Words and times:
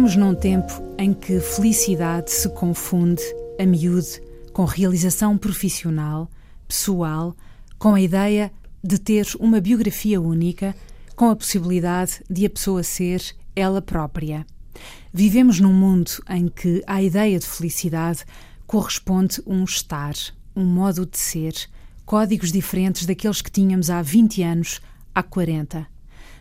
Vivemos 0.00 0.16
num 0.16 0.34
tempo 0.34 0.72
em 0.96 1.12
que 1.12 1.38
felicidade 1.40 2.30
se 2.30 2.48
confunde, 2.48 3.20
a 3.60 3.66
miúde, 3.66 4.18
com 4.50 4.64
realização 4.64 5.36
profissional, 5.36 6.26
pessoal, 6.66 7.36
com 7.78 7.92
a 7.92 8.00
ideia 8.00 8.50
de 8.82 8.98
ter 8.98 9.26
uma 9.38 9.60
biografia 9.60 10.18
única, 10.18 10.74
com 11.14 11.28
a 11.28 11.36
possibilidade 11.36 12.22
de 12.30 12.46
a 12.46 12.50
pessoa 12.50 12.82
ser 12.82 13.22
ela 13.54 13.82
própria. 13.82 14.46
Vivemos 15.12 15.60
num 15.60 15.74
mundo 15.74 16.12
em 16.30 16.48
que 16.48 16.82
à 16.86 17.02
ideia 17.02 17.38
de 17.38 17.46
felicidade 17.46 18.24
corresponde 18.66 19.42
um 19.46 19.64
estar, 19.64 20.14
um 20.56 20.64
modo 20.64 21.04
de 21.04 21.18
ser, 21.18 21.52
códigos 22.06 22.50
diferentes 22.50 23.04
daqueles 23.04 23.42
que 23.42 23.50
tínhamos 23.50 23.90
há 23.90 24.00
20 24.00 24.42
anos, 24.44 24.80
há 25.14 25.22
40. 25.22 25.86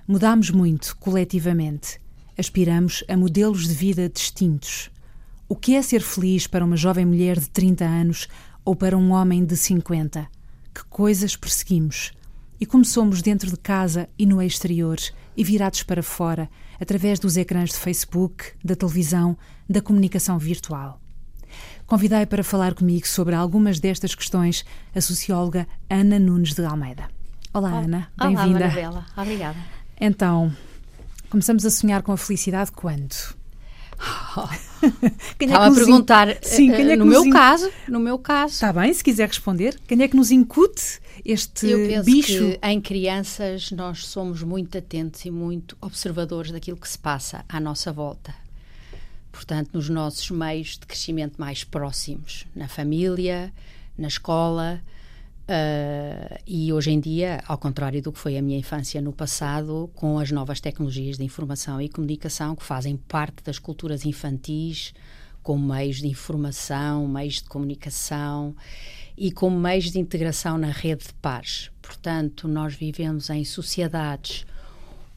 Mudamos 0.07 0.49
muito 0.49 0.96
coletivamente 0.96 1.99
aspiramos 2.39 3.03
a 3.09 3.17
modelos 3.17 3.67
de 3.67 3.73
vida 3.73 4.07
distintos. 4.07 4.89
O 5.48 5.57
que 5.57 5.75
é 5.75 5.81
ser 5.81 6.02
feliz 6.02 6.48
para 6.48 6.63
uma 6.63 6.77
jovem 6.77 7.05
mulher 7.05 7.38
de 7.38 7.49
30 7.49 7.84
anos 7.84 8.29
ou 8.63 8.75
para 8.77 8.98
um 8.98 9.12
homem 9.12 9.43
de 9.43 9.57
50? 9.57 10.25
Que 10.73 10.85
coisas 10.85 11.35
perseguimos? 11.35 12.13
E 12.57 12.65
como 12.65 12.85
somos 12.85 13.21
dentro 13.21 13.49
de 13.49 13.57
casa 13.57 14.07
e 14.17 14.25
no 14.25 14.41
exterior 14.41 14.98
e 15.35 15.43
virados 15.43 15.84
para 15.84 16.02
fora, 16.02 16.49
através 16.79 17.20
dos 17.20 17.35
ecrãs 17.35 17.71
de 17.71 17.77
Facebook, 17.77 18.53
da 18.63 18.76
televisão, 18.76 19.37
da 19.70 19.81
comunicação 19.81 20.40
virtual? 20.40 21.01
Convidei 21.85 22.26
para 22.26 22.43
falar 22.43 22.74
comigo 22.74 23.05
sobre 23.07 23.35
algumas 23.35 23.81
destas 23.81 24.15
questões 24.15 24.63
a 24.96 25.01
socióloga 25.01 25.68
Ana 25.90 26.18
Nunes 26.18 26.53
de 26.53 26.63
Almeida. 26.63 27.09
Olá, 27.53 27.71
Ana. 27.71 28.09
Bem-vinda. 28.18 28.65
Olá, 28.65 28.76
Bela. 28.76 29.05
Obrigada. 29.18 29.57
Então, 29.99 30.55
Começamos 31.30 31.66
a 31.66 31.70
sonhar 31.70 32.02
com 32.02 32.12
a 32.12 32.18
felicidade 32.18 32.72
quando? 32.72 33.38
quem 35.38 35.48
é 35.48 35.52
Estava 35.52 35.68
a 35.68 35.74
perguntar, 35.76 36.38
Sim, 36.41 36.71
quem 36.71 36.91
é 36.91 36.96
no 36.96 37.05
meu 37.05 37.26
in... 37.26 37.30
caso, 37.30 37.70
no 37.88 37.99
meu 37.99 38.18
caso. 38.18 38.54
Está 38.54 38.74
bem, 38.74 38.94
se 38.94 39.04
quiser 39.04 39.27
responder. 39.27 39.80
Quem 39.88 40.02
é 40.02 40.08
que 40.08 40.16
nos 40.16 40.32
incute 40.32 40.99
este 41.24 41.68
Eu 41.68 41.88
penso 41.88 42.05
bicho? 42.05 42.34
que 42.34 42.60
em 42.63 42.82
crianças 42.82 43.71
nós 43.71 44.08
somos 44.08 44.41
muito 44.41 44.77
atentos 44.77 45.26
e 45.26 45.32
muito 45.32 45.77
observadores 45.82 46.52
daquilo 46.52 46.77
que 46.77 46.88
se 46.88 46.98
passa 46.98 47.43
à 47.48 47.60
nossa 47.60 47.91
volta. 47.91 48.34
Portanto, 49.32 49.70
nos 49.74 49.90
nossos 49.90 50.32
meios 50.32 50.77
de 50.80 50.88
crescimento 50.88 51.36
mais 51.38 51.64
próximos, 51.64 52.46
na 52.55 52.68
família, 52.68 53.54
na 53.98 54.08
escola, 54.08 54.82
Uh, 55.50 56.38
e 56.46 56.72
hoje 56.72 56.92
em 56.92 57.00
dia, 57.00 57.42
ao 57.48 57.58
contrário 57.58 58.00
do 58.04 58.12
que 58.12 58.20
foi 58.20 58.38
a 58.38 58.42
minha 58.42 58.60
infância 58.60 59.02
no 59.02 59.12
passado, 59.12 59.90
com 59.96 60.20
as 60.20 60.30
novas 60.30 60.62
tecnologias 60.62 61.18
de 61.18 61.24
informação 61.24 61.82
e 61.82 61.90
comunicação 61.90 62.55
que 62.55 62.64
fazem 62.64 62.96
parte 62.96 63.44
das 63.44 63.58
culturas 63.58 64.06
infantis, 64.06 64.94
como 65.42 65.74
meios 65.74 65.97
de 65.97 66.08
informação, 66.08 67.08
meios 67.08 67.42
de 67.42 67.46
comunicação 67.46 68.56
e 69.18 69.31
como 69.31 69.59
meios 69.59 69.92
de 69.92 69.97
integração 69.97 70.56
na 70.56 70.70
rede 70.70 71.08
de 71.08 71.14
pares. 71.16 71.72
Portanto, 71.81 72.47
nós 72.47 72.75
vivemos 72.75 73.31
em 73.31 73.44
sociedades 73.44 74.46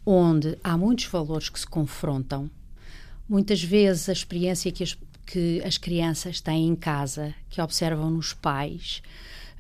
onde 0.07 0.57
há 0.65 0.79
muitos 0.79 1.05
valores 1.05 1.51
que 1.51 1.61
se 1.61 1.67
confrontam. 1.67 2.51
Muitas 3.29 3.63
vezes 3.63 4.09
a 4.09 4.13
experiência 4.13 4.73
que 4.73 4.83
as, 4.83 4.97
que 5.27 5.63
as 5.63 5.77
crianças 5.77 6.41
têm 6.41 6.69
em 6.69 6.75
casa, 6.75 7.35
que 7.51 7.61
observam 7.61 8.11
nos 8.11 8.33
pais, 8.33 9.03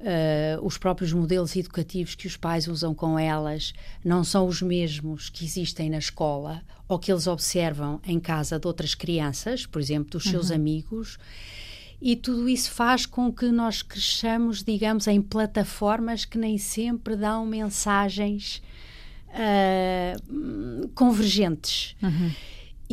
Uh, 0.02 0.66
os 0.66 0.76
próprios 0.76 1.12
modelos 1.12 1.54
educativos 1.54 2.16
que 2.16 2.26
os 2.26 2.36
pais 2.36 2.66
usam 2.66 2.92
com 2.92 3.16
elas 3.16 3.72
não 4.04 4.24
são 4.24 4.48
os 4.48 4.60
mesmos 4.60 5.30
que 5.30 5.44
existem 5.44 5.88
na 5.88 5.98
escola 5.98 6.60
ou 6.88 6.98
que 6.98 7.12
eles 7.12 7.28
observam 7.28 8.00
em 8.04 8.18
casa 8.18 8.58
de 8.58 8.66
outras 8.66 8.96
crianças, 8.96 9.64
por 9.64 9.80
exemplo, 9.80 10.10
dos 10.10 10.24
seus 10.24 10.50
uhum. 10.50 10.56
amigos. 10.56 11.18
E 12.00 12.16
tudo 12.16 12.48
isso 12.48 12.72
faz 12.72 13.06
com 13.06 13.32
que 13.32 13.46
nós 13.52 13.80
cresçamos, 13.80 14.64
digamos, 14.64 15.06
em 15.06 15.22
plataformas 15.22 16.24
que 16.24 16.36
nem 16.36 16.58
sempre 16.58 17.14
dão 17.14 17.46
mensagens 17.46 18.60
uh, 19.28 20.88
convergentes. 20.96 21.94
Uhum. 22.02 22.32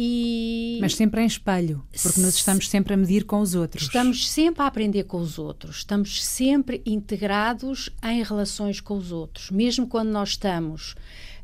E 0.01 0.77
Mas 0.79 0.95
sempre 0.95 1.21
em 1.21 1.25
espelho, 1.25 1.83
porque 2.01 2.21
nós 2.21 2.35
estamos 2.35 2.69
sempre 2.69 2.93
a 2.93 2.97
medir 2.97 3.25
com 3.25 3.41
os 3.41 3.53
outros. 3.53 3.83
Estamos 3.83 4.29
sempre 4.29 4.63
a 4.63 4.67
aprender 4.67 5.03
com 5.03 5.17
os 5.17 5.37
outros, 5.37 5.79
estamos 5.79 6.23
sempre 6.23 6.81
integrados 6.85 7.89
em 8.01 8.23
relações 8.23 8.79
com 8.79 8.95
os 8.95 9.11
outros. 9.11 9.51
Mesmo 9.51 9.85
quando 9.87 10.07
nós 10.07 10.29
estamos 10.29 10.93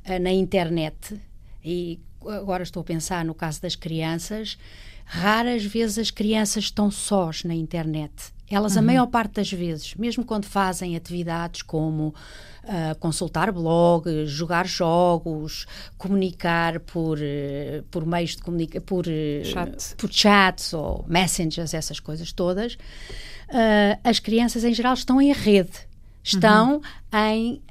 uh, 0.07 0.21
na 0.21 0.31
internet, 0.31 1.19
e 1.65 1.99
agora 2.25 2.63
estou 2.63 2.79
a 2.79 2.85
pensar 2.85 3.25
no 3.25 3.35
caso 3.35 3.61
das 3.61 3.75
crianças, 3.75 4.57
raras 5.03 5.65
vezes 5.65 5.97
as 5.97 6.09
crianças 6.09 6.63
estão 6.63 6.89
sós 6.89 7.43
na 7.43 7.53
internet. 7.53 8.33
Elas, 8.49 8.75
uhum. 8.75 8.79
a 8.79 8.83
maior 8.83 9.07
parte 9.07 9.33
das 9.33 9.51
vezes, 9.51 9.95
mesmo 9.95 10.23
quando 10.23 10.45
fazem 10.45 10.95
atividades 10.95 11.61
como 11.61 12.15
uh, 12.65 12.97
consultar 12.99 13.51
blogs, 13.51 14.29
jogar 14.29 14.67
jogos, 14.67 15.65
comunicar 15.97 16.79
por, 16.79 17.17
uh, 17.17 17.83
por 17.89 18.05
meios 18.05 18.31
de 18.31 18.41
comunicação, 18.41 18.81
por, 18.85 19.05
uh, 19.07 19.45
Chat. 19.45 19.95
por 19.95 20.11
chats 20.11 20.73
ou 20.73 21.05
messengers, 21.07 21.73
essas 21.73 21.99
coisas 21.99 22.31
todas, 22.31 22.77
as 24.03 24.19
crianças 24.19 24.63
em 24.63 24.73
geral 24.73 24.95
estão 24.95 25.21
em 25.21 25.31
rede, 25.31 25.87
estão 26.23 26.77
uhum. 26.77 26.81
em, 27.13 27.61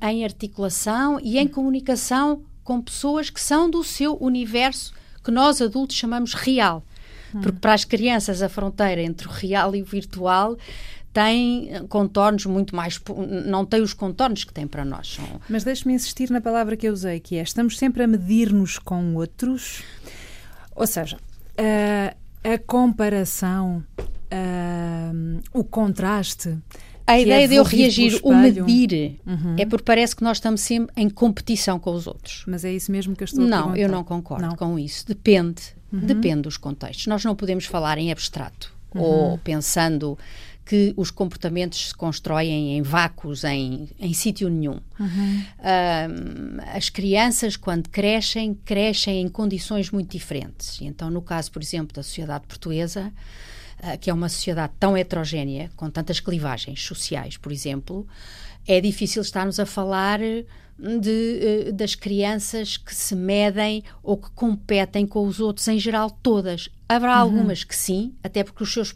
em 0.00 0.24
articulação 0.24 1.18
e 1.20 1.38
em 1.38 1.48
comunicação 1.48 2.42
com 2.62 2.80
pessoas 2.80 3.30
que 3.30 3.40
são 3.40 3.68
do 3.68 3.82
seu 3.82 4.16
universo 4.20 4.94
que 5.24 5.32
nós 5.32 5.60
adultos 5.60 5.96
chamamos 5.96 6.34
real. 6.34 6.84
Porque 7.42 7.58
para 7.58 7.74
as 7.74 7.84
crianças 7.84 8.42
a 8.42 8.48
fronteira 8.48 9.02
entre 9.02 9.26
o 9.26 9.30
real 9.30 9.74
e 9.74 9.82
o 9.82 9.84
virtual 9.84 10.56
tem 11.14 11.70
contornos 11.88 12.44
muito 12.44 12.74
mais. 12.74 13.00
não 13.46 13.64
tem 13.64 13.80
os 13.80 13.94
contornos 13.94 14.42
que 14.42 14.52
tem 14.52 14.66
para 14.66 14.84
nós. 14.84 15.18
Mas 15.48 15.62
deixe-me 15.62 15.94
insistir 15.94 16.28
na 16.28 16.40
palavra 16.40 16.76
que 16.76 16.88
eu 16.88 16.92
usei, 16.92 17.20
que 17.20 17.36
é 17.36 17.42
estamos 17.42 17.78
sempre 17.78 18.02
a 18.02 18.06
medir-nos 18.06 18.80
com 18.80 19.14
outros. 19.14 19.82
Ou 20.74 20.86
seja, 20.88 21.16
a, 21.56 22.52
a 22.52 22.58
comparação, 22.58 23.84
a, 24.28 25.12
o 25.56 25.62
contraste. 25.62 26.58
A 27.06 27.20
ideia 27.20 27.44
é 27.44 27.46
de 27.46 27.54
eu 27.54 27.62
reagir, 27.62 28.18
o 28.22 28.34
medir, 28.34 29.20
uhum. 29.26 29.56
é 29.58 29.66
porque 29.66 29.84
parece 29.84 30.16
que 30.16 30.24
nós 30.24 30.38
estamos 30.38 30.62
sempre 30.62 30.92
em 30.96 31.08
competição 31.08 31.78
com 31.78 31.92
os 31.92 32.08
outros. 32.08 32.42
Mas 32.48 32.64
é 32.64 32.72
isso 32.72 32.90
mesmo 32.90 33.14
que 33.14 33.22
eu 33.22 33.26
estou 33.26 33.44
não, 33.44 33.66
a. 33.66 33.68
Não, 33.68 33.76
eu 33.76 33.88
não 33.88 34.02
concordo 34.02 34.46
não. 34.46 34.56
com 34.56 34.76
isso. 34.78 35.06
Depende. 35.06 35.62
Uhum. 35.92 36.00
Depende 36.00 36.42
dos 36.42 36.56
contextos. 36.56 37.06
Nós 37.06 37.24
não 37.24 37.36
podemos 37.36 37.66
falar 37.66 37.98
em 37.98 38.10
abstrato 38.10 38.74
uhum. 38.94 39.02
ou 39.02 39.38
pensando 39.38 40.18
que 40.64 40.94
os 40.96 41.10
comportamentos 41.10 41.88
se 41.88 41.94
constroem 41.94 42.76
em 42.76 42.82
vácuos, 42.82 43.44
em, 43.44 43.88
em 43.98 44.12
sítio 44.14 44.48
nenhum. 44.48 44.80
Uhum. 44.98 45.44
Uh, 45.58 46.62
as 46.74 46.88
crianças, 46.88 47.56
quando 47.56 47.88
crescem, 47.88 48.54
crescem 48.54 49.20
em 49.20 49.28
condições 49.28 49.90
muito 49.90 50.10
diferentes. 50.10 50.80
Então, 50.80 51.10
no 51.10 51.20
caso, 51.20 51.52
por 51.52 51.60
exemplo, 51.60 51.94
da 51.94 52.02
sociedade 52.02 52.46
portuguesa, 52.46 53.12
uh, 53.80 53.98
que 53.98 54.08
é 54.08 54.14
uma 54.14 54.28
sociedade 54.28 54.72
tão 54.80 54.96
heterogénea, 54.96 55.70
com 55.76 55.90
tantas 55.90 56.18
clivagens 56.18 56.82
sociais, 56.82 57.36
por 57.36 57.52
exemplo, 57.52 58.06
é 58.66 58.80
difícil 58.80 59.20
estarmos 59.20 59.60
a 59.60 59.66
falar 59.66 60.20
de, 60.78 61.66
eh, 61.68 61.72
das 61.72 61.94
crianças 61.94 62.76
que 62.76 62.94
se 62.94 63.14
medem 63.14 63.82
ou 64.02 64.16
que 64.16 64.30
competem 64.30 65.06
com 65.06 65.26
os 65.26 65.40
outros, 65.40 65.66
em 65.68 65.78
geral, 65.78 66.10
todas. 66.10 66.68
Haverá 66.94 67.16
uhum. 67.16 67.22
algumas 67.22 67.64
que 67.64 67.74
sim, 67.74 68.14
até 68.22 68.44
porque 68.44 68.62
os, 68.62 68.72
seus, 68.72 68.94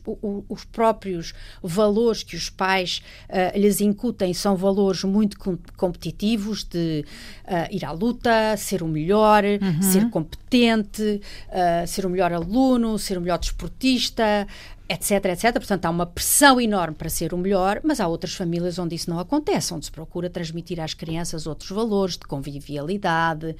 os 0.48 0.64
próprios 0.64 1.34
valores 1.62 2.22
que 2.22 2.36
os 2.36 2.48
pais 2.48 3.02
uh, 3.28 3.58
lhes 3.58 3.80
incutem 3.80 4.32
são 4.32 4.56
valores 4.56 5.02
muito 5.02 5.38
com, 5.38 5.58
competitivos 5.76 6.62
de 6.62 7.04
uh, 7.44 7.74
ir 7.74 7.84
à 7.84 7.90
luta, 7.90 8.56
ser 8.56 8.82
o 8.82 8.88
melhor, 8.88 9.42
uhum. 9.44 9.82
ser 9.82 10.08
competente, 10.10 11.20
uh, 11.48 11.86
ser 11.86 12.06
o 12.06 12.10
melhor 12.10 12.32
aluno, 12.32 12.98
ser 12.98 13.18
o 13.18 13.20
melhor 13.20 13.38
desportista, 13.38 14.46
etc, 14.88 15.24
etc. 15.26 15.52
Portanto, 15.52 15.84
há 15.84 15.90
uma 15.90 16.06
pressão 16.06 16.58
enorme 16.58 16.94
para 16.94 17.10
ser 17.10 17.34
o 17.34 17.38
melhor, 17.38 17.80
mas 17.84 18.00
há 18.00 18.08
outras 18.08 18.32
famílias 18.32 18.78
onde 18.78 18.94
isso 18.94 19.10
não 19.10 19.18
acontece, 19.18 19.74
onde 19.74 19.84
se 19.84 19.92
procura 19.92 20.30
transmitir 20.30 20.80
às 20.80 20.94
crianças 20.94 21.46
outros 21.46 21.70
valores 21.70 22.14
de 22.16 22.26
convivialidade, 22.26 23.54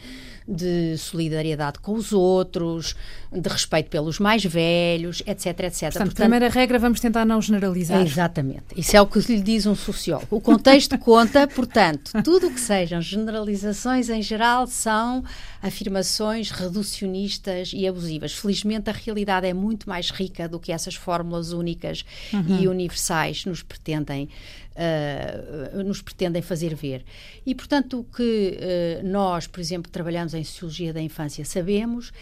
de 0.47 0.97
solidariedade 0.97 1.81
com 1.81 1.93
os 1.93 2.13
outros, 2.13 2.97
de 3.31 3.47
respeito 3.47 3.91
pelos 3.91 4.19
mais 4.19 4.43
velhos, 4.43 5.23
etc, 5.27 5.47
etc. 5.47 5.57
Portanto, 5.59 5.93
Portanto 5.93 6.15
primeira 6.15 6.49
regra, 6.49 6.79
vamos 6.79 6.99
tentar 6.99 7.27
não 7.27 7.43
generalizar. 7.43 8.01
Exatamente. 8.01 8.65
Isso 8.75 8.97
é 8.97 9.01
o 9.01 9.07
que 9.07 9.19
lhe 9.19 9.43
diz 9.43 9.67
um 9.67 9.75
sociólogo. 9.75 10.29
O 10.31 10.41
contexto 10.41 10.97
conta, 10.99 11.47
portanto, 11.47 12.13
tudo 12.25 12.47
o 12.47 12.51
que 12.51 12.61
sejam 12.61 13.03
generalizações 13.03 14.09
em 14.09 14.23
geral 14.23 14.67
são 14.67 15.23
afirmações 15.61 16.51
reducionistas 16.51 17.73
e 17.75 17.87
abusivas. 17.87 18.33
Felizmente, 18.33 18.89
a 18.89 18.93
realidade 18.93 19.47
é 19.47 19.53
muito 19.53 19.89
mais 19.89 20.11
rica 20.11 20.49
do 20.49 20.59
que 20.59 20.73
essas 20.73 20.95
formas 20.95 21.18
fórmulas 21.19 21.53
únicas 21.53 22.05
uhum. 22.33 22.61
e 22.61 22.69
universais 22.69 23.45
nos 23.45 23.63
pretendem 23.63 24.29
uh, 24.79 25.83
nos 25.83 26.01
pretendem 26.01 26.41
fazer 26.41 26.75
ver. 26.75 27.05
E, 27.45 27.55
portanto, 27.55 28.01
o 28.01 28.05
que 28.05 28.59
uh, 29.03 29.07
nós, 29.07 29.47
por 29.47 29.61
exemplo, 29.61 29.91
trabalhamos 29.91 30.35
em 30.35 30.45
Sociologia 30.45 30.93
da 30.93 31.03
Infância, 31.03 31.45
sabemos 31.45 32.13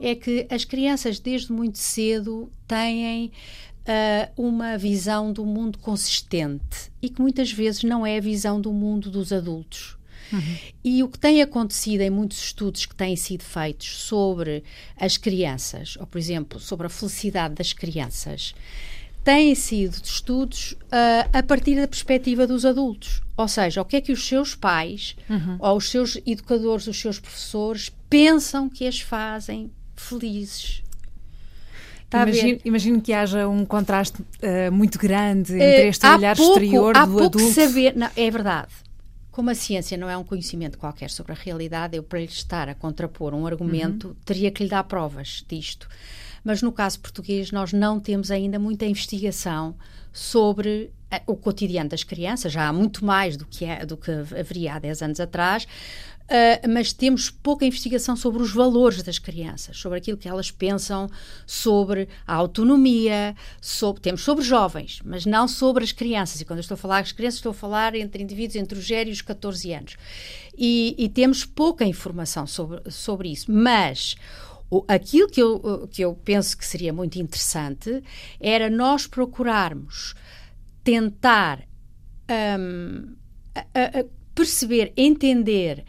é 0.00 0.14
que 0.14 0.46
as 0.50 0.64
crianças, 0.64 1.18
desde 1.18 1.52
muito 1.52 1.78
cedo, 1.78 2.50
têm 2.66 3.26
uh, 3.26 4.42
uma 4.42 4.78
visão 4.78 5.32
do 5.32 5.44
mundo 5.44 5.78
consistente 5.78 6.90
e 7.02 7.10
que 7.10 7.20
muitas 7.20 7.52
vezes 7.52 7.82
não 7.82 8.06
é 8.06 8.16
a 8.16 8.20
visão 8.20 8.60
do 8.60 8.72
mundo 8.72 9.10
dos 9.10 9.32
adultos. 9.32 9.95
Uhum. 10.32 10.56
E 10.84 11.02
o 11.02 11.08
que 11.08 11.18
tem 11.18 11.42
acontecido 11.42 12.00
em 12.00 12.10
muitos 12.10 12.38
estudos 12.38 12.86
que 12.86 12.94
têm 12.94 13.16
sido 13.16 13.42
feitos 13.42 13.86
sobre 13.86 14.64
as 14.98 15.16
crianças, 15.16 15.96
ou 15.98 16.06
por 16.06 16.18
exemplo, 16.18 16.58
sobre 16.58 16.86
a 16.86 16.90
felicidade 16.90 17.54
das 17.54 17.72
crianças, 17.72 18.54
têm 19.26 19.54
sido 19.56 19.96
estudos 20.04 20.72
uh, 20.72 21.28
a 21.32 21.42
partir 21.42 21.74
da 21.74 21.88
perspectiva 21.88 22.46
dos 22.46 22.64
adultos. 22.64 23.20
Ou 23.36 23.48
seja, 23.48 23.82
o 23.82 23.84
que 23.84 23.96
é 23.96 24.00
que 24.00 24.12
os 24.12 24.26
seus 24.26 24.54
pais, 24.54 25.16
uhum. 25.28 25.56
ou 25.58 25.76
os 25.76 25.90
seus 25.90 26.16
educadores, 26.24 26.86
os 26.86 26.98
seus 26.98 27.18
professores, 27.18 27.90
pensam 28.08 28.68
que 28.68 28.86
as 28.86 29.00
fazem 29.00 29.70
felizes. 29.96 30.82
Imagino, 32.14 32.60
imagino, 32.64 33.00
que 33.00 33.12
haja 33.12 33.48
um 33.48 33.64
contraste 33.64 34.22
uh, 34.22 34.72
muito 34.72 34.96
grande 34.96 35.54
entre 35.54 35.86
uh, 35.86 35.88
este 35.88 36.06
olhar 36.06 36.36
pouco, 36.36 36.52
exterior 36.52 36.94
do 36.94 37.00
pouco 37.00 37.24
adulto. 37.24 37.52
Saber, 37.52 37.96
não, 37.96 38.08
é 38.16 38.30
verdade. 38.30 38.68
Como 39.36 39.50
a 39.50 39.54
ciência 39.54 39.98
não 39.98 40.08
é 40.08 40.16
um 40.16 40.24
conhecimento 40.24 40.78
qualquer 40.78 41.10
sobre 41.10 41.32
a 41.32 41.34
realidade, 41.34 41.94
eu, 41.94 42.02
para 42.02 42.20
lhe 42.20 42.24
estar 42.24 42.70
a 42.70 42.74
contrapor 42.74 43.34
um 43.34 43.46
argumento, 43.46 44.08
uhum. 44.08 44.16
teria 44.24 44.50
que 44.50 44.62
lhe 44.64 44.70
dar 44.70 44.82
provas 44.84 45.44
disto. 45.46 45.86
Mas 46.42 46.62
no 46.62 46.72
caso 46.72 47.00
português 47.00 47.52
nós 47.52 47.70
não 47.70 48.00
temos 48.00 48.30
ainda 48.30 48.58
muita 48.58 48.86
investigação 48.86 49.76
sobre 50.10 50.90
eh, 51.10 51.20
o 51.26 51.36
cotidiano 51.36 51.90
das 51.90 52.02
crianças, 52.02 52.50
já 52.50 52.66
há 52.66 52.72
muito 52.72 53.04
mais 53.04 53.36
do 53.36 53.44
que, 53.44 53.66
é, 53.66 53.84
do 53.84 53.98
que 53.98 54.10
haveria 54.10 54.76
há 54.76 54.78
10 54.78 55.02
anos 55.02 55.20
atrás, 55.20 55.68
Uh, 56.26 56.68
mas 56.68 56.92
temos 56.92 57.30
pouca 57.30 57.64
investigação 57.64 58.16
sobre 58.16 58.42
os 58.42 58.52
valores 58.52 59.00
das 59.00 59.16
crianças, 59.16 59.76
sobre 59.76 59.98
aquilo 59.98 60.18
que 60.18 60.28
elas 60.28 60.50
pensam 60.50 61.08
sobre 61.46 62.08
a 62.26 62.34
autonomia, 62.34 63.36
sobre, 63.60 64.02
temos 64.02 64.22
sobre 64.22 64.44
jovens, 64.44 65.00
mas 65.04 65.24
não 65.24 65.46
sobre 65.46 65.84
as 65.84 65.92
crianças. 65.92 66.40
E 66.40 66.44
quando 66.44 66.58
eu 66.58 66.62
estou 66.62 66.74
a 66.74 66.78
falar 66.78 67.02
das 67.02 67.12
crianças, 67.12 67.38
estou 67.38 67.50
a 67.50 67.54
falar 67.54 67.94
entre 67.94 68.24
indivíduos 68.24 68.56
entre 68.56 68.76
os 68.76 68.84
0 68.84 69.08
e 69.08 69.12
os 69.12 69.22
14 69.22 69.72
anos. 69.72 69.96
E, 70.58 70.96
e 70.98 71.08
temos 71.08 71.44
pouca 71.44 71.84
informação 71.84 72.44
sobre, 72.44 72.90
sobre 72.90 73.28
isso. 73.30 73.52
Mas 73.52 74.16
aquilo 74.88 75.28
que 75.28 75.40
eu, 75.40 75.88
que 75.92 76.02
eu 76.02 76.14
penso 76.24 76.58
que 76.58 76.66
seria 76.66 76.92
muito 76.92 77.20
interessante 77.20 78.02
era 78.40 78.68
nós 78.68 79.06
procurarmos 79.06 80.14
tentar 80.82 81.62
um, 82.58 83.14
a, 83.54 84.00
a 84.00 84.04
perceber, 84.34 84.92
entender 84.96 85.84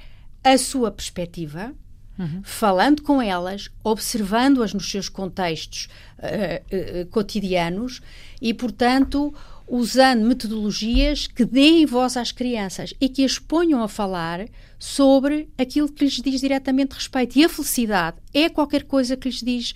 a 0.52 0.58
sua 0.58 0.92
perspectiva, 0.92 1.74
uhum. 2.18 2.42
falando 2.44 3.02
com 3.02 3.22
elas, 3.22 3.70
observando-as 3.84 4.74
nos 4.74 4.90
seus 4.90 5.10
contextos 5.10 5.88
uh, 6.20 7.02
uh, 7.02 7.06
cotidianos 7.08 8.02
e, 8.42 8.54
portanto, 8.54 9.34
usando 9.68 10.26
metodologias 10.26 11.28
que 11.28 11.44
deem 11.44 11.86
voz 11.86 12.16
às 12.16 12.32
crianças 12.32 12.94
e 13.02 13.10
que 13.10 13.24
as 13.26 13.38
ponham 13.38 13.84
a 13.84 13.88
falar 13.88 14.48
sobre 14.80 15.50
aquilo 15.58 15.92
que 15.92 16.06
lhes 16.06 16.22
diz 16.22 16.40
diretamente 16.40 16.94
respeito. 16.94 17.38
E 17.38 17.44
a 17.44 17.50
felicidade 17.50 18.18
é 18.34 18.50
qualquer 18.50 18.84
coisa 18.84 19.18
que 19.18 19.28
lhes 19.28 19.42
diz, 19.42 19.72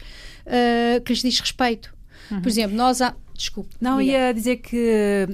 uh, 0.45 1.01
que 1.01 1.12
lhes 1.12 1.21
diz 1.21 1.39
respeito. 1.39 1.94
Uhum. 2.29 2.41
Por 2.41 2.50
exemplo, 2.50 2.75
nós 2.75 3.01
há. 3.01 3.15
Desculpe. 3.33 3.75
Não, 3.81 4.00
ia 4.00 4.31
dizer 4.31 4.57
que, 4.57 5.25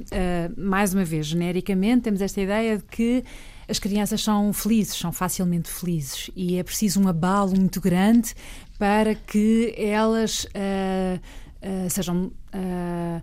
mais 0.56 0.94
uma 0.94 1.04
vez, 1.04 1.26
genericamente, 1.26 2.04
temos 2.04 2.22
esta 2.22 2.40
ideia 2.40 2.78
de 2.78 2.84
que 2.86 3.22
as 3.68 3.80
crianças 3.80 4.24
são 4.24 4.54
felizes, 4.54 4.96
são 4.96 5.12
facilmente 5.12 5.70
felizes 5.70 6.32
e 6.36 6.58
é 6.58 6.64
preciso 6.64 7.02
um 7.02 7.08
abalo 7.08 7.52
muito 7.56 7.82
grande 7.82 8.34
para 8.78 9.14
que 9.16 9.74
elas 9.78 10.46
uh, 10.46 11.90
sejam 11.90 12.32
uh, 12.54 13.22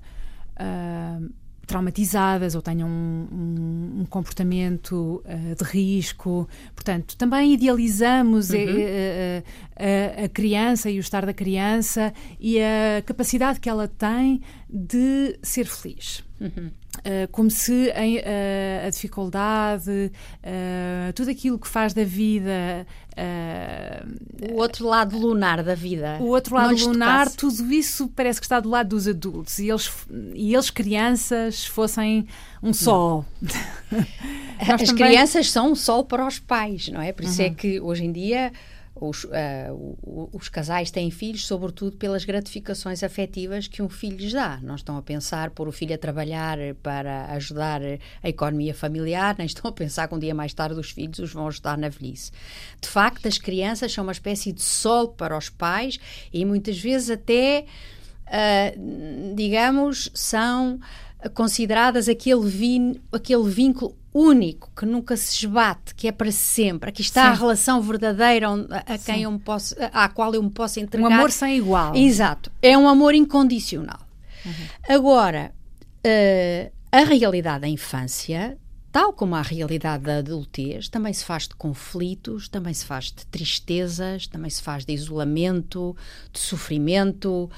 traumatizadas 1.67 2.55
ou 2.55 2.62
tenham 2.62 2.88
um, 2.88 3.29
um, 3.32 4.00
um 4.00 4.05
comportamento 4.05 5.23
uh, 5.25 5.55
de 5.56 5.64
risco. 5.64 6.49
Portanto, 6.75 7.17
também 7.17 7.55
idealizamos 7.55 8.50
uhum. 8.50 8.58
a, 8.58 8.61
eh, 8.61 9.43
a, 9.76 10.25
a, 10.25 10.29
criança 10.29 10.91
e 10.91 10.99
o 10.99 11.00
estar 11.00 11.25
da 11.25 11.32
criança 11.32 12.12
e 12.38 12.58
a 12.61 13.02
capacidade 13.05 13.61
que 13.61 13.69
ela 13.69 13.88
tem 13.88 14.43
de 14.69 15.38
ser 15.43 15.67
feliz. 15.67 16.23
Uhum. 16.41 16.70
Uh, 17.05 17.29
como 17.31 17.51
se 17.51 17.91
a, 17.91 18.01
uh, 18.01 18.87
a 18.87 18.91
dificuldade, 18.91 20.11
uh, 20.43 21.12
tudo 21.15 21.31
aquilo 21.31 21.59
que 21.59 21.69
faz 21.69 21.93
da 21.93 22.03
vida. 22.03 22.87
o 24.51 24.55
outro 24.56 24.87
lado 24.87 25.19
lunar 25.19 25.62
da 25.62 25.75
vida. 25.75 26.17
O 26.21 26.29
outro 26.29 26.55
lado 26.55 26.75
lunar, 26.75 27.31
tudo 27.31 27.71
isso 27.73 28.09
parece 28.09 28.41
que 28.41 28.47
está 28.47 28.59
do 28.59 28.71
lado 28.71 28.89
dos 28.89 29.06
adultos 29.06 29.59
e 29.59 29.69
eles, 29.69 29.91
e 30.35 30.55
eles 30.55 30.71
crianças, 30.71 31.67
fossem 31.67 32.27
um 32.62 32.73
sol. 32.73 33.27
As 34.59 34.83
também... 34.89 35.06
crianças 35.06 35.51
são 35.51 35.73
um 35.73 35.75
sol 35.75 36.05
para 36.05 36.27
os 36.27 36.39
pais, 36.39 36.89
não 36.89 37.03
é? 37.03 37.12
Por 37.12 37.25
isso 37.25 37.43
é 37.43 37.47
uhum. 37.47 37.53
é 37.53 37.55
que 37.55 37.81
hoje 37.81 38.05
em 38.05 38.12
dia 38.12 38.51
os, 39.09 39.25
uh, 39.25 40.31
os 40.33 40.49
casais 40.49 40.91
têm 40.91 41.11
filhos, 41.11 41.47
sobretudo 41.47 41.97
pelas 41.97 42.25
gratificações 42.25 43.03
afetivas 43.03 43.69
que 43.69 43.83
um 43.83 43.89
filho 43.89 44.17
lhes 44.17 44.33
dá. 44.33 44.59
Não 44.62 44.75
estão 44.75 44.97
a 44.97 45.03
pensar 45.03 45.51
pôr 45.51 45.69
o 45.69 45.73
filho 45.73 45.95
a 45.95 45.99
trabalhar 45.99 46.59
para 46.83 47.27
ajudar 47.33 47.81
a 48.23 48.29
economia 48.29 48.75
familiar, 48.75 49.35
nem 49.39 49.47
estão 49.47 49.69
a 49.69 49.73
pensar 49.73 50.09
que 50.09 50.15
um 50.15 50.19
dia 50.19 50.35
mais 50.35 50.55
tarde 50.55 50.79
os 50.79 50.91
filhos 50.91 51.19
os 51.19 51.33
vão 51.33 51.49
ajudar 51.49 51.79
na 51.79 51.89
velhice. 51.89 52.33
De 52.81 52.89
facto, 52.89 53.27
as 53.27 53.39
crianças 53.39 53.93
são 53.93 54.05
uma 54.05 54.12
espécie 54.12 54.53
de 54.53 54.62
sol 54.62 55.09
para 55.09 55.37
os 55.37 55.49
pais 55.49 55.99
e 56.33 56.45
muitas 56.45 56.79
vezes 56.79 57.11
até, 57.11 57.65
uh, 58.27 59.35
digamos, 59.35 60.11
são 60.15 60.81
consideradas 61.32 62.09
aquele, 62.09 62.49
vin, 62.49 63.00
aquele 63.12 63.49
vínculo 63.49 63.97
único, 64.12 64.71
que 64.76 64.87
nunca 64.87 65.17
se 65.17 65.35
esbate, 65.35 65.94
que 65.94 66.06
é 66.06 66.12
para 66.12 66.31
sempre. 66.31 66.91
Aqui 66.91 67.03
está 67.03 67.23
Sim. 67.23 67.29
a 67.29 67.35
relação 67.35 67.82
verdadeira 67.82 68.49
a, 68.49 68.94
a 68.94 68.99
quem 68.99 69.23
eu 69.23 69.32
me 69.32 69.41
posso, 69.41 69.75
à 69.93 70.09
qual 70.09 70.32
eu 70.35 70.43
me 70.43 70.50
posso 70.50 70.79
entregar. 70.79 71.09
Um 71.09 71.12
amor 71.12 71.32
sem 71.32 71.56
igual. 71.56 71.96
Exato. 71.96 72.51
É 72.63 72.79
um 72.79 72.89
amor 72.89 73.15
incondicional. 73.15 74.01
Uhum. 74.44 74.53
Agora, 74.89 75.53
uh, 76.06 76.72
a 76.93 77.01
realidade 77.01 77.63
da 77.63 77.69
infância, 77.69 78.56
tal 78.93 79.13
como 79.13 79.34
a 79.34 79.43
realidade 79.43 80.05
da 80.05 80.19
adultez, 80.19 80.89
também 80.89 81.13
se 81.13 81.25
faz 81.25 81.48
de 81.48 81.56
conflitos, 81.56 82.48
também 82.48 82.72
se 82.72 82.84
faz 82.84 83.06
de 83.06 83.27
tristezas, 83.27 84.29
também 84.29 84.48
se 84.48 84.63
faz 84.63 84.84
de 84.84 84.93
isolamento, 84.93 85.96
de 86.32 86.39
sofrimento, 86.39 87.51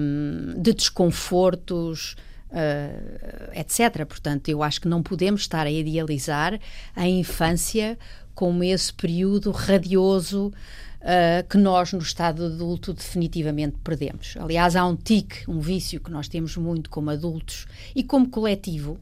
um, 0.00 0.54
de 0.62 0.72
desconfortos 0.72 2.16
uh, 2.50 3.50
etc. 3.52 4.04
Portanto, 4.06 4.48
eu 4.48 4.62
acho 4.62 4.80
que 4.80 4.88
não 4.88 5.02
podemos 5.02 5.42
estar 5.42 5.66
a 5.66 5.70
idealizar 5.70 6.58
a 6.94 7.06
infância 7.06 7.98
como 8.34 8.62
esse 8.62 8.92
período 8.92 9.50
radioso 9.50 10.52
uh, 11.00 11.48
que 11.48 11.58
nós, 11.58 11.92
no 11.92 11.98
estado 11.98 12.44
adulto, 12.46 12.92
definitivamente 12.92 13.76
perdemos. 13.82 14.36
Aliás, 14.38 14.76
há 14.76 14.86
um 14.86 14.96
tique, 14.96 15.48
um 15.48 15.60
vício 15.60 16.00
que 16.00 16.10
nós 16.10 16.28
temos 16.28 16.56
muito 16.56 16.90
como 16.90 17.10
adultos 17.10 17.66
e 17.94 18.02
como 18.02 18.28
coletivo, 18.28 18.98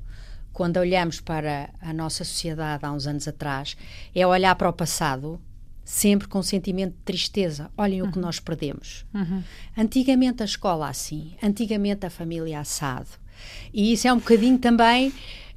quando 0.53 0.79
olhamos 0.79 1.21
para 1.21 1.69
a 1.81 1.93
nossa 1.93 2.25
sociedade 2.25 2.85
há 2.85 2.91
uns 2.91 3.07
anos 3.07 3.29
atrás, 3.29 3.77
é 4.15 4.27
olhar 4.27 4.55
para 4.55 4.71
o 4.71 4.73
passado 4.73 5.39
sempre 5.85 6.27
com 6.27 6.43
sentimento 6.43 6.95
de 6.95 7.03
tristeza. 7.05 7.71
Olhem 7.77 8.03
uhum. 8.03 8.09
o 8.09 8.13
que 8.13 8.19
uhum. 8.19 8.25
nós 8.25 8.41
perdemos. 8.41 9.07
Uhum. 9.15 9.43
Antigamente 9.77 10.43
a 10.43 10.45
escola 10.45 10.89
assim, 10.89 11.37
antigamente 11.43 12.05
a 12.05 12.11
família 12.11 12.59
assado, 12.59 13.11
e 13.73 13.93
isso 13.93 14.09
é 14.09 14.13
um 14.13 14.19
bocadinho 14.19 14.59
também 14.59 15.13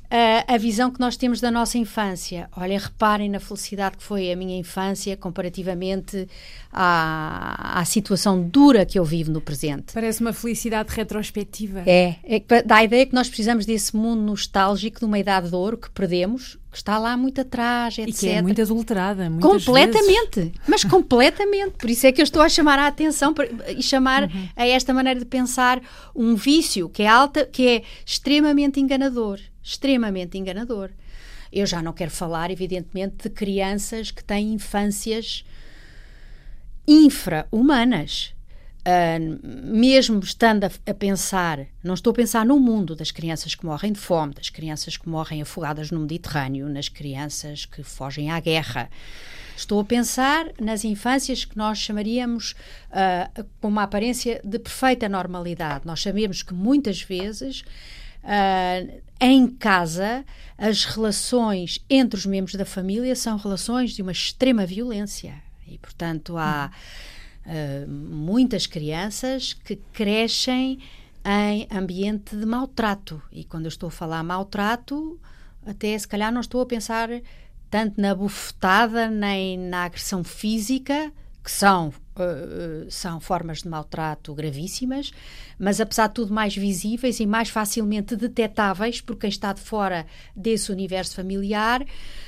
a, 0.09 0.55
a 0.55 0.57
visão 0.57 0.89
que 0.89 0.99
nós 0.99 1.15
temos 1.15 1.39
da 1.39 1.51
nossa 1.51 1.77
infância. 1.77 2.49
Olha, 2.57 2.79
reparem 2.79 3.29
na 3.29 3.39
felicidade 3.39 3.97
que 3.97 4.03
foi 4.03 4.31
a 4.31 4.35
minha 4.35 4.57
infância 4.57 5.15
comparativamente 5.15 6.27
à, 6.73 7.79
à 7.79 7.85
situação 7.85 8.41
dura 8.41 8.85
que 8.85 8.97
eu 8.97 9.05
vivo 9.05 9.31
no 9.31 9.39
presente. 9.39 9.93
Parece 9.93 10.21
uma 10.21 10.33
felicidade 10.33 10.93
retrospectiva. 10.93 11.83
É, 11.85 12.15
é 12.23 12.63
dá 12.63 12.77
a 12.77 12.83
ideia 12.83 13.05
que 13.05 13.13
nós 13.13 13.27
precisamos 13.27 13.65
desse 13.65 13.95
mundo 13.95 14.21
nostálgico 14.21 14.99
de 14.99 15.05
uma 15.05 15.19
idade 15.19 15.49
de 15.49 15.55
ouro 15.55 15.77
que 15.77 15.91
perdemos, 15.91 16.57
que 16.71 16.77
está 16.77 16.97
lá 16.97 17.15
muito 17.15 17.41
atrás, 17.41 17.97
etc. 17.97 18.09
E 18.09 18.13
que 18.13 18.29
é 18.29 18.41
muito 18.41 18.61
adulterada, 18.61 19.31
Completamente, 19.39 20.39
vezes. 20.39 20.51
mas 20.67 20.83
completamente. 20.83 21.73
Por 21.77 21.89
isso 21.89 22.07
é 22.07 22.11
que 22.11 22.21
eu 22.21 22.23
estou 22.23 22.41
a 22.41 22.49
chamar 22.49 22.79
a 22.79 22.87
atenção 22.87 23.33
e 23.75 23.81
chamar 23.83 24.23
uhum. 24.23 24.49
a 24.55 24.67
esta 24.67 24.93
maneira 24.93 25.19
de 25.19 25.25
pensar 25.25 25.81
um 26.15 26.35
vício 26.35 26.89
que 26.89 27.03
é 27.03 27.07
alta, 27.07 27.45
que 27.45 27.67
é 27.67 27.83
extremamente 28.05 28.79
enganador 28.79 29.39
extremamente 29.63 30.37
enganador. 30.37 30.89
Eu 31.51 31.65
já 31.65 31.81
não 31.81 31.93
quero 31.93 32.11
falar, 32.11 32.51
evidentemente, 32.51 33.23
de 33.23 33.29
crianças 33.29 34.11
que 34.11 34.23
têm 34.23 34.53
infâncias 34.53 35.43
infra-humanas. 36.87 38.33
Uh, 38.79 39.39
mesmo 39.43 40.19
estando 40.19 40.63
a, 40.63 40.71
a, 40.87 40.93
pensar, 40.93 41.59
não 41.83 41.93
estou 41.93 42.11
a 42.11 42.13
pensar 42.15 42.45
no 42.45 42.59
mundo 42.59 42.95
das 42.95 43.11
crianças 43.11 43.53
que 43.53 43.65
morrem 43.65 43.91
de 43.91 43.99
fome, 43.99 44.33
das 44.33 44.49
crianças 44.49 44.95
que 44.95 45.07
morrem 45.07 45.41
afogadas 45.41 45.91
no 45.91 45.99
Mediterrâneo, 45.99 46.67
nas 46.69 46.87
crianças 46.87 47.65
que 47.65 47.83
fogem 47.83 48.31
à 48.31 48.39
guerra. 48.39 48.89
Estou 49.55 49.81
a 49.81 49.83
pensar 49.83 50.47
nas 50.59 50.85
infâncias 50.85 51.43
que 51.43 51.57
nós 51.57 51.77
chamaríamos 51.77 52.55
uh, 52.89 53.45
com 53.59 53.67
uma 53.67 53.83
aparência 53.83 54.39
de 54.43 54.57
perfeita 54.57 55.09
normalidade. 55.09 55.85
Nós 55.85 56.01
sabemos 56.01 56.41
que 56.41 56.53
muitas 56.53 57.01
vezes 57.01 57.65
uh, 58.23 59.01
em 59.19 59.47
casa 59.47 60.25
as 60.57 60.85
relações 60.85 61.83
entre 61.89 62.17
os 62.17 62.25
membros 62.25 62.55
da 62.55 62.65
família 62.65 63.15
são 63.15 63.37
relações 63.37 63.91
de 63.91 64.01
uma 64.01 64.11
extrema 64.11 64.65
violência 64.65 65.41
e, 65.67 65.77
portanto, 65.77 66.37
há. 66.37 66.71
Uh, 66.71 67.89
muitas 67.89 68.67
crianças 68.67 69.53
que 69.53 69.77
crescem 69.91 70.77
em 71.25 71.67
ambiente 71.71 72.35
de 72.35 72.45
maltrato. 72.45 73.21
E 73.31 73.43
quando 73.43 73.65
eu 73.65 73.69
estou 73.69 73.87
a 73.87 73.91
falar 73.91 74.23
maltrato, 74.23 75.19
até 75.65 75.97
se 75.97 76.07
calhar 76.07 76.31
não 76.31 76.41
estou 76.41 76.61
a 76.61 76.65
pensar 76.65 77.09
tanto 77.69 77.99
na 78.01 78.15
bufetada 78.15 79.09
nem 79.09 79.57
na 79.57 79.83
agressão 79.83 80.23
física, 80.23 81.11
que 81.43 81.51
são, 81.51 81.93
uh, 82.23 82.91
são 82.91 83.19
formas 83.19 83.63
de 83.63 83.69
maltrato 83.69 84.33
gravíssimas, 84.33 85.11
mas 85.57 85.79
apesar 85.79 86.07
de 86.07 86.15
tudo 86.15 86.33
mais 86.33 86.55
visíveis 86.55 87.19
e 87.19 87.25
mais 87.25 87.49
facilmente 87.49 88.15
detetáveis 88.15 89.01
por 89.01 89.15
quem 89.15 89.29
está 89.29 89.53
de 89.53 89.61
fora 89.61 90.05
desse 90.35 90.71
universo 90.71 91.15
familiar, 91.15 91.85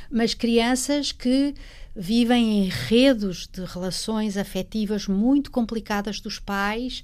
mas 0.09 0.33
crianças 0.33 1.11
que 1.11 1.53
vivem 1.95 2.63
em 2.63 2.69
redes 2.69 3.47
de 3.47 3.63
relações 3.65 4.37
afetivas 4.37 5.07
muito 5.07 5.51
complicadas 5.51 6.19
dos 6.19 6.39
pais 6.39 7.03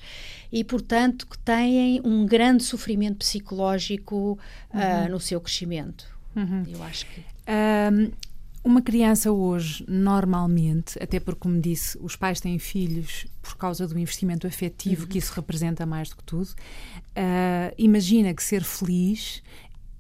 e, 0.51 0.63
portanto, 0.63 1.27
que 1.27 1.37
têm 1.39 2.01
um 2.03 2.25
grande 2.25 2.63
sofrimento 2.63 3.17
psicológico 3.17 4.39
ah, 4.71 4.77
uhum. 4.77 5.05
uh, 5.05 5.09
no 5.09 5.19
seu 5.19 5.41
crescimento. 5.41 6.05
Uhum. 6.35 6.63
Eu 6.69 6.83
acho 6.83 7.05
que. 7.07 7.21
Um, 7.49 8.11
uma 8.67 8.81
criança 8.81 9.31
hoje, 9.31 9.85
normalmente, 9.87 11.01
até 11.01 11.19
porque, 11.19 11.39
como 11.39 11.59
disse, 11.59 11.97
os 12.01 12.15
pais 12.15 12.41
têm 12.41 12.59
filhos 12.59 13.25
por 13.41 13.55
causa 13.55 13.87
do 13.87 13.97
investimento 13.97 14.45
afetivo 14.45 15.03
uhum. 15.03 15.07
que 15.07 15.17
isso 15.17 15.33
representa 15.33 15.85
mais 15.85 16.09
do 16.09 16.17
que 16.17 16.23
tudo, 16.23 16.49
uh, 16.49 17.73
imagina 17.77 18.33
que 18.33 18.43
ser 18.43 18.63
feliz 18.63 19.41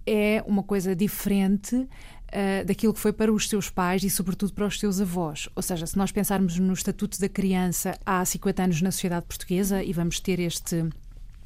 é 0.05 0.43
uma 0.45 0.63
coisa 0.63 0.95
diferente 0.95 1.75
uh, 1.75 2.65
daquilo 2.65 2.93
que 2.93 2.99
foi 2.99 3.13
para 3.13 3.31
os 3.31 3.47
seus 3.47 3.69
pais 3.69 4.03
e, 4.03 4.09
sobretudo, 4.09 4.53
para 4.53 4.67
os 4.67 4.77
seus 4.77 4.99
avós. 4.99 5.47
Ou 5.55 5.61
seja, 5.63 5.87
se 5.87 5.97
nós 5.97 6.11
pensarmos 6.11 6.59
no 6.59 6.73
Estatuto 6.73 7.19
da 7.19 7.29
Criança 7.29 7.97
há 8.05 8.23
50 8.23 8.63
anos 8.63 8.81
na 8.81 8.91
sociedade 8.91 9.25
portuguesa 9.25 9.81
e 9.81 9.93
vamos 9.93 10.19
ter 10.19 10.39
este 10.39 10.89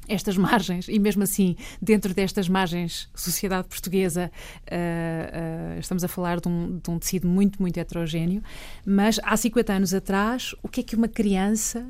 estas 0.08 0.36
margens, 0.36 0.88
e 0.88 0.98
mesmo 0.98 1.22
assim, 1.22 1.56
dentro 1.80 2.12
destas 2.12 2.48
margens, 2.48 3.08
sociedade 3.14 3.68
portuguesa, 3.68 4.30
uh, 4.66 5.76
uh, 5.76 5.78
estamos 5.78 6.02
a 6.02 6.08
falar 6.08 6.40
de 6.40 6.48
um, 6.48 6.78
de 6.78 6.90
um, 6.90 6.98
tecido 6.98 7.28
muito, 7.28 7.60
muito 7.60 7.78
heterogéneo, 7.78 8.42
mas 8.84 9.20
há 9.22 9.36
50 9.36 9.72
anos 9.72 9.94
atrás, 9.94 10.54
o 10.62 10.68
que 10.68 10.80
é 10.80 10.82
que 10.82 10.96
uma 10.96 11.08
criança 11.08 11.86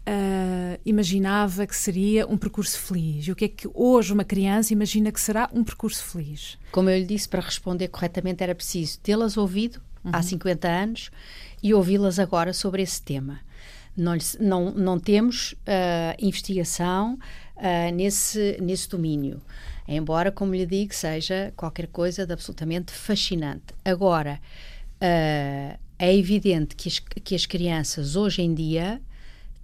uh, 0.00 0.80
imaginava 0.84 1.66
que 1.66 1.76
seria 1.76 2.26
um 2.26 2.36
percurso 2.36 2.78
feliz? 2.78 3.26
E 3.26 3.32
o 3.32 3.36
que 3.36 3.44
é 3.44 3.48
que 3.48 3.68
hoje 3.74 4.12
uma 4.12 4.24
criança 4.24 4.72
imagina 4.72 5.10
que 5.10 5.20
será 5.20 5.48
um 5.52 5.64
percurso 5.64 6.04
feliz? 6.04 6.58
Como 6.70 6.88
eu 6.88 6.98
lhe 6.98 7.04
disse, 7.04 7.28
para 7.28 7.40
responder 7.40 7.88
corretamente 7.88 8.42
era 8.42 8.54
preciso 8.54 8.98
tê-las 9.00 9.36
ouvido 9.36 9.80
uhum. 10.04 10.10
há 10.14 10.22
50 10.22 10.68
anos 10.68 11.10
e 11.62 11.74
ouvi-las 11.74 12.18
agora 12.18 12.52
sobre 12.52 12.82
esse 12.82 13.02
tema. 13.02 13.40
Não, 13.96 14.16
não, 14.38 14.70
não 14.72 14.98
temos 14.98 15.52
uh, 15.52 16.16
investigação 16.18 17.18
uh, 17.56 17.94
nesse, 17.94 18.56
nesse 18.60 18.88
domínio. 18.88 19.40
Embora, 19.86 20.30
como 20.30 20.54
lhe 20.54 20.64
digo, 20.64 20.94
seja 20.94 21.52
qualquer 21.56 21.88
coisa 21.88 22.26
de 22.26 22.32
absolutamente 22.32 22.92
fascinante. 22.92 23.74
Agora, 23.84 24.40
uh, 24.96 25.78
é 25.98 26.16
evidente 26.16 26.76
que 26.76 26.88
as, 26.88 26.98
que 26.98 27.34
as 27.34 27.44
crianças 27.44 28.16
hoje 28.16 28.42
em 28.42 28.54
dia 28.54 29.02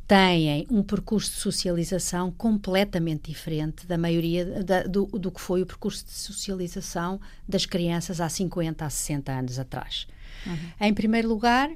têm 0.06 0.66
um 0.70 0.82
percurso 0.82 1.30
de 1.32 1.38
socialização 1.38 2.30
completamente 2.30 3.30
diferente 3.30 3.86
da 3.86 3.98
maioria 3.98 4.62
da, 4.62 4.82
do, 4.84 5.06
do 5.06 5.32
que 5.32 5.40
foi 5.40 5.62
o 5.62 5.66
percurso 5.66 6.04
de 6.04 6.12
socialização 6.12 7.20
das 7.48 7.66
crianças 7.66 8.20
há 8.20 8.28
50, 8.28 8.84
há 8.84 8.90
60 8.90 9.32
anos 9.32 9.58
atrás. 9.58 10.06
Uhum. 10.46 10.56
Em 10.80 10.94
primeiro 10.94 11.28
lugar, 11.28 11.70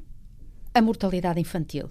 a 0.73 0.80
mortalidade 0.80 1.40
infantil. 1.40 1.88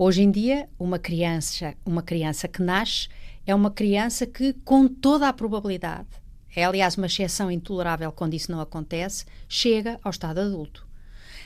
Hoje 0.00 0.22
em 0.22 0.30
dia, 0.30 0.68
uma 0.78 0.96
criança, 0.96 1.74
uma 1.84 2.04
criança 2.04 2.46
que 2.46 2.62
nasce 2.62 3.08
é 3.44 3.52
uma 3.52 3.68
criança 3.68 4.28
que, 4.28 4.52
com 4.64 4.86
toda 4.86 5.28
a 5.28 5.32
probabilidade, 5.32 6.06
é 6.54 6.64
aliás 6.64 6.96
uma 6.96 7.06
exceção 7.06 7.50
intolerável 7.50 8.12
quando 8.12 8.34
isso 8.34 8.52
não 8.52 8.60
acontece, 8.60 9.24
chega 9.48 9.98
ao 10.04 10.12
estado 10.12 10.38
adulto. 10.38 10.86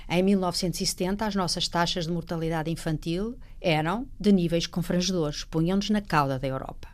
Em 0.06 0.22
1970, 0.22 1.24
as 1.24 1.34
nossas 1.34 1.66
taxas 1.66 2.04
de 2.04 2.12
mortalidade 2.12 2.70
infantil 2.70 3.38
eram 3.58 4.06
de 4.20 4.30
níveis 4.30 4.66
confrangedores, 4.66 5.44
punham-nos 5.44 5.88
na 5.88 6.02
cauda 6.02 6.38
da 6.38 6.46
Europa. 6.46 6.88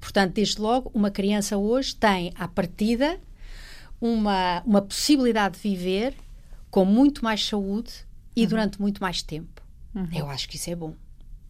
Portanto, 0.00 0.32
desde 0.32 0.60
logo, 0.60 0.90
uma 0.92 1.12
criança 1.12 1.56
hoje 1.56 1.94
tem, 1.94 2.32
à 2.34 2.48
partida, 2.48 3.20
uma, 4.00 4.60
uma 4.66 4.82
possibilidade 4.82 5.58
de 5.58 5.62
viver 5.62 6.12
com 6.72 6.84
muito 6.84 7.22
mais 7.22 7.46
saúde 7.46 7.92
e 8.34 8.42
uhum. 8.42 8.48
durante 8.48 8.80
muito 8.80 9.00
mais 9.00 9.22
tempo. 9.22 9.61
Uhum. 9.94 10.08
Eu 10.12 10.28
acho 10.28 10.48
que 10.48 10.56
isso 10.56 10.70
é 10.70 10.74
bom. 10.74 10.94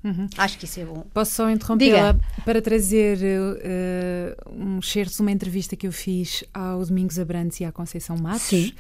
Uhum. 0.05 0.29
Acho 0.37 0.59
que 0.59 0.65
isso 0.65 0.81
é 0.81 0.85
bom. 0.85 1.05
Posso 1.15 1.33
só 1.33 1.51
interrompê-la 1.51 2.19
para 2.45 2.61
trazer 2.61 3.19
uh, 3.19 4.53
um 4.53 4.83
certo 4.83 5.15
de 5.15 5.21
uma 5.21 5.31
entrevista 5.31 5.77
que 5.77 5.87
eu 5.87 5.93
fiz 5.93 6.43
ao 6.53 6.85
Domingos 6.85 7.19
Abrantes 7.19 7.61
e 7.61 7.65
à 7.65 7.71
Conceição 7.71 8.17
Matos, 8.17 8.71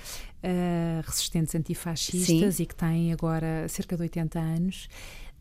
uh, 0.42 1.00
resistentes 1.06 1.54
antifascistas 1.54 2.56
Sim. 2.56 2.62
e 2.62 2.66
que 2.66 2.74
têm 2.74 3.12
agora 3.12 3.68
cerca 3.68 3.96
de 3.96 4.02
80 4.02 4.38
anos. 4.38 4.88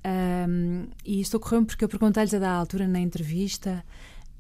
Um, 0.04 0.88
e 1.06 1.22
isto 1.22 1.38
ocorreu 1.38 1.66
porque 1.66 1.84
eu 1.84 1.90
perguntei-lhes 1.90 2.34
a 2.34 2.40
da 2.40 2.52
altura 2.52 2.88
na 2.88 3.00
entrevista, 3.00 3.84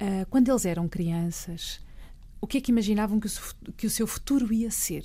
uh, 0.01 0.25
quando 0.29 0.49
eles 0.49 0.65
eram 0.65 0.87
crianças, 0.87 1.79
o 2.39 2.47
que 2.47 2.57
é 2.57 2.61
que 2.61 2.71
imaginavam 2.71 3.19
que 3.19 3.27
o, 3.27 3.31
que 3.77 3.87
o 3.87 3.89
seu 3.89 4.05
futuro 4.05 4.51
ia 4.53 4.69
ser? 4.69 5.03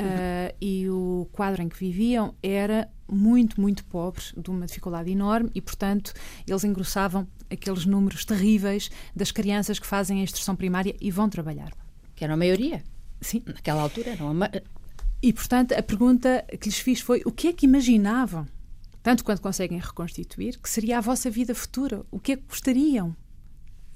Uh, 0.00 0.54
e 0.60 0.88
o 0.88 1.28
quadro 1.30 1.62
em 1.62 1.68
que 1.68 1.78
viviam 1.78 2.34
era 2.42 2.90
muito, 3.08 3.60
muito 3.60 3.84
pobre, 3.84 4.22
de 4.36 4.50
uma 4.50 4.66
dificuldade 4.66 5.10
enorme, 5.10 5.50
e, 5.54 5.60
portanto, 5.60 6.12
eles 6.46 6.64
engrossavam 6.64 7.28
aqueles 7.50 7.86
números 7.86 8.24
terríveis 8.24 8.90
das 9.14 9.30
crianças 9.30 9.78
que 9.78 9.86
fazem 9.86 10.20
a 10.20 10.22
instrução 10.22 10.56
primária 10.56 10.96
e 11.00 11.10
vão 11.10 11.28
trabalhar. 11.28 11.72
Que 12.14 12.24
era 12.24 12.34
a 12.34 12.36
maioria. 12.36 12.82
Sim. 13.20 13.42
Naquela 13.46 13.82
altura 13.82 14.10
era 14.10 14.24
uma. 14.24 14.50
E, 15.22 15.32
portanto, 15.32 15.72
a 15.72 15.82
pergunta 15.82 16.44
que 16.60 16.68
lhes 16.68 16.78
fiz 16.78 17.00
foi: 17.00 17.22
o 17.24 17.30
que 17.30 17.48
é 17.48 17.52
que 17.52 17.66
imaginavam, 17.66 18.46
tanto 19.02 19.24
quanto 19.24 19.40
conseguem 19.40 19.78
reconstituir, 19.78 20.58
que 20.58 20.68
seria 20.68 20.98
a 20.98 21.00
vossa 21.00 21.30
vida 21.30 21.54
futura? 21.54 22.04
O 22.10 22.18
que 22.18 22.32
é 22.32 22.36
que 22.36 22.44
gostariam? 22.48 23.16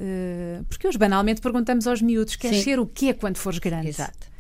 Uh, 0.01 0.65
porque 0.69 0.87
hoje 0.87 0.97
banalmente 0.97 1.41
perguntamos 1.41 1.87
aos 1.87 2.01
miúdos: 2.01 2.37
queres 2.37 2.63
ser 2.63 2.79
o 2.79 2.87
quê 2.87 3.13
quando 3.13 3.37
fores 3.37 3.59
grande? 3.59 3.89
Exato. 3.89 4.38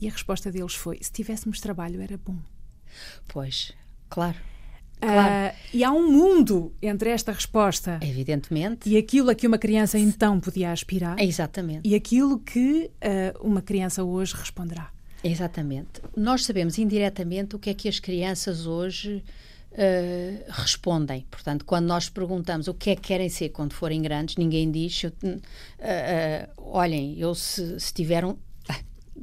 E 0.00 0.08
a 0.08 0.10
resposta 0.10 0.50
deles 0.50 0.74
foi: 0.74 0.98
se 1.00 1.12
tivéssemos 1.12 1.60
trabalho 1.60 2.00
era 2.00 2.16
bom. 2.16 2.36
Pois, 3.28 3.72
claro. 4.08 4.36
Claro. 5.00 5.54
Uh, 5.54 5.56
e 5.72 5.82
há 5.82 5.90
um 5.90 6.12
mundo 6.12 6.74
entre 6.82 7.08
esta 7.08 7.32
resposta 7.32 7.98
Evidentemente. 8.02 8.86
e 8.88 8.98
aquilo 8.98 9.30
a 9.30 9.34
que 9.34 9.46
uma 9.46 9.56
criança 9.56 9.98
então 9.98 10.38
podia 10.38 10.72
aspirar. 10.72 11.18
Exatamente. 11.18 11.88
E 11.88 11.94
aquilo 11.94 12.38
que 12.38 12.90
uh, 13.02 13.46
uma 13.46 13.62
criança 13.62 14.04
hoje 14.04 14.34
responderá. 14.34 14.90
Exatamente. 15.24 16.02
Nós 16.14 16.44
sabemos 16.44 16.76
indiretamente 16.78 17.56
o 17.56 17.58
que 17.58 17.70
é 17.70 17.74
que 17.74 17.88
as 17.88 17.98
crianças 17.98 18.66
hoje 18.66 19.24
uh, 19.72 20.44
respondem. 20.50 21.26
Portanto, 21.30 21.64
quando 21.64 21.86
nós 21.86 22.10
perguntamos 22.10 22.68
o 22.68 22.74
que 22.74 22.90
é 22.90 22.96
que 22.96 23.02
querem 23.02 23.30
ser 23.30 23.48
quando 23.50 23.72
forem 23.72 24.02
grandes, 24.02 24.36
ninguém 24.36 24.70
diz: 24.70 25.02
olhem, 26.58 27.18
eu 27.18 27.34
se, 27.34 27.80
se 27.80 27.92
tiver 27.94 28.22
um, 28.22 28.36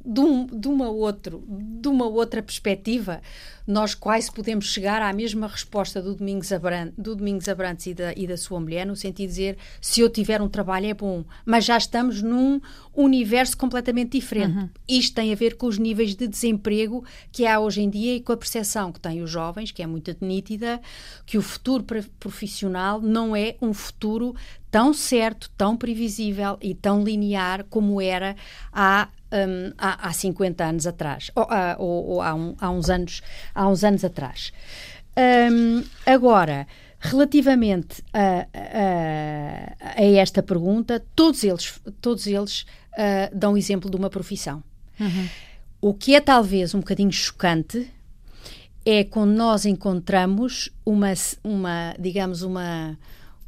de, 0.05 0.19
um, 0.19 0.45
de, 0.45 0.67
uma 0.67 0.89
outro, 0.89 1.43
de 1.47 1.87
uma 1.87 2.05
outra 2.05 2.41
perspectiva, 2.41 3.21
nós 3.67 3.93
quase 3.93 4.31
podemos 4.31 4.71
chegar 4.71 5.01
à 5.01 5.11
mesma 5.11 5.47
resposta 5.47 6.01
do 6.01 6.15
Domingos, 6.15 6.51
Abrantes, 6.53 6.93
do 6.97 7.15
Domingos 7.15 7.49
Abrantes 7.49 7.85
e 7.87 7.93
da, 7.93 8.13
e 8.13 8.25
da 8.25 8.37
sua 8.37 8.59
mulher, 8.59 8.85
no 8.85 8.95
sentido 8.95 9.27
de 9.27 9.33
dizer 9.33 9.57
se 9.81 9.99
eu 9.99 10.09
tiver 10.09 10.41
um 10.41 10.47
trabalho 10.47 10.85
é 10.85 10.93
bom, 10.93 11.25
mas 11.45 11.65
já 11.65 11.77
estamos 11.77 12.21
num 12.21 12.61
universo 12.95 13.57
completamente 13.57 14.11
diferente. 14.11 14.57
Uhum. 14.57 14.69
Isto 14.87 15.15
tem 15.15 15.33
a 15.33 15.35
ver 15.35 15.57
com 15.57 15.67
os 15.67 15.77
níveis 15.77 16.15
de 16.15 16.27
desemprego 16.27 17.03
que 17.31 17.45
há 17.45 17.59
hoje 17.59 17.81
em 17.81 17.89
dia 17.89 18.15
e 18.15 18.21
com 18.21 18.31
a 18.31 18.37
percepção 18.37 18.91
que 18.91 18.99
têm 18.99 19.21
os 19.21 19.29
jovens, 19.29 19.71
que 19.71 19.83
é 19.83 19.87
muito 19.87 20.15
nítida, 20.21 20.79
que 21.25 21.37
o 21.37 21.41
futuro 21.41 21.83
profissional 22.19 23.01
não 23.01 23.35
é 23.35 23.55
um 23.61 23.73
futuro 23.73 24.33
tão 24.71 24.93
certo, 24.93 25.49
tão 25.57 25.75
previsível 25.75 26.57
e 26.61 26.73
tão 26.73 27.03
linear 27.03 27.65
como 27.69 28.01
era 28.01 28.35
há 28.71 29.09
um, 29.31 29.73
há, 29.77 30.07
há 30.07 30.13
50 30.13 30.63
anos 30.63 30.87
atrás, 30.87 31.31
ou, 31.35 31.47
ou, 31.79 32.05
ou 32.07 32.21
há, 32.21 32.33
um, 32.33 32.55
há, 32.59 32.69
uns 32.69 32.89
anos, 32.89 33.21
há 33.53 33.67
uns 33.67 33.83
anos 33.83 34.03
atrás. 34.03 34.51
Um, 35.17 35.83
agora, 36.05 36.67
Relativamente 36.99 38.03
a, 38.11 38.47
a, 38.53 40.01
a, 40.01 40.03
esta 40.03 40.41
pergunta, 40.41 41.03
todos 41.15 41.43
eles, 41.43 41.79
todos 42.01 42.25
eles 42.25 42.61
uh, 42.93 43.35
dão 43.35 43.55
exemplo 43.55 43.89
de 43.89 43.95
uma 43.95 44.09
profissão. 44.09 44.63
Uhum. 44.99 45.29
O 45.79 45.93
que 45.93 46.15
é 46.15 46.19
talvez 46.19 46.73
um 46.73 46.79
bocadinho 46.79 47.11
chocante 47.11 47.87
é 48.83 49.03
quando 49.03 49.31
nós 49.31 49.65
encontramos 49.65 50.71
uma, 50.83 51.13
uma 51.43 51.95
digamos, 51.99 52.41
uma, 52.41 52.97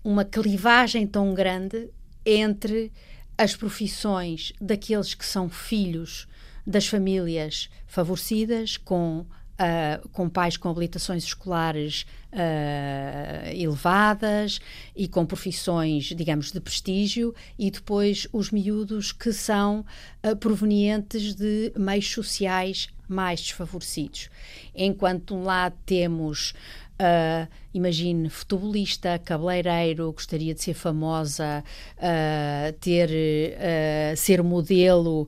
uma 0.03 0.23
clivagem 0.23 1.07
tão 1.07 1.33
grande 1.33 1.89
entre 2.23 2.91
as 3.39 3.55
profissões 3.55 4.51
daqueles 4.59 5.13
que 5.13 5.25
são 5.25 5.47
filhos 5.49 6.27
das 6.67 6.85
famílias 6.85 7.69
favorecidas, 7.87 8.75
com 8.75 9.25
Uh, 9.59 10.07
com 10.13 10.29
pais 10.29 10.55
com 10.55 10.69
habilitações 10.69 11.25
escolares 11.25 12.05
uh, 12.31 13.49
elevadas 13.53 14.61
e 14.95 15.05
com 15.05 15.25
profissões, 15.25 16.05
digamos, 16.15 16.53
de 16.53 16.61
prestígio, 16.61 17.35
e 17.57 17.69
depois 17.69 18.25
os 18.31 18.51
miúdos 18.51 19.11
que 19.11 19.33
são 19.33 19.85
uh, 20.25 20.33
provenientes 20.37 21.35
de 21.35 21.73
meios 21.75 22.09
sociais 22.09 22.87
mais 23.05 23.41
desfavorecidos. 23.41 24.29
Enquanto 24.73 25.35
um 25.35 25.43
lado 25.43 25.75
temos 25.85 26.53
Uh, 26.99 27.47
imagine, 27.73 28.29
futebolista, 28.29 29.17
cabeleireiro, 29.19 30.11
gostaria 30.11 30.53
de 30.53 30.61
ser 30.61 30.73
famosa, 30.73 31.63
uh, 31.95 32.73
ter, 32.73 33.09
uh, 33.09 34.17
ser 34.17 34.43
modelo, 34.43 35.25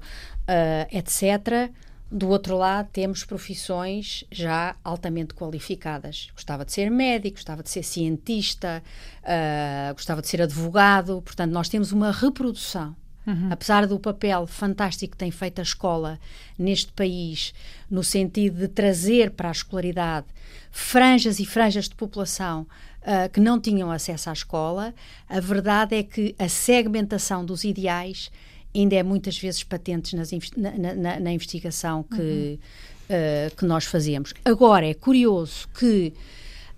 etc. 0.91 1.71
Do 2.11 2.27
outro 2.27 2.57
lado, 2.57 2.89
temos 2.91 3.23
profissões 3.23 4.25
já 4.29 4.75
altamente 4.83 5.33
qualificadas. 5.33 6.27
Gostava 6.33 6.65
de 6.65 6.73
ser 6.73 6.91
médico, 6.91 7.37
gostava 7.37 7.63
de 7.63 7.69
ser 7.69 7.83
cientista, 7.83 8.83
gostava 9.93 10.21
de 10.21 10.27
ser 10.27 10.41
advogado. 10.41 11.21
Portanto, 11.21 11.53
nós 11.53 11.69
temos 11.69 11.93
uma 11.93 12.11
reprodução. 12.11 12.93
Uhum. 13.25 13.49
Apesar 13.51 13.85
do 13.85 13.99
papel 13.99 14.47
fantástico 14.47 15.11
que 15.11 15.17
tem 15.17 15.29
feito 15.29 15.59
a 15.59 15.61
escola 15.61 16.19
neste 16.57 16.91
país, 16.91 17.53
no 17.89 18.03
sentido 18.03 18.59
de 18.59 18.67
trazer 18.67 19.31
para 19.31 19.49
a 19.49 19.51
escolaridade 19.51 20.25
franjas 20.71 21.39
e 21.39 21.45
franjas 21.45 21.87
de 21.87 21.95
população 21.95 22.65
uh, 23.01 23.29
que 23.31 23.39
não 23.39 23.59
tinham 23.59 23.91
acesso 23.91 24.29
à 24.29 24.33
escola, 24.33 24.93
a 25.29 25.39
verdade 25.39 25.95
é 25.95 26.03
que 26.03 26.33
a 26.39 26.49
segmentação 26.49 27.45
dos 27.45 27.63
ideais 27.63 28.31
ainda 28.73 28.95
é 28.95 29.03
muitas 29.03 29.37
vezes 29.37 29.63
patentes 29.63 30.13
nas, 30.13 30.31
na, 30.55 30.95
na, 30.95 31.19
na, 31.19 31.31
investigação 31.31 32.03
que, 32.03 32.15
uhum. 32.15 32.57
uh, 33.09 33.55
que 33.55 33.65
nós 33.65 33.83
fazemos. 33.83 34.33
Agora, 34.45 34.87
é 34.87 34.93
curioso 34.93 35.67
que 35.77 36.13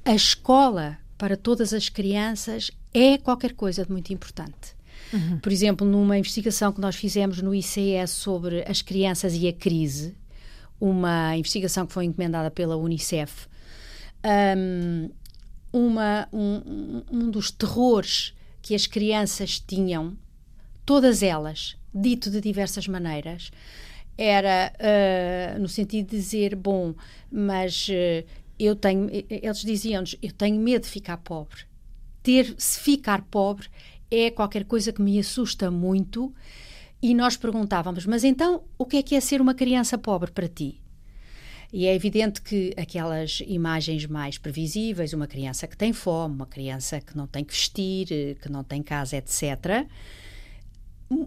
a 0.03 0.13
escola 0.13 0.97
para 1.17 1.37
todas 1.37 1.73
as 1.73 1.87
crianças 1.87 2.71
é 2.93 3.17
qualquer 3.17 3.53
coisa 3.53 3.85
de 3.85 3.91
muito 3.91 4.11
importante. 4.11 4.75
Uhum. 5.13 5.37
Por 5.39 5.51
exemplo, 5.51 5.85
numa 5.87 6.17
investigação 6.17 6.71
que 6.71 6.81
nós 6.81 6.95
fizemos 6.95 7.41
no 7.41 7.53
ICS 7.53 8.09
sobre 8.09 8.63
as 8.67 8.81
crianças 8.81 9.35
e 9.35 9.47
a 9.47 9.53
crise, 9.53 10.15
uma 10.81 11.37
investigação 11.37 11.85
que 11.85 11.93
foi 11.93 12.05
encomendada 12.05 12.49
pela 12.49 12.75
Unicef, 12.75 13.47
um, 14.57 15.09
uma, 15.71 16.27
um, 16.33 17.03
um 17.11 17.29
dos 17.29 17.51
terrores 17.51 18.33
que 18.61 18.73
as 18.73 18.87
crianças 18.87 19.59
tinham, 19.59 20.17
todas 20.85 21.21
elas, 21.21 21.77
dito 21.93 22.29
de 22.29 22.41
diversas 22.41 22.87
maneiras, 22.87 23.51
era 24.17 24.73
uh, 24.79 25.59
no 25.59 25.67
sentido 25.67 26.09
de 26.09 26.17
dizer, 26.17 26.55
bom, 26.55 26.93
mas 27.31 27.87
uh, 27.89 28.25
eu 28.59 28.75
tenho, 28.75 29.09
eles 29.29 29.61
diziam-nos, 29.61 30.15
eu 30.21 30.31
tenho 30.31 30.59
medo 30.59 30.83
de 30.83 30.89
ficar 30.89 31.17
pobre. 31.17 31.61
Ter, 32.21 32.55
se 32.57 32.79
ficar 32.79 33.21
pobre 33.23 33.67
é 34.13 34.29
qualquer 34.29 34.65
coisa 34.65 34.93
que 34.93 35.01
me 35.01 35.19
assusta 35.19 35.71
muito. 35.71 36.33
E 37.01 37.13
nós 37.13 37.35
perguntávamos, 37.35 38.05
mas 38.05 38.23
então 38.23 38.63
o 38.77 38.85
que 38.85 38.97
é 38.97 39.03
que 39.03 39.15
é 39.15 39.19
ser 39.19 39.41
uma 39.41 39.53
criança 39.53 39.97
pobre 39.97 40.31
para 40.31 40.47
ti? 40.47 40.79
E 41.71 41.87
é 41.87 41.95
evidente 41.95 42.41
que 42.41 42.71
aquelas 42.77 43.41
imagens 43.47 44.05
mais 44.05 44.37
previsíveis, 44.37 45.11
uma 45.11 45.25
criança 45.25 45.67
que 45.67 45.75
tem 45.75 45.91
fome, 45.91 46.35
uma 46.35 46.45
criança 46.45 47.01
que 47.01 47.17
não 47.17 47.25
tem 47.25 47.43
que 47.43 47.51
vestir, 47.51 48.37
que 48.39 48.49
não 48.49 48.63
tem 48.63 48.83
casa, 48.83 49.17
etc., 49.17 49.87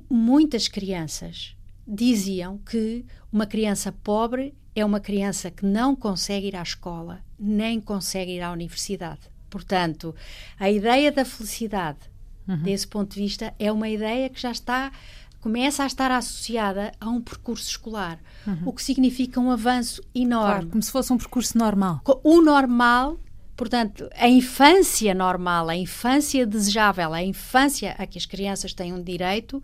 muitas 0.09 0.69
crianças 0.69 1.57
diziam 1.87 2.59
que 2.59 3.05
uma 3.33 3.47
criança 3.47 3.93
pobre 3.93 4.55
é 4.75 4.85
uma 4.85 5.01
criança 5.01 5.51
que 5.51 5.65
não 5.65 5.97
consegue 5.97 6.49
ir 6.49 6.57
à 6.57 6.63
escola, 6.63 7.25
nem 7.39 7.81
consegue 7.81 8.33
ir 8.33 8.41
à 8.41 8.53
universidade. 8.53 9.21
Portanto, 9.49 10.15
a 10.59 10.71
ideia 10.71 11.11
da 11.11 11.25
felicidade, 11.25 11.99
uhum. 12.47 12.59
desse 12.59 12.87
ponto 12.87 13.15
de 13.15 13.21
vista, 13.21 13.55
é 13.59 13.71
uma 13.71 13.89
ideia 13.89 14.29
que 14.29 14.41
já 14.41 14.51
está 14.51 14.93
começa 15.41 15.85
a 15.85 15.87
estar 15.87 16.11
associada 16.11 16.91
a 17.01 17.09
um 17.09 17.21
percurso 17.21 17.69
escolar, 17.69 18.19
uhum. 18.45 18.63
o 18.67 18.73
que 18.73 18.83
significa 18.83 19.39
um 19.39 19.49
avanço 19.49 20.03
enorme. 20.13 20.51
Claro, 20.51 20.67
como 20.67 20.83
se 20.83 20.91
fosse 20.91 21.13
um 21.13 21.19
percurso 21.19 21.57
normal. 21.57 22.01
O 22.25 22.43
normal 22.43 23.17
Portanto, 23.57 24.11
a 24.15 24.29
infância 24.29 25.15
normal, 25.15 25.71
a 25.71 25.77
infância 25.77 26.47
desejável, 26.47 27.15
a 27.15 27.23
infância 27.23 27.95
a 27.97 28.07
que 28.07 28.19
as 28.19 28.27
crianças 28.27 28.75
têm 28.75 28.93
um 28.93 29.03
direito, 29.03 29.63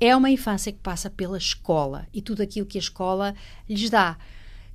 é 0.00 0.16
uma 0.16 0.30
infância 0.30 0.72
que 0.72 0.78
passa 0.78 1.10
pela 1.10 1.36
escola 1.36 2.06
e 2.12 2.22
tudo 2.22 2.42
aquilo 2.42 2.64
que 2.64 2.78
a 2.78 2.80
escola 2.80 3.34
lhes 3.68 3.90
dá. 3.90 4.16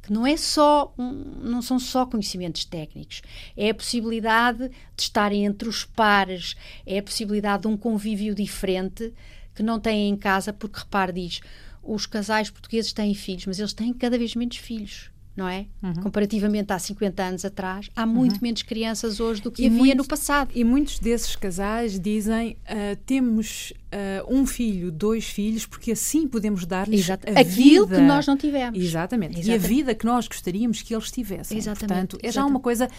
Que 0.01 0.13
não 0.13 0.25
é 0.25 0.37
só, 0.37 0.93
não 0.97 1.61
são 1.61 1.77
só 1.79 2.05
conhecimentos 2.05 2.65
técnicos, 2.65 3.21
é 3.55 3.69
a 3.69 3.73
possibilidade 3.75 4.69
de 4.69 5.03
estarem 5.03 5.45
entre 5.45 5.67
os 5.67 5.85
pares, 5.85 6.55
é 6.85 6.99
a 6.99 7.03
possibilidade 7.03 7.63
de 7.63 7.67
um 7.67 7.77
convívio 7.77 8.33
diferente 8.33 9.13
que 9.53 9.61
não 9.61 9.79
têm 9.79 10.09
em 10.09 10.15
casa, 10.15 10.53
porque 10.53 10.79
repare, 10.79 11.11
diz, 11.11 11.41
os 11.83 12.05
casais 12.05 12.49
portugueses 12.49 12.93
têm 12.93 13.13
filhos, 13.13 13.45
mas 13.45 13.59
eles 13.59 13.73
têm 13.73 13.93
cada 13.93 14.17
vez 14.17 14.35
menos 14.35 14.57
filhos 14.57 15.11
não 15.39 15.47
é? 15.47 15.65
Uhum. 15.81 15.93
Comparativamente 15.95 16.73
há 16.73 16.77
50 16.77 17.23
anos 17.23 17.45
atrás, 17.45 17.89
há 17.95 18.05
muito 18.05 18.33
uhum. 18.33 18.39
menos 18.41 18.61
crianças 18.61 19.21
hoje 19.21 19.41
do 19.41 19.49
que 19.49 19.63
e 19.63 19.67
havia 19.67 19.95
no 19.95 20.05
passado. 20.05 20.51
E 20.53 20.65
muitos 20.65 20.99
desses 20.99 21.33
casais 21.37 21.97
dizem 21.97 22.57
uh, 22.65 22.97
temos 23.05 23.71
uh, 23.71 24.33
um 24.33 24.45
filho, 24.45 24.91
dois 24.91 25.29
filhos, 25.29 25.65
porque 25.65 25.93
assim 25.93 26.27
podemos 26.27 26.65
dar-lhes 26.65 27.09
aquilo 27.09 27.87
vida. 27.87 28.01
que 28.01 28.01
nós 28.01 28.27
não 28.27 28.35
tivemos. 28.35 28.77
Exatamente. 28.77 29.39
Exatamente. 29.39 29.49
E 29.49 29.53
a 29.53 29.57
vida 29.57 29.95
que 29.95 30.05
nós 30.05 30.27
gostaríamos 30.27 30.81
que 30.81 30.93
eles 30.93 31.09
tivessem. 31.09 31.57
Exatamente. 31.57 31.87
Portanto, 31.87 32.19
é 32.21 32.31
já 32.31 32.45
uma 32.45 32.59
coisa 32.59 32.89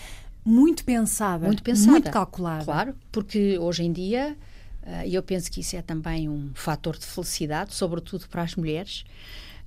muito 0.42 0.82
pensada, 0.82 1.46
muito 1.46 1.62
pensada, 1.62 1.90
muito 1.90 2.10
calculada. 2.10 2.64
Claro, 2.64 2.94
porque 3.12 3.58
hoje 3.58 3.84
em 3.84 3.92
dia, 3.92 4.34
uh, 4.82 5.06
eu 5.06 5.22
penso 5.22 5.50
que 5.52 5.60
isso 5.60 5.76
é 5.76 5.82
também 5.82 6.26
um 6.26 6.50
fator 6.54 6.96
de 6.96 7.04
felicidade, 7.04 7.74
sobretudo 7.74 8.26
para 8.30 8.42
as 8.42 8.56
mulheres 8.56 9.04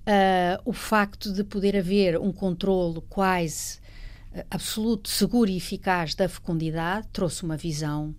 uh, 0.08 0.62
o 0.66 0.74
facto 0.74 1.32
de 1.34 1.44
poder 1.44 1.76
haver 1.76 2.20
um 2.20 2.32
controlo 2.32 3.02
quase 3.10 3.80
uh, 4.36 4.44
absoluto, 4.50 5.10
seguro 5.10 5.50
e 5.50 5.58
eficaz 5.58 6.16
da 6.16 6.28
fecundidade 6.28 7.08
trouxe 7.12 7.44
uma 7.44 7.58
visão 7.58 8.16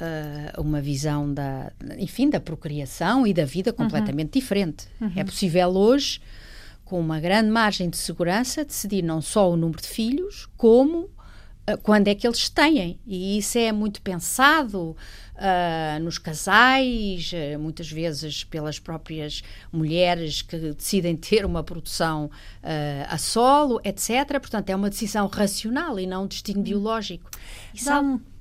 uh, 0.00 0.60
uma 0.60 0.80
visão 0.80 1.32
da 1.32 1.72
enfim 1.98 2.28
da 2.28 2.40
procriação 2.40 3.26
e 3.26 3.32
da 3.32 3.44
vida 3.44 3.72
completamente 3.72 4.34
uhum. 4.34 4.40
diferente 4.40 4.88
uhum. 5.00 5.12
é 5.16 5.24
possível 5.24 5.68
hoje 5.70 6.20
com 6.84 6.98
uma 6.98 7.20
grande 7.20 7.50
margem 7.50 7.88
de 7.88 7.96
segurança 7.96 8.64
decidir 8.64 9.02
não 9.02 9.20
só 9.20 9.50
o 9.50 9.56
número 9.56 9.80
de 9.80 9.88
filhos 9.88 10.48
como 10.56 11.08
quando 11.78 12.08
é 12.08 12.14
que 12.14 12.26
eles 12.26 12.48
têm 12.48 12.98
e 13.06 13.38
isso 13.38 13.58
é 13.58 13.72
muito 13.72 14.00
pensado 14.02 14.96
uh, 15.40 16.02
nos 16.02 16.18
casais, 16.18 17.32
uh, 17.32 17.58
muitas 17.58 17.90
vezes 17.90 18.44
pelas 18.44 18.78
próprias 18.78 19.42
mulheres 19.72 20.42
que 20.42 20.56
decidem 20.56 21.16
ter 21.16 21.44
uma 21.44 21.62
produção 21.62 22.26
uh, 22.26 23.06
a 23.08 23.18
solo, 23.18 23.80
etc. 23.84 24.38
Portanto, 24.38 24.70
é 24.70 24.76
uma 24.76 24.90
decisão 24.90 25.26
racional 25.26 25.98
e 25.98 26.06
não 26.06 26.24
um 26.24 26.26
destino 26.26 26.62
biológico. 26.62 27.30
Isso 27.74 27.90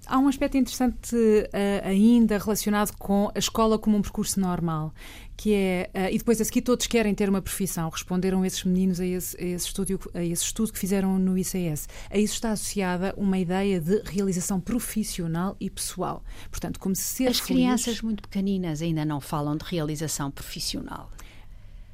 Há 0.10 0.18
um 0.18 0.28
aspecto 0.28 0.58
interessante 0.58 1.16
uh, 1.16 1.88
ainda 1.88 2.40
relacionado 2.40 2.98
com 2.98 3.32
a 3.36 3.38
escola 3.38 3.78
como 3.78 3.96
um 3.96 4.02
percurso 4.02 4.40
normal, 4.40 4.92
que 5.38 5.54
é, 5.54 5.88
uh, 5.94 6.12
e 6.12 6.18
depois 6.18 6.42
a 6.42 6.46
seguir 6.46 6.64
todos 6.64 6.88
querem 6.88 7.14
ter 7.14 7.30
uma 7.30 7.44
profissão, 7.44 7.88
responderam 7.90 8.44
esses 8.44 8.64
meninos 8.64 9.00
a 9.00 9.06
esse, 9.06 9.38
a 9.38 9.46
esse, 9.46 9.68
estudo, 9.68 10.00
a 10.16 10.24
esse 10.24 10.44
estudo 10.44 10.74
que 10.74 10.80
fizeram 10.80 11.20
no 11.20 11.38
ICS. 11.38 11.88
A 12.10 12.18
isso 12.18 12.34
está 12.34 12.52
associada 12.54 13.14
uma 13.18 13.38
ideia 13.38 13.80
de 13.80 14.02
realização 14.04 14.60
profissional 14.60 15.56
e 15.60 15.70
pessoal. 15.70 16.24
Portanto, 16.50 16.80
como 16.80 16.96
se 16.96 17.04
ser 17.04 17.28
As 17.28 17.40
feliz... 17.40 17.62
crianças 17.62 18.02
muito 18.02 18.24
pequeninas 18.24 18.82
ainda 18.82 19.06
não 19.06 19.22
falam 19.22 19.56
de 19.56 19.64
realização 19.64 20.32
profissional. 20.32 21.12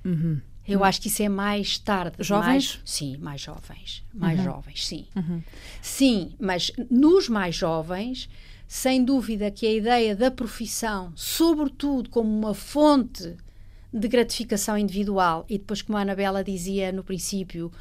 Uhum. 0.06 0.40
Eu 0.68 0.84
acho 0.84 1.02
que 1.02 1.08
isso 1.08 1.22
é 1.22 1.30
mais 1.30 1.78
tarde. 1.78 2.16
Jovens? 2.20 2.76
Mais, 2.76 2.80
sim, 2.84 3.18
mais 3.18 3.42
jovens. 3.42 4.04
Mais 4.14 4.40
uhum. 4.40 4.46
jovens, 4.46 4.88
sim. 4.88 5.06
Uhum. 5.16 5.44
Sim, 5.82 6.34
mas 6.40 6.72
nos 6.90 7.30
mais 7.30 7.56
jovens, 7.56 8.30
sem 8.68 9.04
dúvida 9.04 9.52
que 9.52 9.66
a 9.66 9.72
ideia 9.72 10.16
da 10.16 10.32
profissão, 10.32 11.14
sobretudo 11.16 12.10
como 12.10 12.30
uma 12.30 12.54
fonte 12.54 13.36
de 13.94 14.08
gratificação 14.08 14.78
individual, 14.78 15.46
e 15.48 15.58
depois, 15.58 15.82
como 15.82 15.98
a 15.98 16.02
Anabela 16.02 16.44
dizia 16.44 16.92
no 16.92 17.04
princípio, 17.04 17.72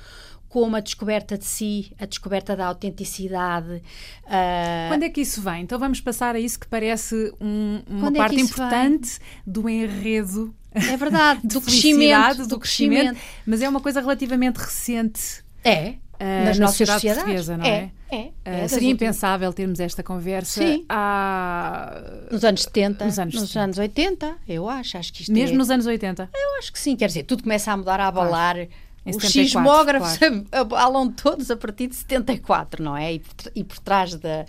como 0.55 0.77
a 0.77 0.81
descoberta 0.81 1.37
de 1.37 1.45
si, 1.45 1.91
a 1.99 2.07
descoberta 2.07 2.55
da 2.55 2.67
autenticidade. 2.67 3.83
Uh... 4.23 4.89
Quando 4.89 5.03
é 5.03 5.09
que 5.09 5.21
isso 5.21 5.43
vem? 5.43 5.63
Então 5.63 5.81
vamos 5.81 6.01
passar 6.01 6.37
a 6.37 6.39
isso 6.39 6.61
que 6.61 6.69
parece 6.69 7.33
um, 7.41 7.83
uma 7.89 8.01
Quando 8.03 8.15
é 8.15 8.19
parte 8.19 8.37
é 8.37 8.41
importante 8.41 9.19
vem? 9.19 9.53
do 9.53 9.69
enredo. 9.69 10.55
É 10.75 10.97
verdade, 10.97 11.41
do 11.47 11.61
crescimento, 11.61 12.39
do, 12.39 12.49
do 12.49 12.59
crescimento, 12.59 13.15
crescimento, 13.15 13.21
mas 13.47 13.63
é 13.63 13.69
uma 13.69 13.81
coisa 13.81 14.01
relativamente 14.01 14.57
recente. 14.57 15.45
É, 15.65 15.95
uh, 16.15 16.45
nas 16.45 16.59
nossas 16.59 16.89
sociedades 16.89 17.23
portuguesa, 17.23 17.57
não 17.57 17.65
é? 17.65 17.91
É. 18.11 18.17
é, 18.17 18.33
é 18.45 18.65
uh, 18.65 18.69
seria 18.69 18.91
impensável 18.91 19.53
termos 19.53 19.81
esta 19.81 20.03
conversa 20.03 20.61
Sim. 20.61 20.85
há... 20.89 22.03
nos 22.31 22.45
anos 22.45 22.63
70, 22.63 23.05
nos 23.05 23.19
anos, 23.19 23.35
nos 23.35 23.49
70. 23.49 23.65
anos 23.65 23.79
80, 23.79 24.37
eu 24.49 24.69
acho, 24.69 24.99
acho 24.99 25.13
que 25.13 25.23
isto 25.23 25.33
Mesmo 25.33 25.55
é... 25.55 25.59
nos 25.59 25.71
anos 25.71 25.87
80? 25.87 26.31
Eu 26.33 26.59
acho 26.59 26.73
que 26.73 26.79
sim, 26.79 26.97
quer 26.97 27.07
dizer, 27.07 27.25
tudo 27.25 27.43
começa 27.43 27.73
a 27.73 27.77
mudar, 27.77 28.01
a 28.01 28.09
abalar. 28.09 28.55
Claro. 28.55 28.69
Os 29.07 29.23
sismógrafos 29.31 30.17
claro. 30.17 30.47
abalam 30.53 31.11
todos 31.11 31.51
a 31.51 31.57
partir 31.57 31.89
de 31.89 31.97
74, 31.97 32.83
não 32.83 32.97
é? 32.97 33.15
E 33.15 33.19
por, 33.19 33.53
e 33.55 33.63
por 33.63 33.79
trás 33.81 34.15
da 34.15 34.47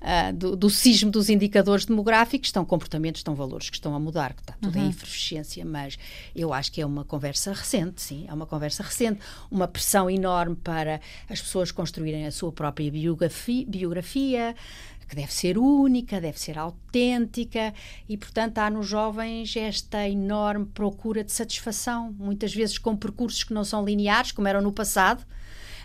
uh, 0.00 0.32
do, 0.32 0.56
do 0.56 0.70
sismo 0.70 1.10
dos 1.10 1.28
indicadores 1.28 1.84
demográficos, 1.84 2.48
estão 2.48 2.64
comportamentos, 2.64 3.20
estão 3.20 3.34
valores 3.34 3.70
que 3.70 3.76
estão 3.76 3.94
a 3.94 4.00
mudar, 4.00 4.34
que 4.34 4.40
está 4.42 4.54
tudo 4.60 4.78
uhum. 4.78 4.86
em 4.86 4.90
efervescência, 4.90 5.64
mas 5.64 5.98
eu 6.34 6.52
acho 6.52 6.72
que 6.72 6.80
é 6.80 6.86
uma 6.86 7.04
conversa 7.04 7.52
recente, 7.52 8.02
sim, 8.02 8.26
é 8.28 8.34
uma 8.34 8.46
conversa 8.46 8.82
recente, 8.82 9.20
uma 9.50 9.68
pressão 9.68 10.10
enorme 10.10 10.56
para 10.56 11.00
as 11.28 11.40
pessoas 11.40 11.70
construírem 11.70 12.26
a 12.26 12.32
sua 12.32 12.52
própria 12.52 12.90
biografia, 12.90 13.64
biografia 13.66 14.54
que 15.08 15.14
deve 15.14 15.32
ser 15.32 15.56
única, 15.56 16.20
deve 16.20 16.38
ser 16.38 16.58
autêntica 16.58 17.72
e, 18.08 18.16
portanto, 18.16 18.58
há 18.58 18.68
nos 18.68 18.86
jovens 18.86 19.54
esta 19.56 20.08
enorme 20.08 20.66
procura 20.66 21.22
de 21.22 21.32
satisfação, 21.32 22.14
muitas 22.18 22.54
vezes 22.54 22.76
com 22.78 22.96
percursos 22.96 23.44
que 23.44 23.54
não 23.54 23.64
são 23.64 23.84
lineares, 23.84 24.32
como 24.32 24.48
eram 24.48 24.60
no 24.60 24.72
passado, 24.72 25.24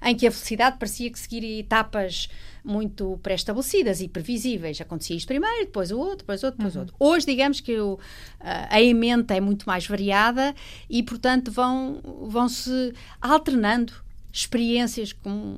em 0.03 0.15
que 0.15 0.27
a 0.27 0.31
felicidade 0.31 0.77
parecia 0.77 1.11
que 1.11 1.19
seguir 1.19 1.59
etapas 1.59 2.29
muito 2.63 3.19
pré-estabelecidas 3.23 4.01
e 4.01 4.07
previsíveis. 4.07 4.79
Acontecia 4.79 5.15
isto 5.15 5.27
primeiro, 5.27 5.65
depois 5.65 5.91
o 5.91 5.97
outro, 5.97 6.17
depois 6.19 6.43
o 6.43 6.47
outro, 6.47 6.57
depois 6.57 6.75
o 6.75 6.77
uhum. 6.79 6.83
outro. 6.83 6.95
Hoje, 6.99 7.25
digamos 7.25 7.59
que 7.59 7.79
o, 7.79 7.99
a 8.39 8.81
emenda 8.81 9.35
é 9.35 9.41
muito 9.41 9.65
mais 9.65 9.85
variada 9.87 10.55
e, 10.89 11.01
portanto, 11.03 11.51
vão, 11.51 12.01
vão 12.27 12.47
se 12.47 12.93
alternando 13.21 13.93
experiências 14.33 15.11
com, 15.11 15.57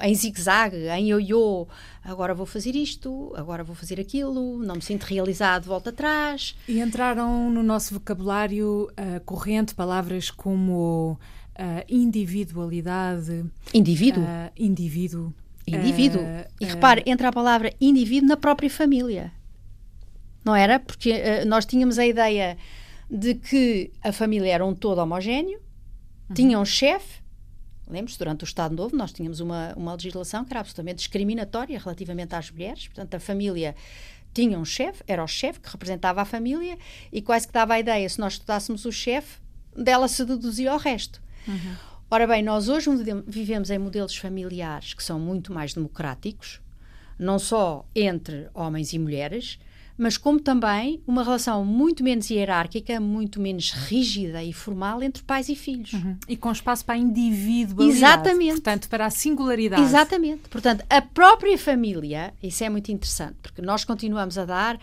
em 0.00 0.14
zigue-zague, 0.14 0.88
em 0.88 1.10
ioiô. 1.10 1.68
Agora 2.02 2.34
vou 2.34 2.46
fazer 2.46 2.74
isto, 2.74 3.32
agora 3.36 3.62
vou 3.62 3.76
fazer 3.76 4.00
aquilo, 4.00 4.58
não 4.58 4.76
me 4.76 4.82
sinto 4.82 5.04
realizado, 5.04 5.64
volto 5.64 5.90
atrás. 5.90 6.56
E 6.66 6.80
entraram 6.80 7.50
no 7.50 7.62
nosso 7.62 7.94
vocabulário 7.94 8.90
uh, 8.92 9.20
corrente 9.24 9.74
palavras 9.74 10.30
como 10.30 11.18
uh, 11.58 11.84
individualidade. 11.88 13.44
Indivíduo? 13.72 14.24
Uh, 14.24 14.50
indivíduo. 14.56 15.34
Indivíduo. 15.66 16.22
Uh, 16.22 16.46
e 16.60 16.64
repare, 16.64 17.02
entra 17.06 17.28
a 17.28 17.32
palavra 17.32 17.72
indivíduo 17.80 18.28
na 18.28 18.36
própria 18.36 18.70
família. 18.70 19.32
Não 20.44 20.56
era? 20.56 20.80
Porque 20.80 21.44
nós 21.44 21.64
tínhamos 21.64 22.00
a 22.00 22.06
ideia 22.06 22.58
de 23.08 23.36
que 23.36 23.92
a 24.02 24.10
família 24.10 24.52
era 24.52 24.66
um 24.66 24.74
todo 24.74 24.98
homogéneo, 24.98 25.60
uhum. 26.28 26.34
tinha 26.34 26.58
um 26.58 26.64
chefe. 26.64 27.22
Lembro-se, 27.88 28.18
durante 28.18 28.42
o 28.42 28.46
Estado 28.46 28.74
Novo, 28.74 28.96
nós 28.96 29.12
tínhamos 29.12 29.38
uma, 29.38 29.72
uma 29.76 29.92
legislação 29.92 30.44
que 30.44 30.52
era 30.52 30.58
absolutamente 30.58 30.96
discriminatória 30.96 31.78
relativamente 31.78 32.34
às 32.34 32.50
mulheres. 32.50 32.88
Portanto, 32.88 33.14
a 33.14 33.20
família 33.20 33.76
tinha 34.32 34.58
um 34.58 34.64
chefe, 34.64 35.04
era 35.06 35.22
o 35.22 35.28
chefe 35.28 35.60
que 35.60 35.70
representava 35.70 36.22
a 36.22 36.24
família 36.24 36.78
e 37.12 37.20
quase 37.20 37.46
que 37.46 37.52
dava 37.52 37.74
a 37.74 37.80
ideia, 37.80 38.08
se 38.08 38.18
nós 38.18 38.32
estudássemos 38.34 38.84
o 38.84 38.90
chefe, 38.90 39.38
dela 39.76 40.08
se 40.08 40.24
deduzia 40.24 40.72
ao 40.72 40.78
resto. 40.78 41.22
Uhum. 41.46 41.74
Ora 42.10 42.26
bem, 42.26 42.42
nós 42.42 42.68
hoje 42.68 42.90
vivemos 43.26 43.70
em 43.70 43.78
modelos 43.78 44.14
familiares 44.14 44.92
que 44.92 45.02
são 45.02 45.18
muito 45.18 45.50
mais 45.50 45.72
democráticos, 45.72 46.60
não 47.18 47.38
só 47.38 47.86
entre 47.94 48.48
homens 48.52 48.92
e 48.92 48.98
mulheres, 48.98 49.58
mas 49.96 50.18
como 50.18 50.38
também 50.38 51.02
uma 51.06 51.22
relação 51.22 51.64
muito 51.64 52.04
menos 52.04 52.28
hierárquica, 52.30 53.00
muito 53.00 53.40
menos 53.40 53.70
rígida 53.70 54.42
e 54.42 54.52
formal 54.52 55.02
entre 55.02 55.22
pais 55.22 55.48
e 55.48 55.56
filhos. 55.56 55.94
Uhum. 55.94 56.16
E 56.28 56.36
com 56.36 56.52
espaço 56.52 56.84
para 56.84 56.96
a 56.96 56.98
individualidade. 56.98 57.96
Exatamente. 57.96 58.52
Portanto, 58.52 58.88
para 58.88 59.06
a 59.06 59.10
singularidade. 59.10 59.82
Exatamente. 59.82 60.48
Portanto, 60.50 60.84
a 60.90 61.00
própria 61.00 61.56
família, 61.56 62.34
isso 62.42 62.62
é 62.62 62.68
muito 62.68 62.92
interessante, 62.92 63.36
porque 63.42 63.62
nós 63.62 63.84
continuamos 63.84 64.36
a 64.36 64.44
dar 64.44 64.78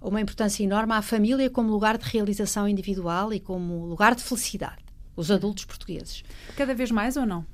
uma 0.00 0.20
importância 0.20 0.62
enorme 0.62 0.92
à 0.92 1.02
família 1.02 1.50
como 1.50 1.72
lugar 1.72 1.98
de 1.98 2.04
realização 2.08 2.68
individual 2.68 3.32
e 3.32 3.40
como 3.40 3.84
lugar 3.84 4.14
de 4.14 4.22
felicidade 4.22 4.87
os 5.18 5.32
adultos 5.32 5.64
portugueses. 5.64 6.22
Cada 6.56 6.72
vez 6.74 6.92
mais 6.92 7.16
ou 7.16 7.26
não? 7.26 7.44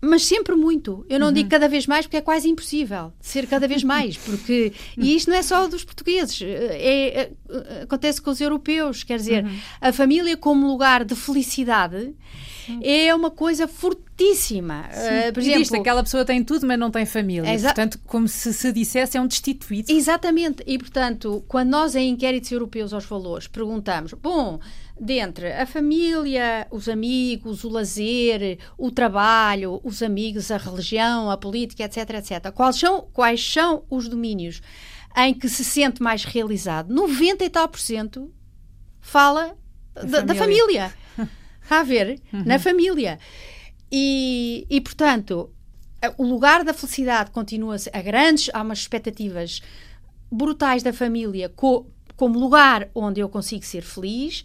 Mas 0.00 0.24
sempre 0.24 0.54
muito. 0.54 1.04
Eu 1.08 1.18
não 1.18 1.26
uhum. 1.26 1.32
digo 1.32 1.50
cada 1.50 1.68
vez 1.68 1.86
mais 1.86 2.06
porque 2.06 2.16
é 2.16 2.20
quase 2.20 2.48
impossível 2.48 3.12
ser 3.20 3.46
cada 3.46 3.68
vez 3.68 3.84
mais. 3.84 4.16
Porque, 4.16 4.72
e 4.96 5.14
isto 5.14 5.28
não 5.28 5.36
é 5.36 5.42
só 5.42 5.66
dos 5.68 5.84
portugueses, 5.84 6.40
é, 6.42 7.20
é 7.20 7.82
acontece 7.82 8.22
com 8.22 8.30
os 8.30 8.40
europeus. 8.40 9.04
Quer 9.04 9.18
dizer, 9.18 9.44
uhum. 9.44 9.58
a 9.80 9.92
família 9.92 10.36
como 10.36 10.66
lugar 10.66 11.04
de 11.04 11.14
felicidade 11.14 12.14
é 12.82 13.14
uma 13.14 13.30
coisa 13.30 13.66
fortíssima. 13.66 14.88
Uh, 14.88 15.32
por 15.32 15.40
exemplo, 15.40 15.80
aquela 15.80 16.02
pessoa 16.02 16.24
tem 16.24 16.42
tudo, 16.44 16.66
mas 16.66 16.78
não 16.78 16.90
tem 16.90 17.06
família. 17.06 17.52
Exa 17.52 17.68
portanto, 17.68 17.98
como 18.06 18.28
se 18.28 18.52
se 18.52 18.72
dissesse, 18.72 19.16
é 19.16 19.20
um 19.20 19.26
destituído. 19.26 19.90
Exatamente. 19.90 20.62
E, 20.66 20.78
portanto, 20.78 21.44
quando 21.48 21.70
nós 21.70 21.94
em 21.94 22.10
inquéritos 22.10 22.50
europeus 22.50 22.92
aos 22.92 23.04
valores 23.04 23.46
perguntamos, 23.46 24.12
bom, 24.14 24.58
dentre 25.00 25.52
a 25.52 25.66
família, 25.66 26.66
os 26.70 26.88
amigos, 26.88 27.64
o 27.64 27.68
lazer, 27.68 28.58
o 28.76 28.90
trabalho, 28.90 29.80
os 29.84 30.02
amigos, 30.02 30.50
a 30.50 30.56
religião, 30.56 31.30
a 31.30 31.36
política, 31.36 31.84
etc, 31.84 32.10
etc. 32.14 32.52
Quais 32.52 32.76
são, 32.76 33.02
quais 33.12 33.52
são 33.52 33.84
os 33.88 34.08
domínios 34.08 34.60
em 35.16 35.32
que 35.32 35.48
se 35.48 35.64
sente 35.64 36.02
mais 36.02 36.24
realizado? 36.24 36.92
90 36.92 37.44
e 37.44 37.50
tal 37.50 37.68
por 37.68 37.80
cento 37.80 38.32
fala 39.00 39.56
da, 39.94 40.20
da 40.20 40.34
família. 40.34 40.92
A 41.68 41.82
ver? 41.82 42.20
Uhum. 42.32 42.42
Na 42.44 42.58
família. 42.58 43.18
E, 43.90 44.66
e, 44.68 44.80
portanto, 44.80 45.50
o 46.16 46.24
lugar 46.24 46.64
da 46.64 46.74
felicidade 46.74 47.30
continua-se 47.30 47.90
a 47.92 48.00
grandes, 48.00 48.50
há 48.52 48.62
umas 48.62 48.78
expectativas 48.78 49.60
brutais 50.30 50.82
da 50.82 50.92
família 50.92 51.48
co, 51.48 51.86
como 52.16 52.38
lugar 52.38 52.88
onde 52.94 53.20
eu 53.20 53.28
consigo 53.28 53.64
ser 53.64 53.82
feliz, 53.82 54.44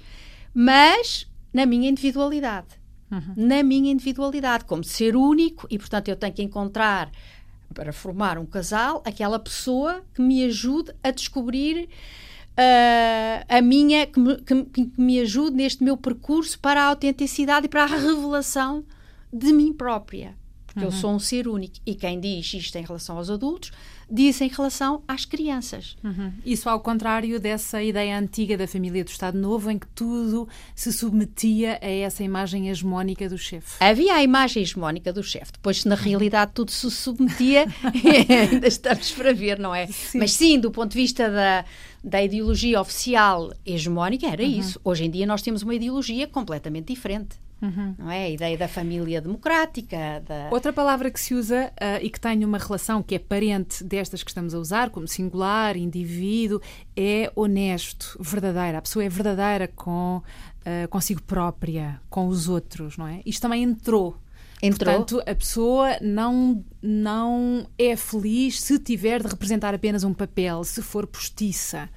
mas 0.54 1.30
na 1.54 1.66
minha 1.66 1.90
individualidade. 1.90 2.68
Uhum. 3.12 3.34
Na 3.36 3.62
minha 3.62 3.92
individualidade, 3.92 4.66
como 4.66 4.84
ser 4.84 5.16
único, 5.16 5.68
e 5.70 5.78
portanto 5.78 6.08
eu 6.08 6.16
tenho 6.16 6.34
que 6.34 6.42
encontrar, 6.42 7.12
para 7.74 7.92
formar 7.92 8.38
um 8.38 8.46
casal, 8.46 9.02
aquela 9.06 9.40
pessoa 9.40 10.04
que 10.14 10.22
me 10.22 10.44
ajude 10.46 10.94
a 11.04 11.12
descobrir 11.12 11.90
uh, 12.58 13.46
a 13.48 13.62
minha, 13.62 14.06
que 14.06 14.20
me, 14.20 14.38
que, 14.38 14.66
que 14.66 14.92
me 14.98 15.20
ajude 15.20 15.56
neste 15.56 15.84
meu 15.84 15.98
percurso 15.98 16.60
para 16.60 16.84
a 16.84 16.86
autenticidade 16.88 17.66
e 17.66 17.70
para 17.70 17.84
a 17.84 17.88
revelação 17.88 18.84
de 19.32 19.52
mim 19.52 19.74
própria. 19.74 20.36
Porque 20.66 20.80
uhum. 20.80 20.86
eu 20.86 20.92
sou 20.92 21.12
um 21.12 21.20
ser 21.20 21.48
único. 21.48 21.76
E 21.86 21.96
quem 21.96 22.20
diz 22.20 22.54
isto 22.54 22.76
em 22.78 22.84
relação 22.84 23.18
aos 23.18 23.30
adultos, 23.30 23.72
diz 24.10 24.40
em 24.42 24.48
relação 24.48 25.04
às 25.08 25.26
crianças. 25.26 25.96
Uhum. 26.04 26.32
Isso 26.46 26.70
ao 26.70 26.80
contrário 26.80 27.40
dessa 27.40 27.82
ideia 27.82 28.18
antiga 28.18 28.58
da 28.58 28.68
família 28.68 29.04
do 29.04 29.10
Estado 29.10 29.38
Novo, 29.38 29.70
em 29.70 29.80
que 29.80 29.88
tudo 29.88 30.48
se 30.76 30.92
submetia 30.92 31.80
a 31.82 31.90
essa 31.90 32.24
imagem 32.24 32.70
hegemónica 32.70 33.30
do 33.30 33.38
chefe. 33.38 33.84
Havia 33.84 34.16
a 34.16 34.24
imagem 34.24 34.64
hegemónica 34.64 35.12
do 35.12 35.24
chefe. 35.24 35.54
Depois, 35.54 35.82
se 35.82 35.88
na 35.88 35.96
realidade 35.96 36.52
tudo 36.54 36.72
se 36.72 36.90
submetia, 36.92 37.66
ainda 38.52 38.68
estamos 38.68 39.12
para 39.12 39.34
ver, 39.34 39.60
não 39.60 39.74
é? 39.74 39.88
Sim. 39.88 40.20
Mas 40.20 40.34
sim, 40.34 40.60
do 40.60 40.72
ponto 40.72 40.92
de 40.92 40.98
vista 40.98 41.30
da 41.30 41.66
da 42.04 42.22
ideologia 42.22 42.82
oficial 42.82 43.54
hegemónica 43.66 44.28
era 44.28 44.44
uhum. 44.44 44.60
isso. 44.60 44.80
Hoje 44.84 45.06
em 45.06 45.10
dia 45.10 45.26
nós 45.26 45.42
temos 45.42 45.64
uma 45.64 45.74
ideologia 45.74 46.28
completamente 46.28 46.88
diferente. 46.88 47.38
Uhum. 47.64 47.96
Não 47.98 48.12
é? 48.12 48.26
A 48.26 48.30
ideia 48.30 48.58
da 48.58 48.68
família 48.68 49.22
democrática. 49.22 50.22
Da... 50.28 50.50
Outra 50.52 50.74
palavra 50.74 51.10
que 51.10 51.20
se 51.20 51.34
usa 51.34 51.72
uh, 51.72 52.04
e 52.04 52.10
que 52.10 52.20
tem 52.20 52.44
uma 52.44 52.58
relação 52.58 53.02
que 53.02 53.16
é 53.16 53.20
parente 53.20 53.86
destas 53.86 54.22
que 54.22 54.30
estamos 54.30 54.54
a 54.54 54.60
usar, 54.60 54.90
como 54.90 55.08
singular, 55.08 55.78
indivíduo, 55.78 56.62
é 56.96 57.32
honesto, 57.34 58.18
verdadeira. 58.20 58.80
A 58.80 58.82
pessoa 58.82 59.06
é 59.06 59.08
verdadeira 59.08 59.70
com 59.70 60.18
uh, 60.18 60.88
consigo 60.90 61.22
própria, 61.24 62.02
com 62.10 62.28
os 62.28 62.50
outros, 62.50 62.98
não 62.98 63.08
é? 63.08 63.22
Isto 63.26 63.44
também 63.44 63.64
entrou 63.64 64.22
Entrou. 64.64 64.96
Portanto, 64.96 65.30
a 65.30 65.36
pessoa 65.36 65.98
não, 66.02 66.64
não 66.82 67.68
é 67.78 67.98
feliz 67.98 68.62
se 68.62 68.80
tiver 68.80 69.22
de 69.22 69.28
representar 69.28 69.74
apenas 69.74 70.06
um 70.06 70.14
papel, 70.14 70.64
se 70.64 70.82
for 70.82 71.06
postiça. 71.06 71.90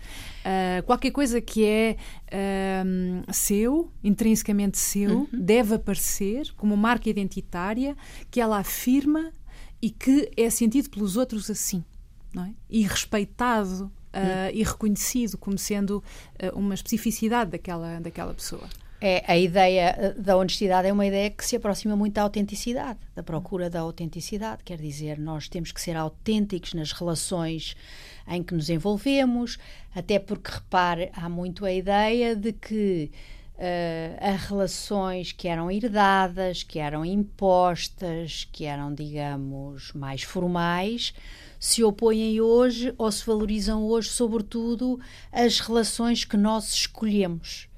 Uh, 0.47 0.81
qualquer 0.85 1.11
coisa 1.11 1.41
que 1.41 1.65
é 1.65 1.97
uh, 2.29 3.33
seu, 3.35 3.91
intrinsecamente 4.05 4.79
seu, 4.79 5.19
uhum. 5.19 5.29
deve 5.33 5.75
aparecer 5.75 6.53
como 6.57 6.77
marca 6.77 7.11
identitária 7.11 7.97
que 8.31 8.41
ela 8.41 8.59
afirma 8.59 9.33
e 9.83 9.91
que 9.91 10.31
é 10.37 10.49
sentido 10.49 10.89
pelos 10.89 11.17
outros 11.17 11.51
assim. 11.51 11.85
Não 12.33 12.45
é? 12.45 12.55
E 12.71 12.83
respeitado 12.83 13.87
uh, 13.87 14.55
e 14.55 14.63
reconhecido 14.63 15.37
como 15.37 15.59
sendo 15.59 16.01
uma 16.55 16.75
especificidade 16.75 17.51
daquela, 17.51 17.99
daquela 17.99 18.33
pessoa. 18.33 18.69
é, 19.01 19.25
a 19.27 19.37
ideia 19.37 20.15
da 20.19 20.37
honestidade 20.37 20.89
é 20.89 20.93
uma 20.93 21.07
ideia 21.07 21.31
que 21.31 21.45
se 21.45 21.57
aproxima 21.57 21.97
muito 21.97 22.15
da 22.15 22.23
autenticidade, 22.23 22.99
da 23.15 23.23
procura 23.23 23.69
da 23.69 23.81
autenticidade. 23.81 24.63
Quer 24.65 24.79
dizer, 24.79 25.19
nós 25.19 25.49
temos 25.49 25.73
que 25.73 25.81
ser 25.81 25.97
autênticos 25.97 26.73
nas 26.73 26.93
relações 26.93 27.77
em 28.29 28.43
que 28.43 28.55
nos 28.55 28.69
envolvemos, 28.69 29.59
até 29.95 30.19
porque, 30.19 30.51
repare, 30.51 31.11
há 31.15 31.29
muito 31.29 31.65
a 31.65 31.73
ideia 31.73 32.35
de 32.35 32.53
que 32.53 33.11
uh, 33.57 34.47
relações 34.49 35.33
que 35.33 35.49
eram 35.49 35.71
herdadas, 35.71 36.63
que 36.63 36.79
eram 36.79 37.05
impostas, 37.05 38.49
que 38.53 38.65
eram, 38.65 38.93
digamos, 38.95 39.93
mais 39.93 40.23
formais, 40.23 41.15
se 41.59 41.83
opõem 41.83 42.41
hoje 42.41 42.95
ou 42.99 43.11
se 43.11 43.25
valorizam 43.25 43.85
hoje, 43.85 44.09
sobretudo, 44.09 45.01
as 45.33 45.61
relações 45.61 46.25
que 46.25 46.37
nós 46.37 46.73
escolhemos. 46.73 47.69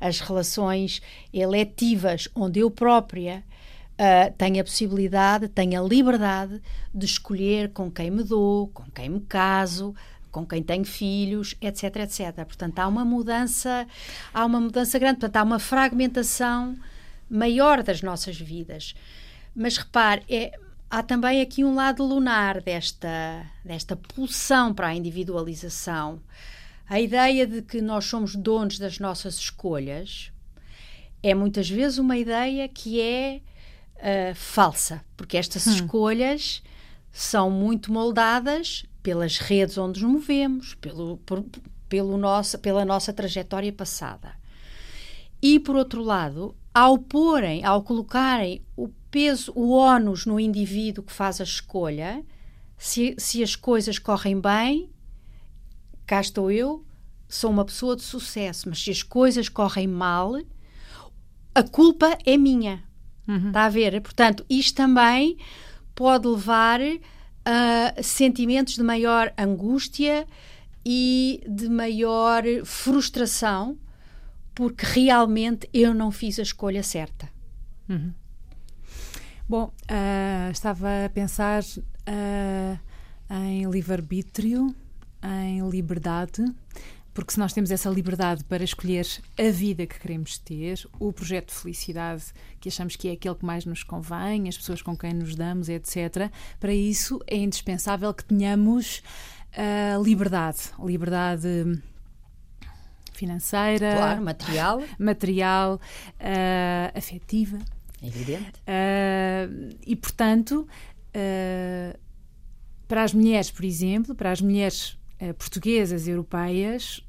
As 0.00 0.20
relações 0.20 1.02
eletivas, 1.32 2.26
onde 2.34 2.60
eu 2.60 2.70
própria 2.70 3.44
uh, 4.00 4.32
tenho 4.38 4.60
a 4.60 4.64
possibilidade, 4.64 5.48
tenho 5.48 5.82
a 5.82 5.86
liberdade 5.86 6.60
de 6.94 7.04
escolher 7.04 7.70
com 7.70 7.90
quem 7.90 8.10
me 8.10 8.24
dou, 8.24 8.68
com 8.68 8.84
quem 8.90 9.10
me 9.10 9.20
caso, 9.20 9.94
com 10.30 10.46
quem 10.46 10.62
tenho 10.62 10.84
filhos, 10.84 11.54
etc, 11.60 11.96
etc. 11.96 12.34
Portanto, 12.46 12.78
há 12.78 12.88
uma 12.88 13.04
mudança, 13.04 13.86
há 14.32 14.46
uma 14.46 14.60
mudança 14.60 14.98
grande, 14.98 15.20
portanto, 15.20 15.36
há 15.36 15.42
uma 15.42 15.58
fragmentação 15.58 16.78
maior 17.28 17.82
das 17.82 18.00
nossas 18.00 18.40
vidas. 18.40 18.94
Mas 19.54 19.76
repare, 19.76 20.22
é, 20.28 20.58
há 20.88 21.02
também 21.02 21.40
aqui 21.42 21.62
um 21.64 21.74
lado 21.74 22.04
lunar 22.04 22.62
desta, 22.62 23.44
desta 23.64 23.96
pulsão 23.96 24.72
para 24.72 24.88
a 24.88 24.94
individualização. 24.94 26.20
A 26.88 27.00
ideia 27.00 27.46
de 27.46 27.62
que 27.62 27.80
nós 27.80 28.06
somos 28.06 28.34
donos 28.34 28.78
das 28.78 28.98
nossas 28.98 29.36
escolhas 29.36 30.32
é 31.22 31.34
muitas 31.34 31.68
vezes 31.68 31.98
uma 31.98 32.16
ideia 32.16 32.68
que 32.68 33.00
é 33.00 33.42
uh, 34.00 34.34
falsa, 34.34 35.04
porque 35.16 35.36
estas 35.36 35.66
hum. 35.66 35.74
escolhas 35.74 36.62
são 37.12 37.50
muito 37.50 37.92
moldadas 37.92 38.84
pelas 39.02 39.38
redes 39.38 39.78
onde 39.78 40.02
nos 40.02 40.12
movemos, 40.12 40.74
pelo, 40.74 41.16
por, 41.18 41.44
pelo 41.88 42.16
nosso, 42.16 42.58
pela 42.58 42.84
nossa 42.84 43.12
trajetória 43.12 43.72
passada. 43.72 44.34
E, 45.42 45.58
por 45.58 45.74
outro 45.76 46.02
lado, 46.02 46.54
ao 46.72 46.98
porem, 46.98 47.64
ao 47.64 47.82
colocarem 47.82 48.62
o 48.76 48.88
peso, 49.10 49.52
o 49.54 49.72
ónus 49.72 50.26
no 50.26 50.38
indivíduo 50.38 51.02
que 51.02 51.12
faz 51.12 51.40
a 51.40 51.44
escolha, 51.44 52.24
se, 52.76 53.14
se 53.18 53.42
as 53.42 53.56
coisas 53.56 53.98
correm 53.98 54.38
bem, 54.40 54.90
cá 56.06 56.20
estou 56.20 56.50
eu, 56.50 56.84
sou 57.28 57.50
uma 57.50 57.64
pessoa 57.64 57.96
de 57.96 58.02
sucesso, 58.02 58.68
mas 58.68 58.82
se 58.82 58.90
as 58.90 59.02
coisas 59.02 59.48
correm 59.48 59.86
mal, 59.86 60.34
a 61.54 61.62
culpa 61.62 62.18
é 62.24 62.36
minha. 62.36 62.84
Uhum. 63.30 63.48
Está 63.48 63.66
a 63.66 63.68
ver? 63.68 64.00
Portanto, 64.00 64.44
isto 64.50 64.74
também 64.74 65.38
pode 65.94 66.26
levar 66.26 66.80
a 67.44 68.02
sentimentos 68.02 68.74
de 68.74 68.82
maior 68.82 69.32
angústia 69.38 70.26
e 70.84 71.40
de 71.48 71.68
maior 71.68 72.42
frustração, 72.64 73.78
porque 74.52 74.84
realmente 74.84 75.68
eu 75.72 75.94
não 75.94 76.10
fiz 76.10 76.40
a 76.40 76.42
escolha 76.42 76.82
certa. 76.82 77.28
Uhum. 77.88 78.12
Bom, 79.48 79.72
uh, 79.90 80.50
estava 80.50 81.06
a 81.06 81.08
pensar 81.08 81.62
uh, 81.62 82.78
em 83.46 83.70
livre-arbítrio, 83.70 84.74
em 85.22 85.68
liberdade, 85.68 86.44
porque 87.12 87.32
se 87.32 87.38
nós 87.38 87.52
temos 87.52 87.70
essa 87.70 87.88
liberdade 87.90 88.44
para 88.44 88.62
escolher 88.62 89.06
a 89.38 89.50
vida 89.50 89.86
que 89.86 89.98
queremos 89.98 90.38
ter, 90.38 90.86
o 90.98 91.12
projeto 91.12 91.48
de 91.48 91.54
felicidade 91.54 92.24
que 92.60 92.68
achamos 92.68 92.96
que 92.96 93.08
é 93.08 93.12
aquele 93.12 93.34
que 93.34 93.44
mais 93.44 93.64
nos 93.64 93.82
convém, 93.82 94.48
as 94.48 94.56
pessoas 94.56 94.82
com 94.82 94.96
quem 94.96 95.12
nos 95.12 95.34
damos, 95.34 95.68
etc., 95.68 96.30
para 96.58 96.72
isso 96.72 97.20
é 97.26 97.36
indispensável 97.36 98.12
que 98.14 98.24
tenhamos 98.24 99.02
uh, 99.52 100.02
liberdade. 100.02 100.58
Liberdade 100.78 101.82
financeira, 103.12 103.96
claro, 103.96 104.22
material, 104.22 104.82
material 104.98 105.74
uh, 105.74 106.98
afetiva 106.98 107.58
Evidente. 108.02 108.60
Uh, 108.60 109.76
e, 109.86 109.94
portanto, 109.94 110.66
para 112.88 113.02
as 113.02 113.12
mulheres, 113.12 113.50
por 113.50 113.64
exemplo, 113.64 114.14
para 114.14 114.32
as 114.32 114.40
mulheres 114.40 114.98
uh, 115.20 115.34
portuguesas, 115.34 116.08
europeias, 116.08 117.04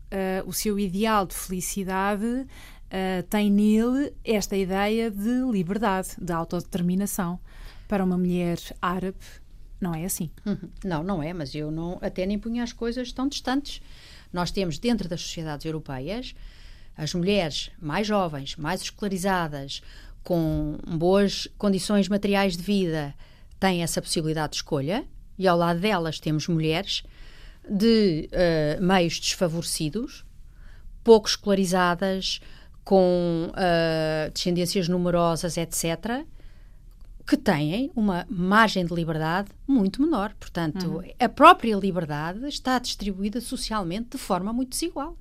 o 0.46 0.52
seu 0.52 0.78
ideal 0.78 1.26
de 1.26 1.34
felicidade 1.34 2.46
tem 3.30 3.50
nele 3.50 4.14
esta 4.26 4.58
ideia 4.58 5.10
de 5.10 5.42
liberdade, 5.50 6.10
de 6.20 6.34
autodeterminação. 6.34 7.40
Para 7.88 8.04
uma 8.04 8.18
mulher 8.18 8.58
árabe, 8.82 9.18
não 9.80 9.96
é 9.96 10.04
assim. 10.04 10.30
Uhum. 10.46 10.70
Não, 10.84 11.02
não 11.02 11.24
é, 11.24 11.32
mas 11.32 11.56
eu 11.56 11.72
não, 11.72 11.98
até 12.02 12.26
nem 12.26 12.38
punha 12.38 12.62
as 12.62 12.74
coisas 12.74 13.14
tão 13.14 13.30
distantes. 13.30 13.82
Nós 14.34 14.52
temos 14.52 14.78
dentro 14.78 15.08
das 15.08 15.22
sociedades 15.22 15.66
europeias 15.66 16.36
as 16.98 17.14
mulheres 17.14 17.72
mais 17.82 18.06
jovens, 18.06 18.58
mais 18.58 18.82
escolarizadas, 18.82 19.82
com 20.24 20.78
boas 20.86 21.48
condições 21.58 22.10
materiais 22.10 22.58
de 22.58 22.64
vida 22.64 23.16
têm 23.60 23.82
essa 23.82 24.02
possibilidade 24.02 24.52
de 24.52 24.58
escolha, 24.58 25.06
e 25.38 25.48
ao 25.48 25.58
lado 25.58 25.80
delas 25.80 26.20
temos 26.20 26.48
mulheres 26.50 27.04
de 27.70 28.30
uh, 28.32 28.84
meios 28.84 29.20
desfavorecidos, 29.20 30.26
pouco 31.04 31.28
escolarizadas, 31.28 32.40
com 32.84 33.52
uh, 33.52 34.32
descendências 34.32 34.88
numerosas, 34.88 35.58
etc., 35.58 36.26
que 37.28 37.38
têm 37.38 37.92
uma 37.96 38.26
margem 38.30 38.86
de 38.86 38.94
liberdade 38.94 39.50
muito 39.68 40.02
menor. 40.02 40.34
Portanto, 40.40 40.98
uhum. 40.98 41.04
a 41.20 41.30
própria 41.30 41.76
liberdade 41.76 42.46
está 42.48 42.80
distribuída 42.80 43.40
socialmente 43.40 44.10
de 44.12 44.18
forma 44.18 44.52
muito 44.52 44.72
desigual. 44.72 45.18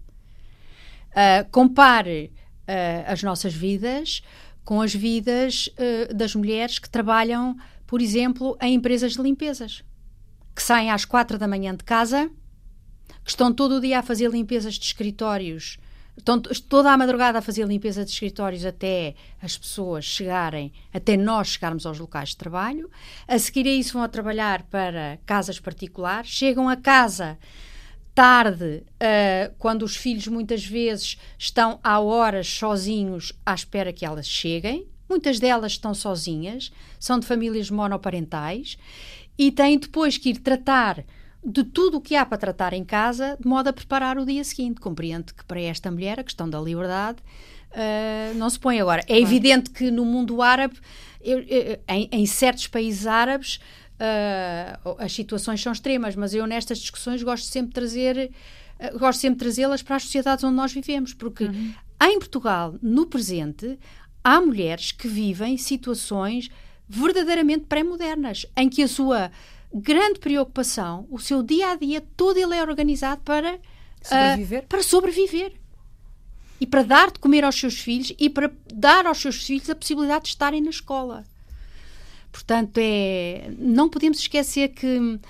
Uh, 1.10 1.48
compare 1.50 2.32
as 3.08 3.20
nossas 3.24 3.52
vidas 3.52 4.22
com 4.70 4.80
as 4.80 4.94
vidas 4.94 5.68
uh, 5.68 6.14
das 6.14 6.34
mulheres 6.34 6.78
que 6.78 6.88
trabalham, 6.88 7.56
por 7.88 8.00
exemplo, 8.00 8.56
em 8.60 8.74
empresas 8.74 9.14
de 9.14 9.20
limpezas, 9.20 9.82
que 10.54 10.62
saem 10.62 10.90
às 10.90 11.04
quatro 11.04 11.38
da 11.38 11.48
manhã 11.48 11.74
de 11.74 11.84
casa, 11.84 12.30
que 13.24 13.30
estão 13.30 13.52
todo 13.52 13.76
o 13.76 13.80
dia 13.80 13.98
a 13.98 14.02
fazer 14.02 14.30
limpezas 14.30 14.74
de 14.74 14.84
escritórios, 14.84 15.78
estão 16.16 16.40
toda 16.40 16.92
a 16.92 16.96
madrugada 16.96 17.38
a 17.38 17.42
fazer 17.42 17.66
limpeza 17.66 18.04
de 18.04 18.10
escritórios 18.10 18.64
até 18.64 19.14
as 19.42 19.56
pessoas 19.56 20.04
chegarem, 20.04 20.72
até 20.92 21.16
nós 21.16 21.48
chegarmos 21.48 21.86
aos 21.86 21.98
locais 21.98 22.30
de 22.30 22.36
trabalho. 22.36 22.90
A 23.26 23.38
seguir 23.38 23.66
a 23.66 23.72
isso 23.72 23.94
vão 23.94 24.02
a 24.02 24.08
trabalhar 24.08 24.62
para 24.64 25.18
casas 25.26 25.58
particulares, 25.58 26.30
chegam 26.30 26.68
a 26.68 26.76
casa 26.76 27.38
tarde, 28.14 28.82
uh, 28.84 29.54
quando 29.58 29.82
os 29.82 29.96
filhos 29.96 30.26
muitas 30.26 30.64
vezes 30.64 31.16
estão 31.38 31.78
há 31.82 31.98
horas 32.00 32.48
sozinhos 32.48 33.32
à 33.46 33.54
espera 33.54 33.92
que 33.92 34.04
elas 34.04 34.28
cheguem. 34.28 34.86
Muitas 35.08 35.40
delas 35.40 35.72
estão 35.72 35.92
sozinhas, 35.92 36.70
são 36.98 37.18
de 37.18 37.26
famílias 37.26 37.70
monoparentais 37.70 38.78
e 39.40 39.50
têm 39.50 39.78
depois 39.78 40.18
que 40.18 40.28
ir 40.28 40.38
tratar 40.38 41.02
de 41.42 41.64
tudo 41.64 41.96
o 41.96 42.00
que 42.02 42.14
há 42.14 42.26
para 42.26 42.36
tratar 42.36 42.74
em 42.74 42.84
casa, 42.84 43.38
de 43.40 43.48
modo 43.48 43.68
a 43.68 43.72
preparar 43.72 44.18
o 44.18 44.26
dia 44.26 44.44
seguinte. 44.44 44.78
Compreendo 44.78 45.32
que 45.32 45.42
para 45.46 45.58
esta 45.58 45.90
mulher 45.90 46.20
a 46.20 46.22
questão 46.22 46.46
da 46.46 46.60
liberdade 46.60 47.20
uh, 47.70 48.36
não 48.36 48.50
se 48.50 48.60
põe 48.60 48.78
agora. 48.78 49.02
É 49.08 49.18
evidente 49.18 49.70
que 49.70 49.90
no 49.90 50.04
mundo 50.04 50.42
árabe, 50.42 50.76
eu, 51.22 51.38
eu, 51.38 51.80
em, 51.88 52.06
em 52.12 52.26
certos 52.26 52.66
países 52.66 53.06
árabes, 53.06 53.56
uh, 53.96 54.96
as 54.98 55.10
situações 55.10 55.62
são 55.62 55.72
extremas, 55.72 56.14
mas 56.14 56.34
eu 56.34 56.46
nestas 56.46 56.76
discussões 56.76 57.22
gosto 57.22 57.46
sempre 57.46 57.68
de 57.68 57.74
trazer, 57.76 58.30
uh, 58.78 58.98
gosto 58.98 59.20
sempre 59.20 59.38
de 59.38 59.44
trazê-las 59.44 59.82
para 59.82 59.96
as 59.96 60.02
sociedades 60.02 60.44
onde 60.44 60.56
nós 60.56 60.70
vivemos, 60.70 61.14
porque 61.14 61.44
uhum. 61.44 61.72
em 62.02 62.18
Portugal, 62.18 62.74
no 62.82 63.06
presente, 63.06 63.78
há 64.22 64.38
mulheres 64.38 64.92
que 64.92 65.08
vivem 65.08 65.56
situações 65.56 66.50
verdadeiramente 66.90 67.66
pré-modernas, 67.66 68.46
em 68.56 68.68
que 68.68 68.82
a 68.82 68.88
sua 68.88 69.30
grande 69.72 70.18
preocupação, 70.18 71.06
o 71.08 71.20
seu 71.20 71.40
dia 71.40 71.68
a 71.68 71.76
dia, 71.76 72.00
todo 72.16 72.36
ele 72.36 72.56
é 72.56 72.60
organizado 72.60 73.20
para 73.22 73.60
sobreviver. 74.02 74.64
Uh, 74.64 74.66
para 74.66 74.82
sobreviver. 74.82 75.52
E 76.60 76.66
para 76.66 76.82
dar 76.82 77.12
de 77.12 77.20
comer 77.20 77.44
aos 77.44 77.54
seus 77.54 77.78
filhos 77.78 78.12
e 78.18 78.28
para 78.28 78.52
dar 78.74 79.06
aos 79.06 79.18
seus 79.18 79.46
filhos 79.46 79.70
a 79.70 79.74
possibilidade 79.76 80.24
de 80.24 80.30
estarem 80.30 80.60
na 80.60 80.70
escola. 80.70 81.24
Portanto, 82.32 82.76
é, 82.78 83.52
não 83.56 83.88
podemos 83.88 84.18
esquecer 84.18 84.70
que, 84.70 84.98
uh, 84.98 85.20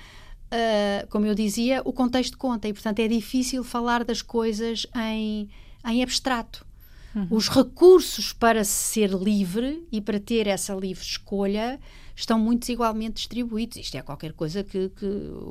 como 1.09 1.27
eu 1.27 1.35
dizia, 1.35 1.83
o 1.85 1.93
contexto 1.93 2.39
conta 2.39 2.67
e, 2.67 2.73
portanto, 2.73 2.99
é 2.99 3.07
difícil 3.07 3.63
falar 3.63 4.03
das 4.03 4.23
coisas 4.23 4.87
em, 4.95 5.47
em 5.85 6.01
abstrato. 6.01 6.65
Uhum. 7.13 7.27
Os 7.29 7.49
recursos 7.49 8.31
para 8.31 8.63
ser 8.63 9.09
livre 9.11 9.85
e 9.91 9.99
para 9.99 10.19
ter 10.19 10.47
essa 10.47 10.73
livre 10.73 11.03
escolha 11.03 11.79
estão 12.15 12.39
muito 12.39 12.61
desigualmente 12.61 13.15
distribuídos. 13.15 13.77
Isto 13.77 13.97
é 13.97 14.01
qualquer 14.01 14.33
coisa 14.33 14.63
que, 14.63 14.89
que, 14.89 15.05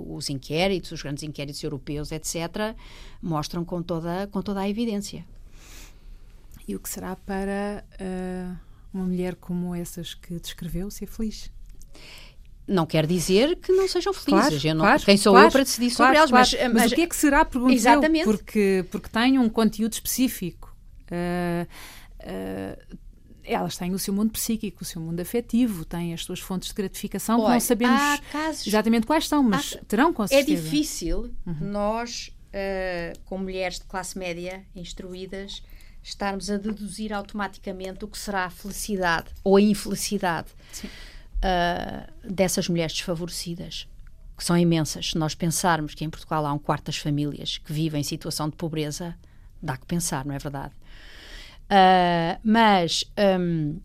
os 0.07 0.31
inquéritos, 0.31 0.93
os 0.93 1.03
grandes 1.03 1.23
inquéritos 1.23 1.63
europeus, 1.63 2.13
etc., 2.13 2.75
mostram 3.21 3.65
com 3.65 3.83
toda, 3.83 4.27
com 4.29 4.41
toda 4.41 4.61
a 4.61 4.69
evidência. 4.69 5.25
E 6.67 6.75
o 6.75 6.81
que 6.81 6.89
será 6.89 7.17
para 7.17 7.85
uh, 8.01 8.57
uma 8.95 9.05
mulher 9.05 9.35
como 9.35 9.75
essas 9.75 10.15
que 10.15 10.39
descreveu 10.39 10.91
ser 10.91 11.07
feliz? 11.07 11.51
Não 12.67 12.87
quer 12.87 13.07
dizer 13.07 13.57
que 13.57 13.73
não 13.73 13.89
sejam 13.89 14.13
felizes. 14.13 14.63
Claro, 14.63 14.79
não, 14.79 14.85
claro, 14.85 15.03
quem 15.03 15.17
sou 15.17 15.33
claro, 15.33 15.49
eu 15.49 15.53
para 15.53 15.65
decidir 15.65 15.91
sobre 15.91 16.17
elas? 16.17 16.31
Mas, 16.31 16.55
Mas, 16.55 16.73
mas, 16.73 16.93
o 16.93 16.95
que 16.95 17.03
é 17.03 17.07
que 17.07 17.17
será, 17.17 17.45
pergunto 17.45 17.73
Exatamente. 17.73 18.27
eu, 18.27 18.33
porque, 18.33 18.87
porque 18.91 19.09
tem 19.09 19.39
um 19.39 19.49
conteúdo 19.49 19.93
específico. 19.93 20.70
Uh, 21.11 21.67
uh, 22.21 22.99
elas 23.43 23.77
têm 23.77 23.93
o 23.93 23.99
seu 23.99 24.13
mundo 24.15 24.31
psíquico, 24.31 24.83
o 24.83 24.85
seu 24.85 25.01
mundo 25.01 25.19
afetivo, 25.21 25.85
têm 25.85 26.13
as 26.13 26.23
suas 26.25 26.39
fontes 26.41 26.69
de 26.69 26.75
gratificação 26.75 27.37
Olha, 27.41 27.47
que 27.47 27.53
não 27.55 27.61
sabemos 27.61 28.21
casos- 28.31 28.67
exatamente 28.67 29.07
quais 29.07 29.27
são, 29.27 29.43
mas 29.43 29.77
há- 29.81 29.85
terão 29.87 30.13
com 30.13 30.23
é 30.25 30.27
certeza. 30.29 30.63
difícil 30.63 31.35
nós, 31.61 32.31
eh, 32.53 33.15
como 33.25 33.45
mulheres 33.45 33.79
de 33.79 33.87
classe 33.87 34.17
média, 34.19 34.63
instruídas, 34.77 35.63
estarmos 36.03 36.51
a 36.51 36.59
deduzir 36.59 37.13
automaticamente 37.13 38.05
o 38.05 38.09
que 38.09 38.19
será 38.19 38.45
a 38.45 38.51
felicidade 38.51 39.31
ou 39.43 39.57
a 39.57 39.61
infelicidade 39.61 40.49
eh, 41.43 42.07
dessas 42.23 42.69
mulheres 42.69 42.93
desfavorecidas, 42.93 43.89
que 44.37 44.45
são 44.45 44.57
imensas. 44.57 45.11
Se 45.11 45.19
nós 45.19 45.35
pensarmos 45.35 45.95
que 45.95 46.05
em 46.05 46.11
Portugal 46.11 46.45
há 46.47 46.53
um 46.53 46.59
quarto 46.59 46.87
das 46.87 46.99
famílias 46.99 47.59
que 47.59 47.73
vivem 47.73 48.01
em 48.01 48.05
situação 48.05 48.49
de 48.51 48.57
pobreza, 48.57 49.17
dá 49.63 49.77
que 49.77 49.87
pensar, 49.87 50.25
não 50.25 50.35
é 50.35 50.39
verdade? 50.39 50.75
Ah, 51.71 52.39
mas 52.43 53.05
hum, 53.39 53.79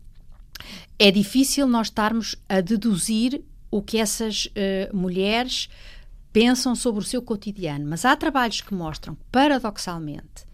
é 0.98 1.10
difícil 1.10 1.66
nós 1.68 1.86
estarmos 1.86 2.34
a 2.48 2.60
deduzir 2.60 3.42
o 3.70 3.80
que 3.80 3.98
essas 3.98 4.48
eh, 4.54 4.90
mulheres 4.92 5.68
pensam 6.32 6.74
sobre 6.74 7.00
o 7.00 7.04
seu 7.04 7.22
cotidiano. 7.22 7.86
Mas 7.88 8.04
há 8.04 8.16
trabalhos 8.16 8.60
que 8.60 8.74
mostram, 8.74 9.16
paradoxalmente, 9.30 10.44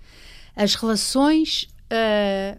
as 0.54 0.74
relações. 0.74 1.68
ah, 1.90 2.58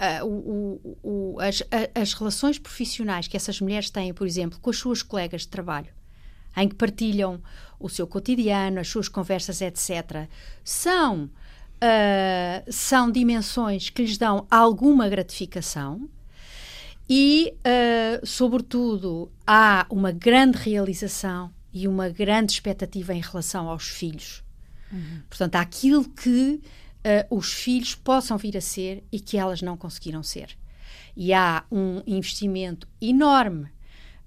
ah, 0.00 0.24
o- 0.24 0.78
o- 1.02 1.34
o- 1.34 1.40
as, 1.40 1.62
as 1.94 2.12
relações 2.14 2.58
profissionais 2.58 3.26
que 3.26 3.36
essas 3.36 3.60
mulheres 3.60 3.90
têm, 3.90 4.14
por 4.14 4.26
exemplo, 4.26 4.58
com 4.60 4.70
as 4.70 4.76
suas 4.78 5.02
colegas 5.02 5.42
de 5.42 5.48
trabalho, 5.48 5.88
em 6.56 6.68
que 6.68 6.74
partilham 6.76 7.42
o 7.80 7.88
seu 7.88 8.06
cotidiano, 8.06 8.78
as 8.80 8.88
suas 8.88 9.08
conversas, 9.08 9.60
etc., 9.60 10.28
são, 10.64 11.28
ah, 11.80 12.62
são 12.70 13.10
dimensões 13.10 13.90
que 13.90 14.02
lhes 14.02 14.18
dão 14.18 14.46
alguma 14.50 15.08
gratificação 15.08 16.08
e, 17.08 17.54
ah, 17.64 18.20
sobretudo, 18.24 19.30
há 19.46 19.86
uma 19.90 20.12
grande 20.12 20.58
realização 20.58 21.50
e 21.72 21.86
uma 21.88 22.08
grande 22.08 22.52
expectativa 22.52 23.14
em 23.14 23.20
relação 23.20 23.68
aos 23.68 23.88
filhos. 23.88 24.42
Portanto, 25.28 25.56
há 25.56 25.60
aquilo 25.60 26.08
que 26.08 26.60
ah, 27.04 27.26
os 27.30 27.52
filhos 27.52 27.94
possam 27.94 28.36
vir 28.36 28.56
a 28.56 28.60
ser 28.60 29.04
e 29.10 29.20
que 29.20 29.36
elas 29.38 29.62
não 29.62 29.76
conseguiram 29.76 30.22
ser. 30.22 30.56
E 31.16 31.32
há 31.32 31.64
um 31.70 32.02
investimento 32.06 32.86
enorme 33.00 33.68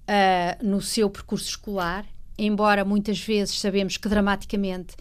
ah, 0.08 0.58
no 0.64 0.82
seu 0.82 1.10
percurso 1.10 1.50
escolar, 1.50 2.06
embora 2.38 2.84
muitas 2.84 3.20
vezes 3.20 3.60
sabemos 3.60 3.98
que 3.98 4.10
dramaticamente 4.10 4.96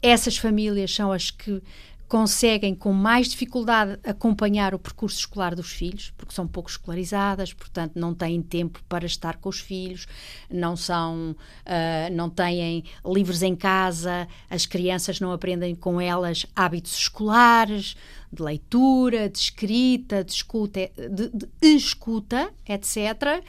essas 0.00 0.36
famílias 0.36 0.94
são 0.94 1.10
as 1.10 1.30
que 1.30 1.62
conseguem 2.08 2.74
com 2.74 2.92
mais 2.92 3.28
dificuldade 3.28 3.98
acompanhar 4.04 4.74
o 4.74 4.78
percurso 4.78 5.18
escolar 5.18 5.54
dos 5.54 5.72
filhos, 5.72 6.12
porque 6.16 6.34
são 6.34 6.46
pouco 6.46 6.70
escolarizadas, 6.70 7.52
portanto 7.52 7.92
não 7.96 8.14
têm 8.14 8.42
tempo 8.42 8.82
para 8.88 9.06
estar 9.06 9.36
com 9.36 9.48
os 9.48 9.60
filhos, 9.60 10.06
não 10.50 10.76
são, 10.76 11.34
ah, 11.64 12.08
não 12.12 12.28
têm 12.28 12.84
livros 13.04 13.42
em 13.42 13.56
casa, 13.56 14.28
as 14.48 14.66
crianças 14.66 15.18
não 15.20 15.32
aprendem 15.32 15.74
com 15.74 16.00
elas 16.00 16.46
hábitos 16.54 16.94
escolares, 16.98 17.96
de 18.32 18.42
leitura, 18.42 19.28
de 19.28 19.38
escrita, 19.38 20.24
de 20.24 20.32
escuta, 20.32 20.90
de, 20.96 21.30
de 21.30 21.68
escuta 21.68 22.52
etc. 22.68 23.42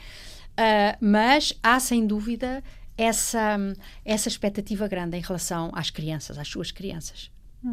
Uh, 0.56 0.96
mas 1.00 1.52
há 1.62 1.78
sem 1.78 2.06
dúvida 2.06 2.62
essa, 2.96 3.58
essa 4.04 4.28
expectativa 4.28 4.88
grande 4.88 5.16
em 5.18 5.20
relação 5.20 5.70
às 5.74 5.90
crianças, 5.90 6.38
às 6.38 6.48
suas 6.48 6.70
crianças. 6.70 7.30
Ah, 7.64 7.70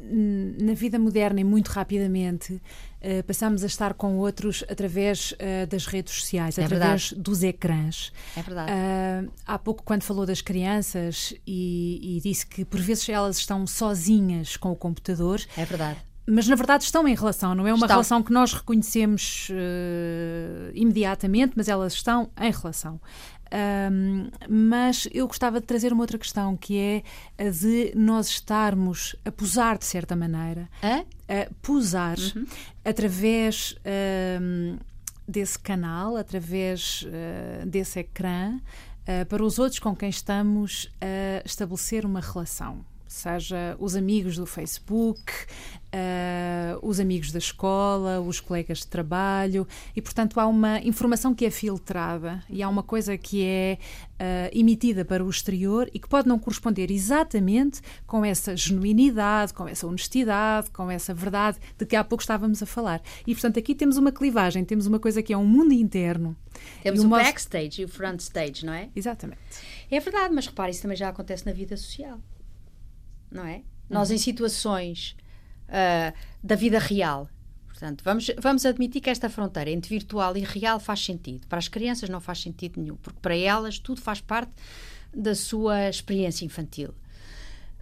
n- 0.00 0.56
na 0.64 0.74
vida 0.74 0.98
moderna 0.98 1.40
e 1.40 1.44
muito 1.44 1.68
rapidamente 1.68 2.60
ah, 3.02 3.22
passamos 3.26 3.62
a 3.64 3.66
estar 3.66 3.94
com 3.94 4.16
outros 4.18 4.64
através 4.70 5.34
ah, 5.38 5.66
das 5.66 5.86
redes 5.86 6.14
sociais, 6.14 6.56
É 6.58 6.64
através 6.64 7.12
dos 7.12 7.42
ecrãs. 7.42 8.12
É 8.36 8.42
verdade. 8.42 8.70
Ah, 8.72 9.24
há 9.46 9.58
pouco, 9.58 9.82
quando 9.82 10.02
falou 10.02 10.24
das 10.26 10.40
crianças 10.40 11.34
e, 11.46 12.16
e 12.16 12.20
disse 12.20 12.46
que 12.46 12.64
por 12.64 12.80
vezes 12.80 13.08
elas 13.08 13.38
estão 13.38 13.66
sozinhas 13.66 14.56
com 14.56 14.70
o 14.70 14.76
computador, 14.76 15.40
É 15.56 15.64
verdade. 15.64 15.98
mas 16.26 16.46
na 16.46 16.54
verdade 16.56 16.84
estão 16.84 17.06
em 17.08 17.14
relação, 17.14 17.54
não 17.54 17.66
é 17.66 17.72
uma 17.72 17.76
Estão. 17.86 17.88
relação 17.96 18.22
que 18.22 18.32
nós 18.32 18.52
reconhecemos 18.52 19.48
imediatamente, 20.74 21.52
mas 21.56 21.68
elas 21.68 21.92
estão 21.94 22.30
em 22.40 22.50
relação. 22.52 23.00
Ahm, 23.50 24.28
mas 24.48 25.08
eu 25.12 25.26
gostava 25.26 25.60
de 25.60 25.66
trazer 25.66 25.92
uma 25.92 26.02
outra 26.02 26.18
questão 26.18 26.56
que 26.56 26.78
é 26.78 27.02
a 27.46 27.50
de 27.50 27.92
nós 27.94 28.28
estarmos 28.28 29.16
a 29.24 29.30
posar 29.32 29.78
de 29.78 29.84
certa 29.84 30.14
maneira, 30.14 30.68
Hã? 30.82 31.04
a 31.28 31.48
posar 31.62 32.18
Uhum. 32.18 32.46
através 32.84 33.74
ahm, 33.84 34.76
desse 35.26 35.58
canal, 35.58 36.16
através 36.16 37.06
ah, 37.08 37.64
desse 37.66 38.00
ecrã, 38.00 38.58
ah, 39.06 39.24
para 39.26 39.42
os 39.44 39.58
outros 39.58 39.78
com 39.78 39.94
quem 39.96 40.08
estamos 40.10 40.90
a 41.00 41.42
estabelecer 41.44 42.04
uma 42.06 42.20
relação. 42.20 42.84
Seja 43.08 43.74
os 43.80 43.96
amigos 43.96 44.36
do 44.36 44.44
Facebook, 44.44 45.32
ah, 45.90 46.78
os 46.82 47.00
amigos 47.00 47.32
da 47.32 47.38
escola, 47.38 48.20
os 48.20 48.38
colegas 48.38 48.80
de 48.80 48.86
trabalho, 48.86 49.66
e 49.96 50.02
portanto 50.02 50.38
há 50.38 50.46
uma 50.46 50.78
informação 50.80 51.34
que 51.34 51.46
é 51.46 51.50
filtrada 51.50 52.44
e 52.50 52.62
há 52.62 52.68
uma 52.68 52.82
coisa 52.82 53.16
que 53.16 53.42
é 53.42 53.78
ah, 54.18 54.50
emitida 54.52 55.06
para 55.06 55.24
o 55.24 55.30
exterior 55.30 55.88
e 55.94 55.98
que 55.98 56.06
pode 56.06 56.28
não 56.28 56.38
corresponder 56.38 56.90
exatamente 56.90 57.80
com 58.06 58.22
essa 58.22 58.54
genuinidade, 58.54 59.54
com 59.54 59.66
essa 59.66 59.86
honestidade, 59.86 60.70
com 60.70 60.90
essa 60.90 61.14
verdade 61.14 61.56
de 61.78 61.86
que 61.86 61.96
há 61.96 62.04
pouco 62.04 62.22
estávamos 62.22 62.62
a 62.62 62.66
falar. 62.66 63.00
E 63.26 63.34
portanto 63.34 63.58
aqui 63.58 63.74
temos 63.74 63.96
uma 63.96 64.12
clivagem, 64.12 64.66
temos 64.66 64.86
uma 64.86 64.98
coisa 64.98 65.22
que 65.22 65.32
é 65.32 65.38
um 65.38 65.46
mundo 65.46 65.72
interno. 65.72 66.36
Temos 66.82 67.02
o 67.02 67.08
backstage 67.08 67.80
e 67.80 67.84
o 67.86 67.88
front 67.88 68.20
stage, 68.20 68.66
não 68.66 68.74
é? 68.74 68.90
Exatamente. 68.94 69.40
É 69.90 69.98
verdade, 69.98 70.34
mas 70.34 70.46
repare, 70.46 70.70
isso 70.70 70.82
também 70.82 70.96
já 70.98 71.08
acontece 71.08 71.46
na 71.46 71.52
vida 71.52 71.74
social. 71.76 72.20
Não 73.30 73.44
é? 73.44 73.62
Nós, 73.88 74.10
em 74.10 74.18
situações 74.18 75.16
ah, 75.68 76.12
da 76.42 76.54
vida 76.54 76.78
real, 76.78 77.28
portanto, 77.66 78.02
vamos, 78.04 78.30
vamos 78.38 78.66
admitir 78.66 79.00
que 79.00 79.10
esta 79.10 79.28
fronteira 79.28 79.70
entre 79.70 79.88
virtual 79.88 80.36
e 80.36 80.40
real 80.40 80.80
faz 80.80 81.04
sentido. 81.04 81.46
Para 81.46 81.58
as 81.58 81.68
crianças 81.68 82.08
não 82.08 82.20
faz 82.20 82.40
sentido 82.40 82.80
nenhum, 82.80 82.96
porque 82.96 83.18
para 83.20 83.36
elas 83.36 83.78
tudo 83.78 84.00
faz 84.00 84.20
parte 84.20 84.52
da 85.14 85.34
sua 85.34 85.88
experiência 85.88 86.44
infantil. 86.44 86.94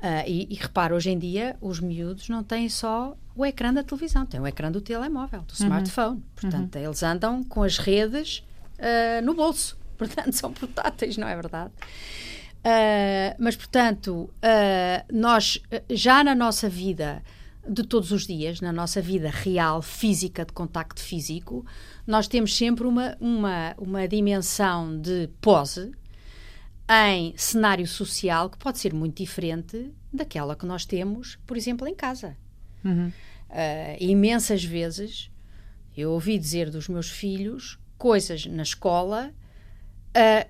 Ah, 0.02 0.26
e, 0.26 0.46
e 0.50 0.54
repara, 0.54 0.94
hoje 0.94 1.11
em 1.11 1.18
dia 1.18 1.56
os 1.61 1.80
miúdos 1.80 2.28
não 2.28 2.42
têm 2.42 2.68
só 2.68 3.16
o 3.35 3.44
ecrã 3.44 3.72
da 3.72 3.82
televisão, 3.82 4.26
têm 4.26 4.40
o 4.40 4.46
ecrã 4.46 4.70
do 4.70 4.80
telemóvel, 4.80 5.42
do 5.42 5.54
smartphone. 5.54 6.22
Portanto, 6.35 6.76
eles 6.76 7.02
andam 7.02 7.42
com 7.44 7.62
as 7.62 7.78
redes 7.78 8.42
ah, 8.78 9.20
no 9.22 9.35
bolso. 9.35 9.78
Portanto, 9.96 10.32
são 10.32 10.52
portáteis, 10.52 11.16
não 11.16 11.26
é 11.26 11.35
verdade? 11.35 11.72
Ah, 12.68 13.37
mas, 13.38 13.55
portanto, 13.55 14.29
ah, 14.42 15.05
nós 15.12 15.62
já 15.88 16.24
na 16.24 16.35
nossa 16.35 16.68
vida 16.68 17.22
de 17.68 17.85
todos 17.85 18.11
os 18.11 18.26
dias, 18.26 18.61
na 18.61 18.72
nossa 18.72 19.00
vida 19.00 19.31
real, 19.31 19.81
física, 19.81 20.44
de 20.44 20.52
contacto 20.52 21.00
físico, 21.00 21.64
nós 22.05 22.26
temos 22.26 22.57
sempre 22.57 22.85
uma, 22.85 23.16
uma, 23.20 23.74
uma 23.79 24.09
dimensão 24.09 25.00
de 25.00 25.29
pose 25.40 25.92
em 26.88 27.35
cenário 27.37 27.87
social 27.87 28.50
que 28.50 28.59
pode 28.59 28.81
ser 28.81 28.92
muito 28.92 29.16
diferente 29.16 29.92
daquela 30.12 30.57
que 30.57 30.66
nós 30.66 30.85
temos, 30.85 31.38
por 31.46 31.57
exemplo, 31.57 31.87
em 31.87 31.94
casa. 31.94 32.37
Ah, 33.48 33.96
imensas 34.00 34.64
vezes 34.64 35.31
eu 35.97 36.11
ouvi 36.11 36.36
dizer 36.36 36.68
dos 36.68 36.88
meus 36.88 37.09
filhos 37.09 37.78
coisas 37.97 38.45
na 38.47 38.64
escola, 38.64 39.32
ah, 40.14 40.47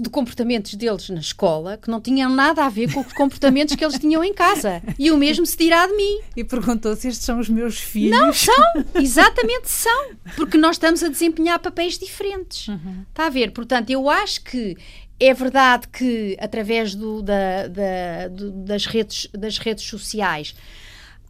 de 0.00 0.08
comportamentos 0.08 0.74
deles 0.74 1.10
na 1.10 1.20
escola, 1.20 1.76
que 1.76 1.90
não 1.90 2.00
tinham 2.00 2.30
nada 2.34 2.64
a 2.64 2.68
ver 2.68 2.92
com 2.92 3.00
os 3.00 3.12
comportamentos 3.12 3.74
que 3.76 3.84
eles 3.84 3.98
tinham 3.98 4.24
em 4.24 4.32
casa. 4.32 4.82
E 4.98 5.10
o 5.10 5.16
mesmo 5.18 5.44
se 5.44 5.56
dirá 5.56 5.86
de 5.86 5.92
mim. 5.94 6.20
E 6.36 6.42
perguntou 6.42 6.96
se 6.96 7.08
estes 7.08 7.24
são 7.26 7.38
os 7.38 7.48
meus 7.48 7.78
filhos. 7.78 8.18
Não 8.18 8.32
são, 8.32 8.72
exatamente 8.96 9.68
são, 9.70 10.10
porque 10.36 10.56
nós 10.56 10.76
estamos 10.76 11.02
a 11.02 11.08
desempenhar 11.08 11.58
papéis 11.58 11.98
diferentes. 11.98 12.68
Está 13.10 13.26
a 13.26 13.30
ver? 13.30 13.50
Portanto, 13.52 13.90
eu 13.90 14.08
acho 14.08 14.42
que 14.42 14.76
é 15.20 15.32
verdade 15.34 15.86
que 15.88 16.36
através 16.40 16.94
do- 16.94 17.22
da- 17.22 17.68
da- 17.68 18.28
do- 18.28 18.50
das, 18.50 18.86
redes, 18.86 19.28
das 19.32 19.58
redes 19.58 19.84
sociais 19.84 20.54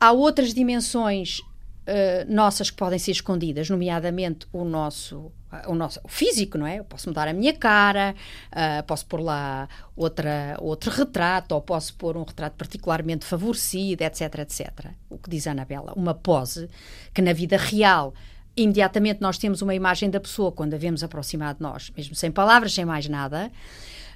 há 0.00 0.12
outras 0.12 0.54
dimensões 0.54 1.40
uh, 1.40 2.32
nossas 2.32 2.70
que 2.70 2.76
podem 2.76 2.98
ser 2.98 3.10
escondidas, 3.10 3.68
nomeadamente 3.68 4.46
o 4.52 4.64
nosso 4.64 5.30
o 5.66 5.74
nosso 5.74 6.00
o 6.02 6.08
físico, 6.08 6.58
não 6.58 6.66
é? 6.66 6.78
Eu 6.78 6.84
posso 6.84 7.08
mudar 7.08 7.28
a 7.28 7.32
minha 7.32 7.52
cara, 7.52 8.14
uh, 8.52 8.82
posso 8.84 9.06
pôr 9.06 9.20
lá 9.20 9.68
outra, 9.96 10.56
outro 10.60 10.90
retrato, 10.90 11.54
ou 11.54 11.60
posso 11.60 11.94
pôr 11.94 12.16
um 12.16 12.24
retrato 12.24 12.56
particularmente 12.56 13.24
favorecido, 13.24 14.02
etc, 14.02 14.38
etc. 14.38 14.90
O 15.10 15.18
que 15.18 15.30
diz 15.30 15.46
a 15.46 15.52
Anabela, 15.52 15.92
uma 15.94 16.14
pose 16.14 16.68
que 17.12 17.22
na 17.22 17.32
vida 17.32 17.56
real 17.56 18.14
imediatamente 18.56 19.20
nós 19.20 19.38
temos 19.38 19.62
uma 19.62 19.74
imagem 19.74 20.10
da 20.10 20.20
pessoa 20.20 20.52
quando 20.52 20.74
a 20.74 20.78
vemos 20.78 21.02
aproximar 21.02 21.54
de 21.54 21.62
nós, 21.62 21.90
mesmo 21.96 22.14
sem 22.14 22.30
palavras, 22.30 22.74
sem 22.74 22.84
mais 22.84 23.08
nada, 23.08 23.50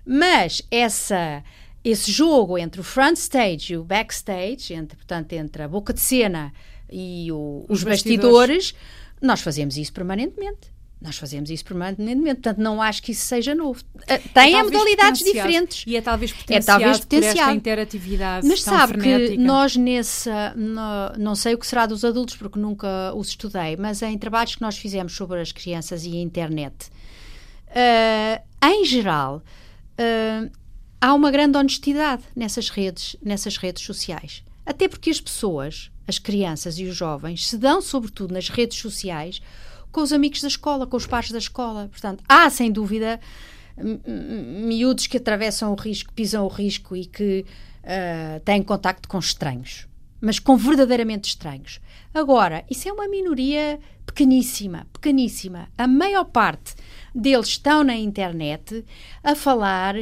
mas 0.05 0.63
essa 0.71 1.43
esse 1.83 2.11
jogo 2.11 2.59
entre 2.59 2.81
o 2.81 2.85
front 2.85 3.17
stage 3.17 3.75
e 3.75 3.77
o 3.77 3.85
backstage, 3.85 4.75
entre, 4.75 4.97
portanto, 4.97 5.33
entre 5.35 5.63
a 5.63 5.69
boca 5.69 5.93
de 5.93 6.01
cena 6.01 6.53
e 6.91 7.31
o, 7.31 7.65
os, 7.69 7.79
os 7.79 7.85
bastidores. 7.85 8.73
bastidores, 8.73 8.75
nós 9.23 9.41
fazemos 9.41 9.77
isso 9.77 9.93
permanentemente. 9.93 10.76
Nós 11.01 11.19
fazemos 11.19 11.51
isso 11.51 11.65
permanentemente, 11.65 12.41
portanto 12.41 12.59
não 12.59 12.81
acho 12.81 13.03
que 13.03 13.13
isso 13.13 13.27
seja 13.27 13.55
novo. 13.55 13.83
Eh, 14.07 14.19
tem 14.33 14.55
é 14.55 14.63
modalidades 14.63 15.23
diferentes. 15.23 15.85
E 15.87 15.95
é 15.95 16.01
talvez 16.01 16.33
potenciado, 16.33 16.63
é 16.63 16.87
talvez 16.87 17.01
potenciado. 17.01 17.37
por 17.37 17.43
esta 17.43 17.53
interatividade 17.55 18.47
Mas 18.47 18.63
sabe 18.63 18.95
frenética. 18.95 19.33
que 19.33 19.39
nós 19.39 19.77
nessa, 19.77 20.55
no, 20.57 21.13
não 21.19 21.35
sei 21.35 21.55
o 21.55 21.59
que 21.59 21.67
será 21.67 21.85
dos 21.85 22.03
adultos 22.03 22.37
porque 22.37 22.59
nunca 22.59 23.13
os 23.15 23.29
estudei, 23.29 23.77
mas 23.77 24.01
em 24.01 24.17
trabalhos 24.17 24.55
que 24.55 24.63
nós 24.63 24.79
fizemos 24.79 25.15
sobre 25.15 25.39
as 25.39 25.53
crianças 25.53 26.07
e 26.07 26.17
a 26.17 26.21
internet, 26.21 26.91
uh, 27.69 28.67
em 28.67 28.85
geral, 28.87 29.43
uh, 30.01 30.51
há 30.99 31.13
uma 31.13 31.31
grande 31.31 31.59
honestidade 31.59 32.23
nessas 32.35 32.71
redes, 32.71 33.17
nessas 33.23 33.59
redes 33.59 33.83
sociais. 33.83 34.43
Até 34.65 34.89
porque 34.89 35.11
as 35.11 35.21
pessoas, 35.21 35.91
as 36.09 36.19
crianças 36.19 36.79
e 36.79 36.85
os 36.85 36.97
jovens, 36.97 37.49
se 37.49 37.59
dão 37.59 37.83
sobretudo 37.83 38.33
nas 38.33 38.49
redes 38.49 38.79
sociais 38.79 39.43
com 39.97 40.03
os 40.03 40.13
amigos 40.13 40.43
da 40.43 40.49
escola, 40.49 40.87
com 40.87 40.99
os 40.99 41.07
pares 41.07 41.31
da 41.31 41.39
escola. 41.39 41.89
Portanto, 41.91 42.23
há 42.29 42.51
sem 42.51 42.71
dúvida 42.71 43.19
miúdos 43.79 45.07
que 45.07 45.17
atravessam 45.17 45.73
o 45.73 45.75
risco, 45.75 46.13
pisam 46.13 46.45
o 46.45 46.49
risco 46.49 46.95
e 46.95 47.07
que 47.07 47.47
uh, 47.83 48.39
têm 48.41 48.63
contacto 48.63 49.09
com 49.09 49.19
estranhos, 49.19 49.89
mas 50.21 50.39
com 50.39 50.55
verdadeiramente 50.55 51.31
estranhos. 51.31 51.81
Agora, 52.13 52.63
isso 52.71 52.87
é 52.87 52.93
uma 52.93 53.09
minoria 53.09 53.81
pequeníssima, 54.05 54.87
pequeníssima. 54.93 55.71
A 55.79 55.87
maior 55.87 56.27
parte 56.27 56.75
deles 57.15 57.49
estão 57.49 57.83
na 57.83 57.97
internet 57.97 58.85
a 59.25 59.35
falar 59.35 59.95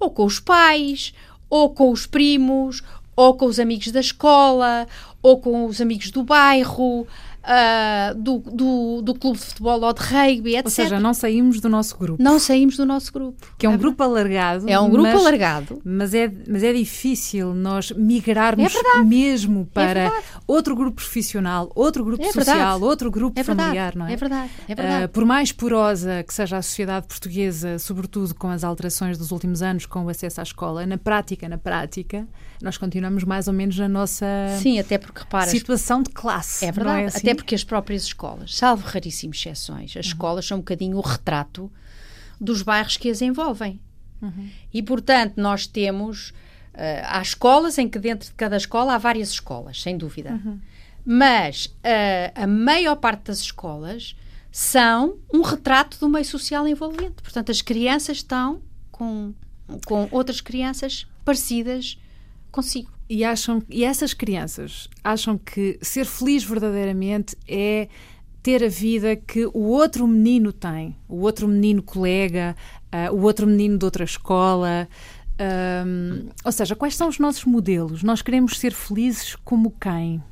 ou 0.00 0.10
com 0.10 0.24
os 0.24 0.40
pais, 0.40 1.12
ou 1.50 1.74
com 1.74 1.90
os 1.90 2.06
primos, 2.06 2.82
ou 3.14 3.36
com 3.36 3.44
os 3.44 3.60
amigos 3.60 3.92
da 3.92 4.00
escola, 4.00 4.88
ou 5.22 5.38
com 5.38 5.66
os 5.66 5.78
amigos 5.78 6.10
do 6.10 6.22
bairro, 6.22 7.06
uh, 7.42 8.14
do, 8.14 8.38
do, 8.38 9.02
do, 9.02 9.14
clube 9.14 9.38
de 9.38 9.44
futebol 9.44 9.80
ou 9.82 9.92
de 9.92 10.00
rugby, 10.00 10.56
etc. 10.56 10.64
Ou 10.64 10.70
seja, 10.70 11.00
não 11.00 11.14
saímos 11.14 11.60
do 11.60 11.68
nosso 11.68 11.96
grupo. 11.96 12.22
Não 12.22 12.38
saímos 12.38 12.76
do 12.76 12.86
nosso 12.86 13.12
grupo. 13.12 13.46
Que 13.58 13.66
é 13.66 13.68
um 13.68 13.74
é 13.74 13.76
grupo 13.76 14.02
alargado. 14.02 14.68
É 14.68 14.78
um 14.78 14.88
grupo 14.88 15.08
mas, 15.08 15.20
alargado. 15.20 15.80
Mas 15.84 16.14
é, 16.14 16.32
mas 16.48 16.62
é 16.62 16.72
difícil 16.72 17.54
nós 17.54 17.90
migrarmos 17.90 18.74
é 18.74 19.02
mesmo 19.02 19.68
é 19.70 19.74
para 19.74 20.00
é 20.00 20.22
outro 20.46 20.74
grupo 20.74 20.96
profissional, 20.96 21.70
outro 21.74 22.04
grupo 22.04 22.22
é 22.22 22.32
social, 22.32 22.80
outro 22.80 23.10
grupo 23.10 23.38
é 23.38 23.44
familiar, 23.44 23.94
não 23.96 24.06
é? 24.06 24.12
É 24.12 24.16
verdade. 24.16 24.50
É 24.68 24.74
verdade. 24.74 25.04
Uh, 25.04 25.08
por 25.08 25.24
mais 25.24 25.52
porosa 25.52 26.22
que 26.26 26.32
seja 26.32 26.58
a 26.58 26.62
sociedade 26.62 27.06
portuguesa, 27.06 27.78
sobretudo 27.78 28.34
com 28.34 28.48
as 28.48 28.64
alterações 28.64 29.18
dos 29.18 29.32
últimos 29.32 29.62
anos, 29.62 29.86
com 29.86 30.04
o 30.04 30.08
acesso 30.08 30.40
à 30.40 30.42
escola, 30.42 30.86
na 30.86 30.98
prática, 30.98 31.48
na 31.48 31.58
prática, 31.58 32.26
nós 32.62 32.78
continuamos 32.78 33.24
mais 33.24 33.48
ou 33.48 33.52
menos 33.52 33.76
na 33.76 33.88
nossa 33.88 34.24
Sim, 34.60 34.78
até 34.78 34.96
porque 34.96 35.20
repara, 35.20 35.50
situação 35.50 36.02
de 36.02 36.10
classe. 36.10 36.64
É 36.64 36.70
verdade, 36.70 37.06
assim? 37.06 37.18
até 37.18 37.34
porque 37.34 37.54
as 37.54 37.64
próprias 37.64 38.04
escolas, 38.04 38.54
salvo 38.54 38.86
raríssimas 38.86 39.36
exceções, 39.36 39.90
as 39.90 40.06
uhum. 40.06 40.12
escolas 40.12 40.46
são 40.46 40.58
um 40.58 40.60
bocadinho 40.60 40.96
o 40.96 41.00
retrato 41.00 41.70
dos 42.40 42.62
bairros 42.62 42.96
que 42.96 43.10
as 43.10 43.20
envolvem. 43.20 43.80
Uhum. 44.22 44.48
E, 44.72 44.82
portanto, 44.82 45.34
nós 45.36 45.66
temos. 45.66 46.30
Uh, 46.72 47.04
há 47.04 47.20
escolas 47.20 47.76
em 47.76 47.86
que 47.86 47.98
dentro 47.98 48.28
de 48.28 48.34
cada 48.34 48.56
escola 48.56 48.94
há 48.94 48.98
várias 48.98 49.28
escolas, 49.30 49.82
sem 49.82 49.98
dúvida. 49.98 50.40
Uhum. 50.42 50.58
Mas 51.04 51.66
uh, 51.66 52.32
a 52.34 52.46
maior 52.46 52.96
parte 52.96 53.24
das 53.24 53.40
escolas 53.40 54.16
são 54.50 55.18
um 55.32 55.42
retrato 55.42 55.98
do 55.98 56.08
meio 56.08 56.24
social 56.24 56.66
envolvente. 56.66 57.22
Portanto, 57.22 57.50
as 57.50 57.60
crianças 57.60 58.18
estão 58.18 58.62
com, 58.90 59.34
com 59.84 60.08
outras 60.10 60.40
crianças 60.40 61.06
parecidas 61.24 61.98
consigo. 62.52 62.92
E, 63.08 63.24
acham, 63.24 63.62
e 63.68 63.84
essas 63.84 64.14
crianças 64.14 64.88
acham 65.02 65.36
que 65.36 65.78
ser 65.82 66.06
feliz 66.06 66.44
verdadeiramente 66.44 67.36
é 67.48 67.88
ter 68.42 68.64
a 68.64 68.68
vida 68.68 69.16
que 69.16 69.46
o 69.46 69.68
outro 69.68 70.06
menino 70.06 70.52
tem, 70.52 70.96
o 71.08 71.20
outro 71.20 71.46
menino 71.46 71.82
colega, 71.82 72.56
uh, 72.92 73.14
o 73.14 73.22
outro 73.22 73.46
menino 73.46 73.78
de 73.78 73.84
outra 73.84 74.04
escola. 74.04 74.88
Um, 75.86 76.28
ou 76.44 76.52
seja, 76.52 76.76
quais 76.76 76.94
são 76.94 77.08
os 77.08 77.18
nossos 77.18 77.44
modelos? 77.44 78.02
Nós 78.02 78.22
queremos 78.22 78.58
ser 78.58 78.72
felizes 78.72 79.36
como 79.36 79.70
quem? 79.80 80.22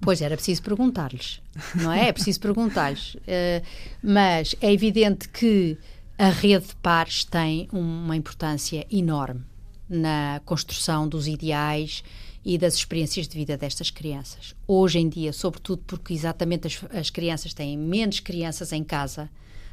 Pois 0.00 0.22
era 0.22 0.34
preciso 0.34 0.62
perguntar-lhes, 0.62 1.42
não 1.74 1.92
é? 1.92 2.08
É 2.08 2.12
preciso 2.12 2.40
perguntar-lhes. 2.40 3.14
Uh, 3.14 3.62
mas 4.02 4.54
é 4.60 4.72
evidente 4.72 5.28
que 5.28 5.76
a 6.18 6.28
rede 6.28 6.68
de 6.68 6.76
pares 6.76 7.24
tem 7.24 7.68
uma 7.72 8.16
importância 8.16 8.86
enorme 8.90 9.44
na 9.92 10.40
construção 10.44 11.06
dos 11.08 11.28
ideais 11.28 12.02
e 12.44 12.58
das 12.58 12.74
experiências 12.74 13.28
de 13.28 13.36
vida 13.36 13.56
destas 13.56 13.90
crianças. 13.90 14.54
Hoje 14.66 14.98
em 14.98 15.08
dia, 15.08 15.32
sobretudo 15.32 15.82
porque 15.86 16.12
exatamente 16.12 16.66
as, 16.66 16.80
as 16.92 17.10
crianças 17.10 17.54
têm 17.54 17.76
menos 17.76 18.18
crianças 18.18 18.72
em 18.72 18.82
casa, 18.82 19.30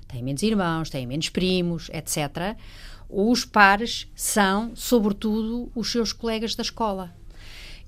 têm 0.08 0.22
menos 0.22 0.44
irmãos, 0.44 0.90
têm 0.90 1.08
menos 1.08 1.30
primos, 1.30 1.90
etc., 1.92 2.56
os 3.10 3.44
pares 3.44 4.08
são, 4.14 4.76
sobretudo, 4.76 5.72
os 5.74 5.92
seus 5.92 6.14
colegas 6.14 6.54
da 6.54 6.62
escola. 6.62 7.12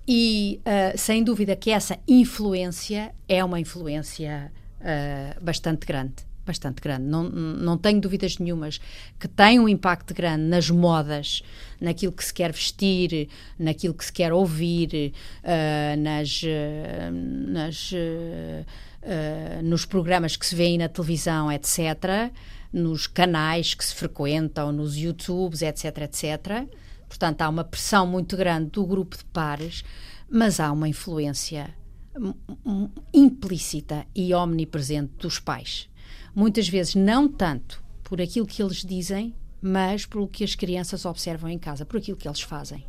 E, 0.07 0.59
uh, 0.65 0.97
sem 0.97 1.23
dúvida, 1.23 1.55
que 1.55 1.69
essa 1.69 1.99
influência 2.07 3.13
é 3.29 3.43
uma 3.45 3.59
influência 3.59 4.51
uh, 4.79 5.43
bastante 5.43 5.86
grande 5.86 6.30
bastante 6.45 6.81
grande. 6.81 7.05
Não, 7.05 7.23
não 7.23 7.77
tenho 7.77 8.01
dúvidas 8.01 8.37
nenhumas 8.37 8.79
que 9.19 9.27
tem 9.27 9.59
um 9.59 9.67
impacto 9.67 10.13
grande 10.13 10.43
nas 10.43 10.69
modas, 10.69 11.43
naquilo 11.79 12.11
que 12.11 12.23
se 12.23 12.33
quer 12.33 12.51
vestir, 12.51 13.29
naquilo 13.57 13.93
que 13.93 14.05
se 14.05 14.13
quer 14.13 14.33
ouvir, 14.33 15.13
uh, 15.43 16.01
nas, 16.01 16.41
uh, 16.43 17.11
nas, 17.11 17.91
uh, 17.91 19.63
nos 19.63 19.85
programas 19.85 20.35
que 20.35 20.45
se 20.45 20.55
vêem 20.55 20.77
na 20.77 20.89
televisão, 20.89 21.51
etc., 21.51 22.31
nos 22.71 23.05
canais 23.05 23.73
que 23.73 23.83
se 23.83 23.93
frequentam, 23.93 24.71
nos 24.71 24.95
YouTubes, 24.95 25.61
etc., 25.61 25.85
etc. 26.03 26.67
Portanto, 27.07 27.41
há 27.41 27.49
uma 27.49 27.65
pressão 27.65 28.07
muito 28.07 28.37
grande 28.37 28.69
do 28.69 28.85
grupo 28.85 29.17
de 29.17 29.25
pares, 29.25 29.83
mas 30.29 30.59
há 30.59 30.71
uma 30.71 30.87
influência 30.87 31.75
implícita 33.13 34.05
e 34.15 34.33
omnipresente 34.33 35.13
dos 35.17 35.39
pais 35.39 35.90
muitas 36.34 36.67
vezes 36.67 36.95
não 36.95 37.27
tanto 37.27 37.84
por 38.03 38.21
aquilo 38.21 38.45
que 38.45 38.61
eles 38.61 38.84
dizem, 38.84 39.34
mas 39.61 40.05
pelo 40.05 40.27
que 40.27 40.43
as 40.43 40.55
crianças 40.55 41.05
observam 41.05 41.49
em 41.49 41.57
casa, 41.57 41.86
por 41.86 41.97
aquilo 41.97 42.17
que 42.17 42.27
eles 42.27 42.41
fazem. 42.41 42.84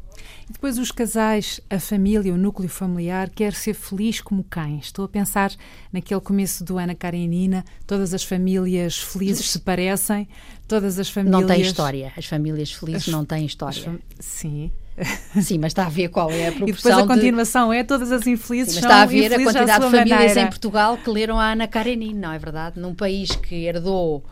E 0.48 0.52
depois 0.52 0.78
os 0.78 0.90
casais, 0.90 1.60
a 1.68 1.78
família, 1.78 2.32
o 2.32 2.36
núcleo 2.36 2.68
familiar 2.68 3.28
quer 3.30 3.52
ser 3.54 3.74
feliz 3.74 4.20
como 4.20 4.44
quem? 4.44 4.78
Estou 4.78 5.04
a 5.04 5.08
pensar 5.08 5.52
naquele 5.92 6.20
começo 6.20 6.64
do 6.64 6.78
Ana 6.78 6.94
Karenina, 6.94 7.64
todas 7.86 8.14
as 8.14 8.24
famílias 8.24 8.98
felizes 8.98 9.50
se 9.50 9.58
parecem, 9.58 10.28
todas 10.66 10.98
as 10.98 11.08
famílias... 11.08 11.40
Não 11.40 11.46
têm 11.46 11.60
história, 11.60 12.12
as 12.16 12.26
famílias 12.26 12.72
felizes 12.72 13.08
as... 13.08 13.12
não 13.12 13.24
têm 13.24 13.44
história. 13.44 13.82
Fam... 13.82 13.98
Sim. 14.18 14.70
Sim, 15.40 15.58
mas 15.58 15.70
está 15.70 15.86
a 15.86 15.88
ver 15.88 16.08
qual 16.08 16.30
é 16.30 16.48
a 16.48 16.52
proporção. 16.52 16.68
E 16.68 16.72
depois 16.72 16.98
a 16.98 17.06
continuação 17.06 17.70
de... 17.70 17.76
é 17.76 17.84
todas 17.84 18.12
as 18.12 18.26
infelizes 18.26 18.74
Sim, 18.74 18.80
mas 18.80 18.90
está 18.90 19.02
a 19.02 19.06
ver 19.06 19.32
a 19.32 19.42
quantidade 19.42 19.84
de 19.84 19.90
famílias 19.90 20.20
maneira. 20.20 20.40
em 20.40 20.46
Portugal 20.46 20.98
que 20.98 21.10
leram 21.10 21.38
a 21.38 21.52
Ana 21.52 21.66
Karenina, 21.66 22.28
não 22.28 22.34
é 22.34 22.38
verdade? 22.38 22.78
Num 22.78 22.94
país 22.94 23.30
que 23.34 23.64
herdou 23.64 24.24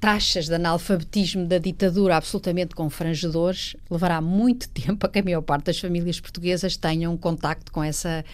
taxas 0.00 0.46
de 0.46 0.54
analfabetismo 0.54 1.46
da 1.46 1.58
ditadura 1.58 2.16
absolutamente 2.16 2.74
confrangedores, 2.74 3.76
levará 3.90 4.20
muito 4.20 4.68
tempo 4.72 5.06
a 5.06 5.08
que 5.08 5.18
a 5.18 5.22
maior 5.22 5.42
parte 5.42 5.66
das 5.66 5.78
famílias 5.78 6.18
portuguesas 6.18 6.76
tenham 6.76 7.16
contacto 7.16 7.70
com 7.70 7.84
essa 7.84 8.24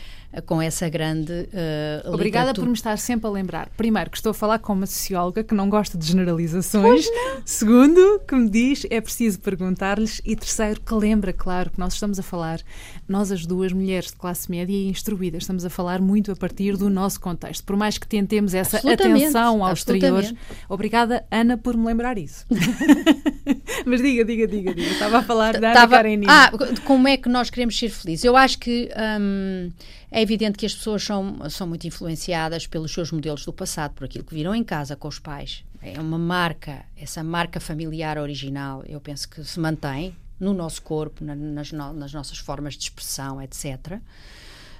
com 0.44 0.60
essa 0.60 0.88
grande 0.88 1.32
uh, 1.32 2.12
Obrigada 2.12 2.52
por 2.52 2.66
me 2.66 2.74
estar 2.74 2.98
sempre 2.98 3.26
a 3.26 3.30
lembrar. 3.30 3.68
Primeiro, 3.76 4.10
que 4.10 4.16
estou 4.16 4.30
a 4.30 4.34
falar 4.34 4.58
com 4.58 4.72
uma 4.72 4.86
socióloga 4.86 5.42
que 5.42 5.54
não 5.54 5.68
gosta 5.68 5.96
de 5.96 6.06
generalizações. 6.06 7.06
Segundo, 7.44 8.20
que 8.26 8.34
me 8.34 8.48
diz, 8.48 8.86
é 8.90 9.00
preciso 9.00 9.40
perguntar-lhes. 9.40 10.20
E 10.24 10.36
terceiro, 10.36 10.80
que 10.80 10.94
lembra, 10.94 11.32
claro, 11.32 11.70
que 11.70 11.78
nós 11.78 11.94
estamos 11.94 12.18
a 12.18 12.22
falar, 12.22 12.60
nós 13.08 13.32
as 13.32 13.46
duas 13.46 13.72
mulheres 13.72 14.10
de 14.10 14.16
classe 14.16 14.50
média 14.50 14.74
e 14.74 14.88
instruídas, 14.88 15.44
estamos 15.44 15.64
a 15.64 15.70
falar 15.70 16.00
muito 16.00 16.30
a 16.30 16.36
partir 16.36 16.76
do 16.76 16.90
nosso 16.90 17.20
contexto. 17.20 17.64
Por 17.64 17.76
mais 17.76 17.98
que 17.98 18.06
tentemos 18.06 18.54
essa 18.54 18.78
atenção 18.78 19.64
ao 19.64 19.72
exterior. 19.72 20.24
Obrigada, 20.68 21.24
Ana, 21.30 21.46
Ana 21.46 21.56
por 21.56 21.76
me 21.76 21.86
lembrar 21.86 22.18
isso. 22.18 22.44
Mas 23.86 24.02
diga, 24.02 24.24
diga, 24.24 24.46
diga, 24.46 24.74
diga. 24.74 24.90
Estava 24.90 25.18
a 25.18 25.22
falar 25.22 25.58
da 25.58 25.70
Ana 25.70 25.88
Karenina. 25.88 26.32
Ah, 26.32 26.50
como 26.84 27.06
é 27.06 27.16
que 27.16 27.28
nós 27.28 27.50
queremos 27.50 27.78
ser 27.78 27.90
felizes? 27.90 28.24
Eu 28.24 28.36
acho 28.36 28.58
que 28.58 28.90
hum, 29.20 29.70
é 30.10 30.22
evidente 30.22 30.58
que 30.58 30.66
as 30.66 30.74
pessoas 30.74 31.02
são, 31.02 31.48
são 31.50 31.66
muito 31.66 31.86
influenciadas 31.86 32.66
pelos 32.66 32.92
seus 32.92 33.10
modelos 33.10 33.44
do 33.44 33.52
passado, 33.52 33.92
por 33.92 34.04
aquilo 34.04 34.24
que 34.24 34.34
viram 34.34 34.54
em 34.54 34.62
casa 34.62 34.94
com 34.96 35.08
os 35.08 35.18
pais. 35.18 35.64
É 35.82 36.00
uma 36.00 36.18
marca, 36.18 36.84
essa 36.96 37.22
marca 37.22 37.60
familiar 37.60 38.18
original, 38.18 38.82
eu 38.86 39.00
penso 39.00 39.28
que 39.28 39.42
se 39.44 39.58
mantém 39.58 40.14
no 40.38 40.52
nosso 40.52 40.82
corpo, 40.82 41.24
na, 41.24 41.34
nas, 41.34 41.72
no, 41.72 41.92
nas 41.92 42.12
nossas 42.12 42.38
formas 42.38 42.74
de 42.74 42.84
expressão, 42.84 43.40
etc. 43.40 44.00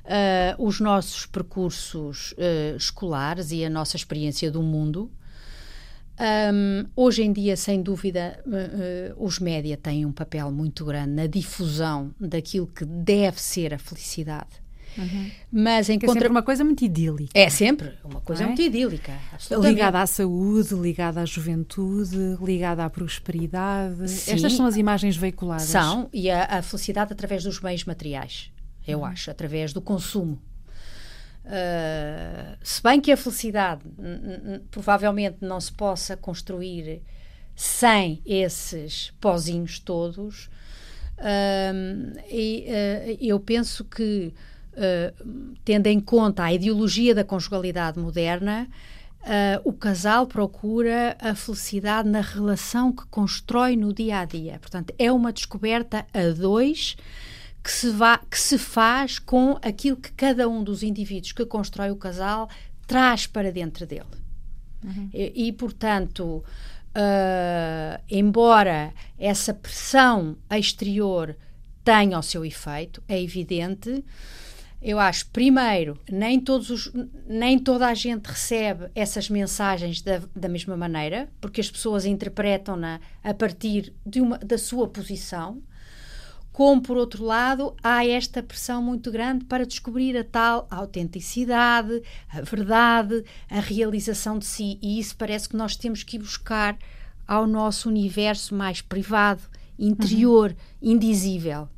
Uh, 0.05 0.64
os 0.64 0.79
nossos 0.81 1.27
percursos 1.27 2.33
uh, 2.33 2.77
escolares 2.77 3.51
e 3.51 3.64
a 3.64 3.70
nossa 3.70 3.97
experiência 3.97 4.51
do 4.51 4.62
mundo. 4.62 5.11
Um, 6.18 6.87
hoje 6.95 7.22
em 7.22 7.33
dia, 7.33 7.57
sem 7.57 7.83
dúvida, 7.83 8.43
uh, 8.47 9.24
os 9.24 9.39
média 9.39 9.77
têm 9.77 10.07
um 10.07 10.12
papel 10.12 10.51
muito 10.51 10.85
grande 10.85 11.12
na 11.12 11.27
difusão 11.27 12.14
daquilo 12.18 12.66
que 12.66 12.85
deve 12.85 13.41
ser 13.41 13.74
a 13.74 13.79
felicidade. 13.79 14.66
Uhum. 14.99 15.30
Mas 15.53 15.90
é 15.90 15.99
contra... 15.99 16.28
uma 16.28 16.42
coisa 16.42 16.64
muito 16.64 16.84
idílica. 16.84 17.32
É 17.34 17.51
sempre 17.51 17.92
uma 18.05 18.20
coisa 18.20 18.44
é? 18.44 18.47
muito 18.47 18.62
idílica. 18.62 19.12
Ligada 19.61 20.01
à 20.01 20.07
saúde, 20.07 20.74
ligada 20.74 21.20
à 21.20 21.24
juventude, 21.24 22.36
ligada 22.42 22.84
à 22.84 22.90
prosperidade. 22.90 24.09
Sim. 24.09 24.32
Estas 24.32 24.53
são 24.53 24.66
as 24.66 24.76
imagens 24.76 25.16
veiculadas. 25.16 25.64
São, 25.64 26.09
e 26.12 26.30
a, 26.30 26.44
a 26.44 26.62
felicidade 26.62 27.12
através 27.12 27.44
dos 27.44 27.59
bens 27.59 27.84
materiais 27.84 28.51
eu 28.86 29.01
uhum. 29.01 29.05
acho, 29.05 29.30
através 29.30 29.72
do 29.72 29.80
consumo. 29.80 30.40
Uh, 31.44 32.57
se 32.62 32.82
bem 32.82 33.01
que 33.01 33.12
a 33.12 33.16
felicidade 33.16 33.82
provavelmente 34.70 35.38
não 35.40 35.61
se 35.61 35.72
possa 35.72 36.16
construir 36.16 37.03
sem 37.55 38.20
esses 38.26 39.12
pozinhos 39.20 39.78
todos, 39.78 40.47
uh, 41.18 42.20
e, 42.28 42.66
uh, 42.68 43.18
eu 43.20 43.38
penso 43.40 43.84
que, 43.84 44.34
tendo 45.64 45.87
em 45.87 46.01
conta 46.01 46.45
a 46.45 46.53
ideologia 46.53 47.14
da 47.14 47.24
conjugalidade 47.24 47.99
moderna, 47.99 48.68
o 49.64 49.72
casal 49.72 50.27
procura 50.27 51.16
a 51.20 51.35
felicidade 51.35 52.09
na 52.09 52.20
relação 52.20 52.93
que 52.93 53.07
constrói 53.07 53.77
no 53.77 53.93
dia 53.93 54.20
a 54.20 54.24
dia. 54.24 54.59
Portanto, 54.61 54.95
é 54.99 55.11
uma 55.11 55.33
descoberta 55.33 56.07
a 56.12 56.31
dois 56.37 56.97
que 57.66 57.72
se, 57.72 57.89
que 58.31 58.39
se 58.39 58.59
faz 58.59 59.18
com 59.18 59.59
aquilo 59.61 59.97
que 59.97 60.12
cada 60.12 60.49
um 60.49 60.62
dos 60.62 60.85
indivíduos 60.85 61.33
que 61.33 61.45
constrói 61.45 61.91
o 61.91 61.97
casal 61.97 62.49
traz 62.87 63.27
para 63.27 63.51
dentro 63.51 63.85
dele. 63.85 64.07
Uhum. 64.85 65.11
E, 65.12 65.49
e, 65.49 65.53
portanto, 65.53 66.45
uh, 66.95 68.03
embora 68.09 68.93
essa 69.18 69.53
pressão 69.53 70.37
exterior 70.49 71.37
tenha 71.85 72.16
o 72.16 72.22
seu 72.22 72.45
efeito, 72.45 73.03
é 73.09 73.20
evidente. 73.20 74.05
Eu 74.81 74.99
acho, 74.99 75.27
primeiro, 75.31 75.99
nem, 76.11 76.39
todos 76.39 76.70
os, 76.70 76.93
nem 77.27 77.59
toda 77.59 77.87
a 77.87 77.95
gente 77.95 78.27
recebe 78.27 78.89
essas 78.95 79.29
mensagens 79.29 80.01
da, 80.03 80.22
da 80.35 80.49
mesma 80.49 80.77
maneira, 80.77 81.29
porque 81.41 81.61
as 81.61 81.70
pessoas 81.70 82.05
interpretam-na 82.05 83.01
a 83.24 83.35
partir 83.35 83.93
de 84.05 84.20
uma, 84.20 84.39
da 84.39 84.59
sua 84.59 84.87
posição 84.87 85.62
como 86.57 86.81
por 86.81 86.97
outro 86.97 87.22
lado 87.22 87.77
há 87.83 88.07
esta 88.07 88.43
pressão 88.43 88.83
muito 88.83 89.11
grande 89.11 89.45
para 89.45 89.66
descobrir 89.66 90.16
a 90.16 90.24
tal 90.24 90.66
autenticidade, 90.70 92.03
a 92.31 92.41
verdade, 92.41 93.22
a 93.51 93.61
realização 93.61 94.39
de 94.39 94.47
si. 94.47 94.79
E 94.81 94.99
isso 94.99 95.14
parece 95.18 95.51
que 95.51 95.57
nós 95.57 95.77
temos 95.77 96.03
que 96.03 96.16
ir 96.16 96.20
buscar 96.20 96.79
ao 97.29 97.47
nosso 97.47 97.91
universo 97.91 98.55
mais 98.55 98.81
privado, 98.81 99.43
interior, 99.79 100.49
uhum. 100.81 100.93
indizível. 100.93 101.68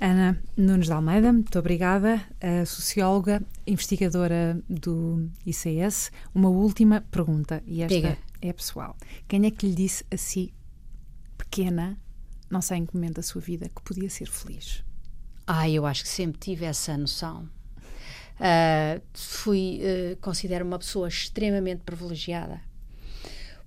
Ana 0.00 0.42
Nunes 0.56 0.86
de 0.86 0.92
Almeida, 0.94 1.30
muito 1.30 1.58
obrigada, 1.58 2.22
a 2.40 2.64
socióloga, 2.64 3.42
investigadora 3.66 4.58
do 4.66 5.28
ICS. 5.44 6.10
Uma 6.34 6.48
última 6.48 7.02
pergunta, 7.10 7.62
e 7.66 7.82
esta 7.82 7.94
Diga. 7.94 8.18
é 8.40 8.50
pessoal. 8.50 8.96
Quem 9.28 9.44
é 9.44 9.50
que 9.50 9.66
lhe 9.66 9.74
disse 9.74 10.02
a 10.10 10.16
si, 10.16 10.54
pequena, 11.36 11.98
não 12.48 12.62
sei 12.62 12.78
em 12.78 12.86
que 12.86 12.94
momento 12.94 13.16
da 13.16 13.22
sua 13.22 13.42
vida, 13.42 13.68
que 13.68 13.82
podia 13.82 14.08
ser 14.08 14.30
feliz? 14.30 14.82
Ah, 15.46 15.68
eu 15.68 15.84
acho 15.84 16.02
que 16.04 16.08
sempre 16.08 16.38
tive 16.38 16.64
essa 16.64 16.96
noção. 16.96 17.46
Uh, 18.40 19.02
fui, 19.12 19.80
uh, 19.82 20.16
considero 20.22 20.64
uma 20.64 20.78
pessoa 20.78 21.08
extremamente 21.08 21.82
privilegiada, 21.82 22.62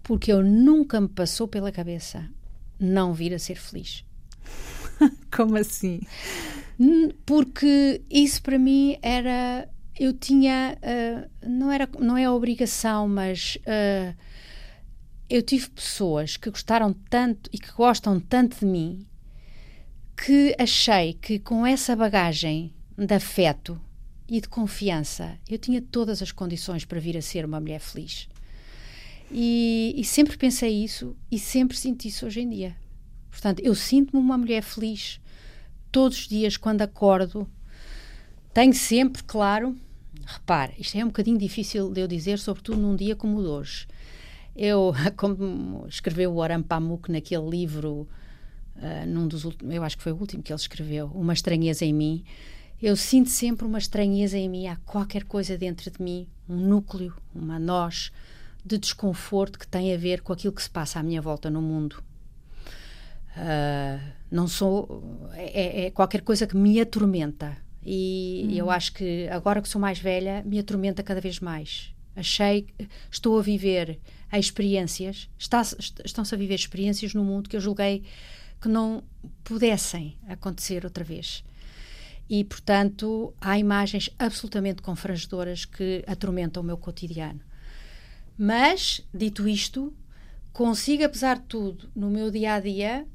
porque 0.01 0.33
eu 0.33 0.41
nunca 0.41 0.99
me 0.99 1.07
passou 1.07 1.47
pela 1.47 1.71
cabeça 1.71 2.27
não 2.79 3.13
vir 3.13 3.35
a 3.35 3.39
ser 3.39 3.55
feliz. 3.55 4.03
Como 5.31 5.57
assim? 5.57 6.01
Porque 7.25 8.01
isso 8.09 8.41
para 8.41 8.57
mim 8.59 8.97
era. 9.01 9.67
Eu 9.99 10.13
tinha. 10.13 10.77
Uh, 10.81 11.47
não, 11.47 11.71
era, 11.71 11.87
não 11.99 12.17
é 12.17 12.29
obrigação, 12.29 13.07
mas 13.07 13.57
eu 15.29 15.41
tive 15.41 15.69
pessoas 15.69 16.37
que 16.37 16.49
gostaram 16.49 16.93
tanto 17.09 17.49
e 17.51 17.57
que 17.57 17.71
gostam 17.71 18.19
tanto 18.19 18.59
de 18.59 18.65
mim 18.65 19.05
que 20.15 20.55
achei 20.59 21.13
que 21.13 21.39
com 21.39 21.65
essa 21.65 21.95
bagagem 21.95 22.73
de 22.97 23.13
afeto 23.13 23.79
e 24.27 24.39
de 24.39 24.47
confiança 24.47 25.37
eu 25.49 25.57
tinha 25.57 25.81
todas 25.81 26.21
as 26.21 26.31
condições 26.31 26.85
para 26.85 26.99
vir 26.99 27.17
a 27.17 27.21
ser 27.21 27.45
uma 27.45 27.59
mulher 27.59 27.79
feliz. 27.79 28.27
E, 29.31 29.93
e 29.97 30.03
sempre 30.03 30.37
pensei 30.37 30.83
isso 30.83 31.15
e 31.31 31.39
sempre 31.39 31.75
senti 31.75 32.07
isso 32.09 32.25
hoje 32.25 32.41
em 32.41 32.49
dia. 32.49 32.75
Portanto, 33.33 33.61
eu 33.61 33.73
sinto-me 33.73 34.21
uma 34.21 34.37
mulher 34.37 34.61
feliz 34.61 35.19
todos 35.91 36.19
os 36.19 36.27
dias 36.27 36.55
quando 36.55 36.83
acordo. 36.83 37.49
Tenho 38.53 38.73
sempre, 38.73 39.23
claro, 39.23 39.75
repare, 40.23 40.73
isto 40.77 40.95
é 40.95 41.03
um 41.03 41.07
bocadinho 41.07 41.39
difícil 41.39 41.91
de 41.91 42.01
eu 42.01 42.07
dizer, 42.07 42.37
sobretudo 42.37 42.79
num 42.79 42.95
dia 42.95 43.15
como 43.15 43.39
o 43.39 43.41
de 43.41 43.47
hoje. 43.47 43.87
Eu, 44.55 44.93
como 45.17 45.87
escreveu 45.89 46.31
o 46.31 46.37
Oram 46.37 46.61
Pamuk 46.61 47.11
naquele 47.11 47.49
livro, 47.49 48.07
uh, 48.75 49.07
num 49.07 49.27
dos 49.27 49.45
últimos, 49.45 49.73
eu 49.73 49.83
acho 49.83 49.97
que 49.97 50.03
foi 50.03 50.11
o 50.11 50.17
último 50.17 50.43
que 50.43 50.53
ele 50.53 50.59
escreveu, 50.59 51.07
Uma 51.07 51.33
Estranheza 51.33 51.83
em 51.83 51.93
Mim, 51.93 52.23
eu 52.79 52.95
sinto 52.95 53.31
sempre 53.31 53.65
uma 53.65 53.79
estranheza 53.79 54.37
em 54.37 54.49
mim, 54.49 54.67
há 54.67 54.75
qualquer 54.75 55.23
coisa 55.23 55.57
dentro 55.57 55.89
de 55.89 56.03
mim, 56.03 56.27
um 56.47 56.57
núcleo, 56.57 57.15
uma 57.33 57.57
nós 57.57 58.11
de 58.63 58.77
desconforto 58.77 59.57
que 59.57 59.67
tem 59.67 59.93
a 59.93 59.97
ver 59.97 60.21
com 60.21 60.33
aquilo 60.33 60.53
que 60.53 60.61
se 60.61 60.69
passa 60.69 60.99
à 60.99 61.03
minha 61.03 61.21
volta 61.21 61.49
no 61.49 61.61
mundo. 61.61 62.03
Uh, 63.35 63.99
não 64.29 64.47
sou. 64.47 65.29
É, 65.33 65.85
é, 65.85 65.91
qualquer 65.91 66.21
coisa 66.21 66.47
que 66.47 66.55
me 66.55 66.79
atormenta. 66.79 67.57
E 67.85 68.47
hum. 68.47 68.55
eu 68.55 68.71
acho 68.71 68.93
que 68.93 69.27
agora 69.29 69.61
que 69.61 69.67
sou 69.67 69.81
mais 69.81 69.99
velha, 69.99 70.43
me 70.45 70.59
atormenta 70.59 71.03
cada 71.03 71.19
vez 71.19 71.39
mais. 71.39 71.93
Achei. 72.15 72.67
Estou 73.11 73.37
a 73.39 73.41
viver 73.41 73.99
a 74.31 74.39
experiências, 74.39 75.29
estão-se 75.37 76.33
a 76.33 76.37
viver 76.37 76.55
experiências 76.55 77.13
no 77.13 77.23
mundo 77.23 77.49
que 77.49 77.55
eu 77.55 77.61
julguei 77.61 78.03
que 78.59 78.67
não 78.67 79.03
pudessem 79.43 80.17
acontecer 80.27 80.85
outra 80.85 81.03
vez. 81.03 81.43
E, 82.29 82.43
portanto, 82.43 83.33
há 83.41 83.59
imagens 83.59 84.09
absolutamente 84.17 84.81
confrangedoras 84.81 85.65
que 85.65 86.03
atormentam 86.07 86.63
o 86.63 86.65
meu 86.65 86.77
cotidiano. 86.77 87.41
Mas, 88.37 89.01
dito 89.13 89.47
isto, 89.47 89.93
consigo, 90.51 91.03
apesar 91.03 91.37
de 91.37 91.43
tudo, 91.43 91.89
no 91.95 92.09
meu 92.09 92.31
dia 92.31 92.53
a 92.53 92.59
dia, 92.59 93.05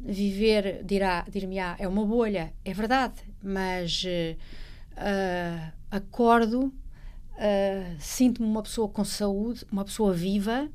viver, 0.00 0.82
dirá, 0.84 1.24
dir-me-á, 1.28 1.76
é 1.78 1.88
uma 1.88 2.04
bolha, 2.04 2.52
é 2.64 2.72
verdade, 2.72 3.20
mas 3.42 4.04
uh, 4.04 5.72
acordo 5.90 6.66
uh, 6.66 7.96
sinto-me 7.98 8.48
uma 8.48 8.62
pessoa 8.62 8.88
com 8.88 9.04
saúde, 9.04 9.64
uma 9.70 9.84
pessoa 9.84 10.12
viva 10.12 10.68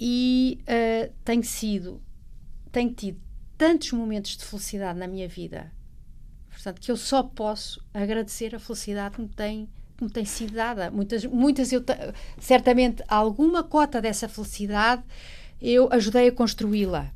e 0.00 0.58
uh, 0.62 1.12
tenho 1.24 1.44
sido, 1.44 2.02
tenho 2.72 2.92
tido 2.92 3.20
tantos 3.56 3.92
momentos 3.92 4.36
de 4.36 4.44
felicidade 4.44 4.98
na 4.98 5.06
minha 5.06 5.28
vida, 5.28 5.72
portanto, 6.50 6.80
que 6.80 6.90
eu 6.90 6.96
só 6.96 7.22
posso 7.22 7.80
agradecer 7.94 8.54
a 8.54 8.58
felicidade 8.58 9.14
que 9.14 9.22
me 9.22 9.28
tem, 9.28 9.68
que 9.96 10.04
me 10.04 10.10
tem 10.10 10.24
sido 10.24 10.54
dada. 10.54 10.90
Muitas, 10.90 11.24
muitas 11.24 11.72
eu, 11.72 11.84
certamente, 12.40 13.02
alguma 13.06 13.62
cota 13.62 14.00
dessa 14.00 14.28
felicidade 14.28 15.04
eu 15.62 15.88
ajudei 15.92 16.28
a 16.28 16.32
construí-la. 16.32 17.12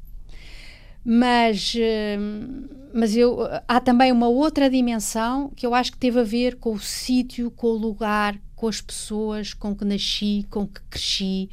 Mas, 1.10 1.74
uh, 1.74 2.68
mas 2.92 3.16
eu, 3.16 3.38
há 3.66 3.80
também 3.80 4.12
uma 4.12 4.28
outra 4.28 4.68
dimensão 4.68 5.50
que 5.56 5.64
eu 5.64 5.74
acho 5.74 5.92
que 5.92 5.96
teve 5.96 6.20
a 6.20 6.22
ver 6.22 6.56
com 6.56 6.74
o 6.74 6.78
sítio, 6.78 7.50
com 7.50 7.68
o 7.68 7.78
lugar, 7.78 8.38
com 8.54 8.68
as 8.68 8.82
pessoas 8.82 9.54
com 9.54 9.74
que 9.74 9.86
nasci, 9.86 10.46
com 10.50 10.66
que 10.66 10.82
cresci, 10.90 11.48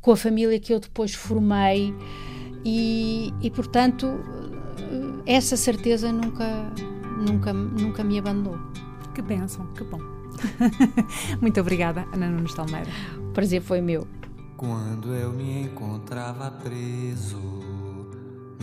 com 0.00 0.12
a 0.12 0.16
família 0.16 0.60
que 0.60 0.72
eu 0.72 0.78
depois 0.78 1.12
formei 1.12 1.92
e, 2.64 3.32
e 3.42 3.50
portanto 3.50 4.06
essa 5.26 5.56
certeza 5.56 6.12
nunca, 6.12 6.46
nunca, 7.18 7.52
nunca 7.52 8.04
me 8.04 8.16
abandonou. 8.16 8.60
Que 9.12 9.22
bênção, 9.22 9.66
que 9.72 9.82
bom. 9.82 9.98
Muito 11.42 11.60
obrigada, 11.60 12.06
Ana 12.12 12.28
Nunes 12.28 12.54
de 12.54 12.60
Almeida. 12.60 12.90
O 13.18 13.32
prazer 13.32 13.60
foi 13.60 13.80
meu. 13.80 14.06
Quando 14.56 15.12
eu 15.12 15.32
me 15.32 15.62
encontrava 15.62 16.48
preso 16.52 17.40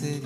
esqueceria. 0.00 0.20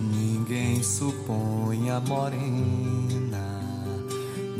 Ninguém 0.00 0.82
supõe 0.82 1.90
a 1.90 2.00
morena 2.00 3.60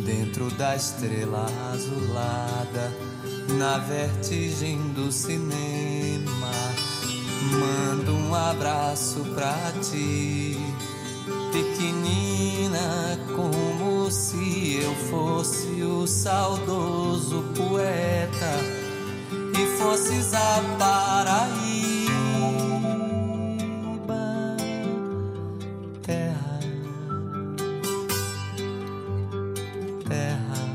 dentro 0.05 0.51
da 0.51 0.77
estrela 0.77 1.47
azulada, 1.73 2.93
na 3.59 3.79
vertigem 3.79 4.79
do 4.93 5.11
cinema. 5.11 6.51
Mando 7.59 8.13
um 8.13 8.35
abraço 8.35 9.21
pra 9.35 9.73
ti, 9.81 10.59
pequenina, 11.53 13.19
como 13.35 14.11
se 14.11 14.79
eu 14.83 14.95
fosse 15.09 15.83
o 15.83 16.07
saudoso 16.07 17.43
poeta 17.57 18.80
fosses 19.81 20.35
a 20.35 20.63
Paraíba. 20.79 22.11
terra, 26.03 26.61
terra, 30.07 30.67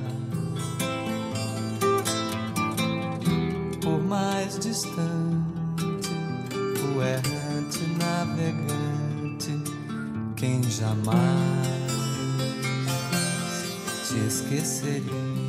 por 3.84 4.01
mais 4.03 4.58
distante, 4.58 5.03
o 6.95 7.01
errante 7.03 7.86
navegante, 7.99 9.53
quem 10.36 10.64
jamais 10.64 11.45
te 14.08 14.18
esqueceria. 14.28 15.45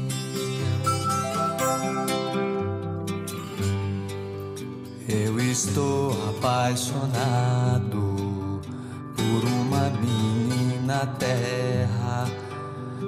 Estou 5.57 6.12
apaixonado 6.28 8.00
por 9.16 9.42
uma 9.48 9.88
menina 9.88 11.07
terra, 11.18 12.26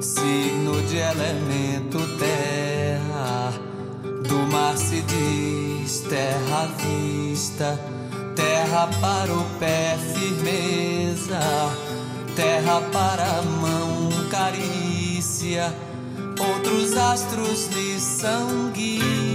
signo 0.00 0.80
de 0.88 0.96
elemento 0.96 1.98
terra. 2.18 3.52
Do 4.26 4.38
mar 4.50 4.78
se 4.78 5.02
diz 5.02 6.00
terra 6.08 6.70
vista, 6.78 7.78
terra 8.34 8.88
para 8.98 9.30
o 9.30 9.44
pé 9.58 9.98
firmeza, 10.14 11.40
terra 12.34 12.80
para 12.90 13.40
a 13.40 13.42
mão 13.42 14.08
carícia. 14.30 15.74
Outros 16.40 16.96
astros 16.96 17.68
lhe 17.74 18.00
são 18.00 18.70
guia. 18.70 19.27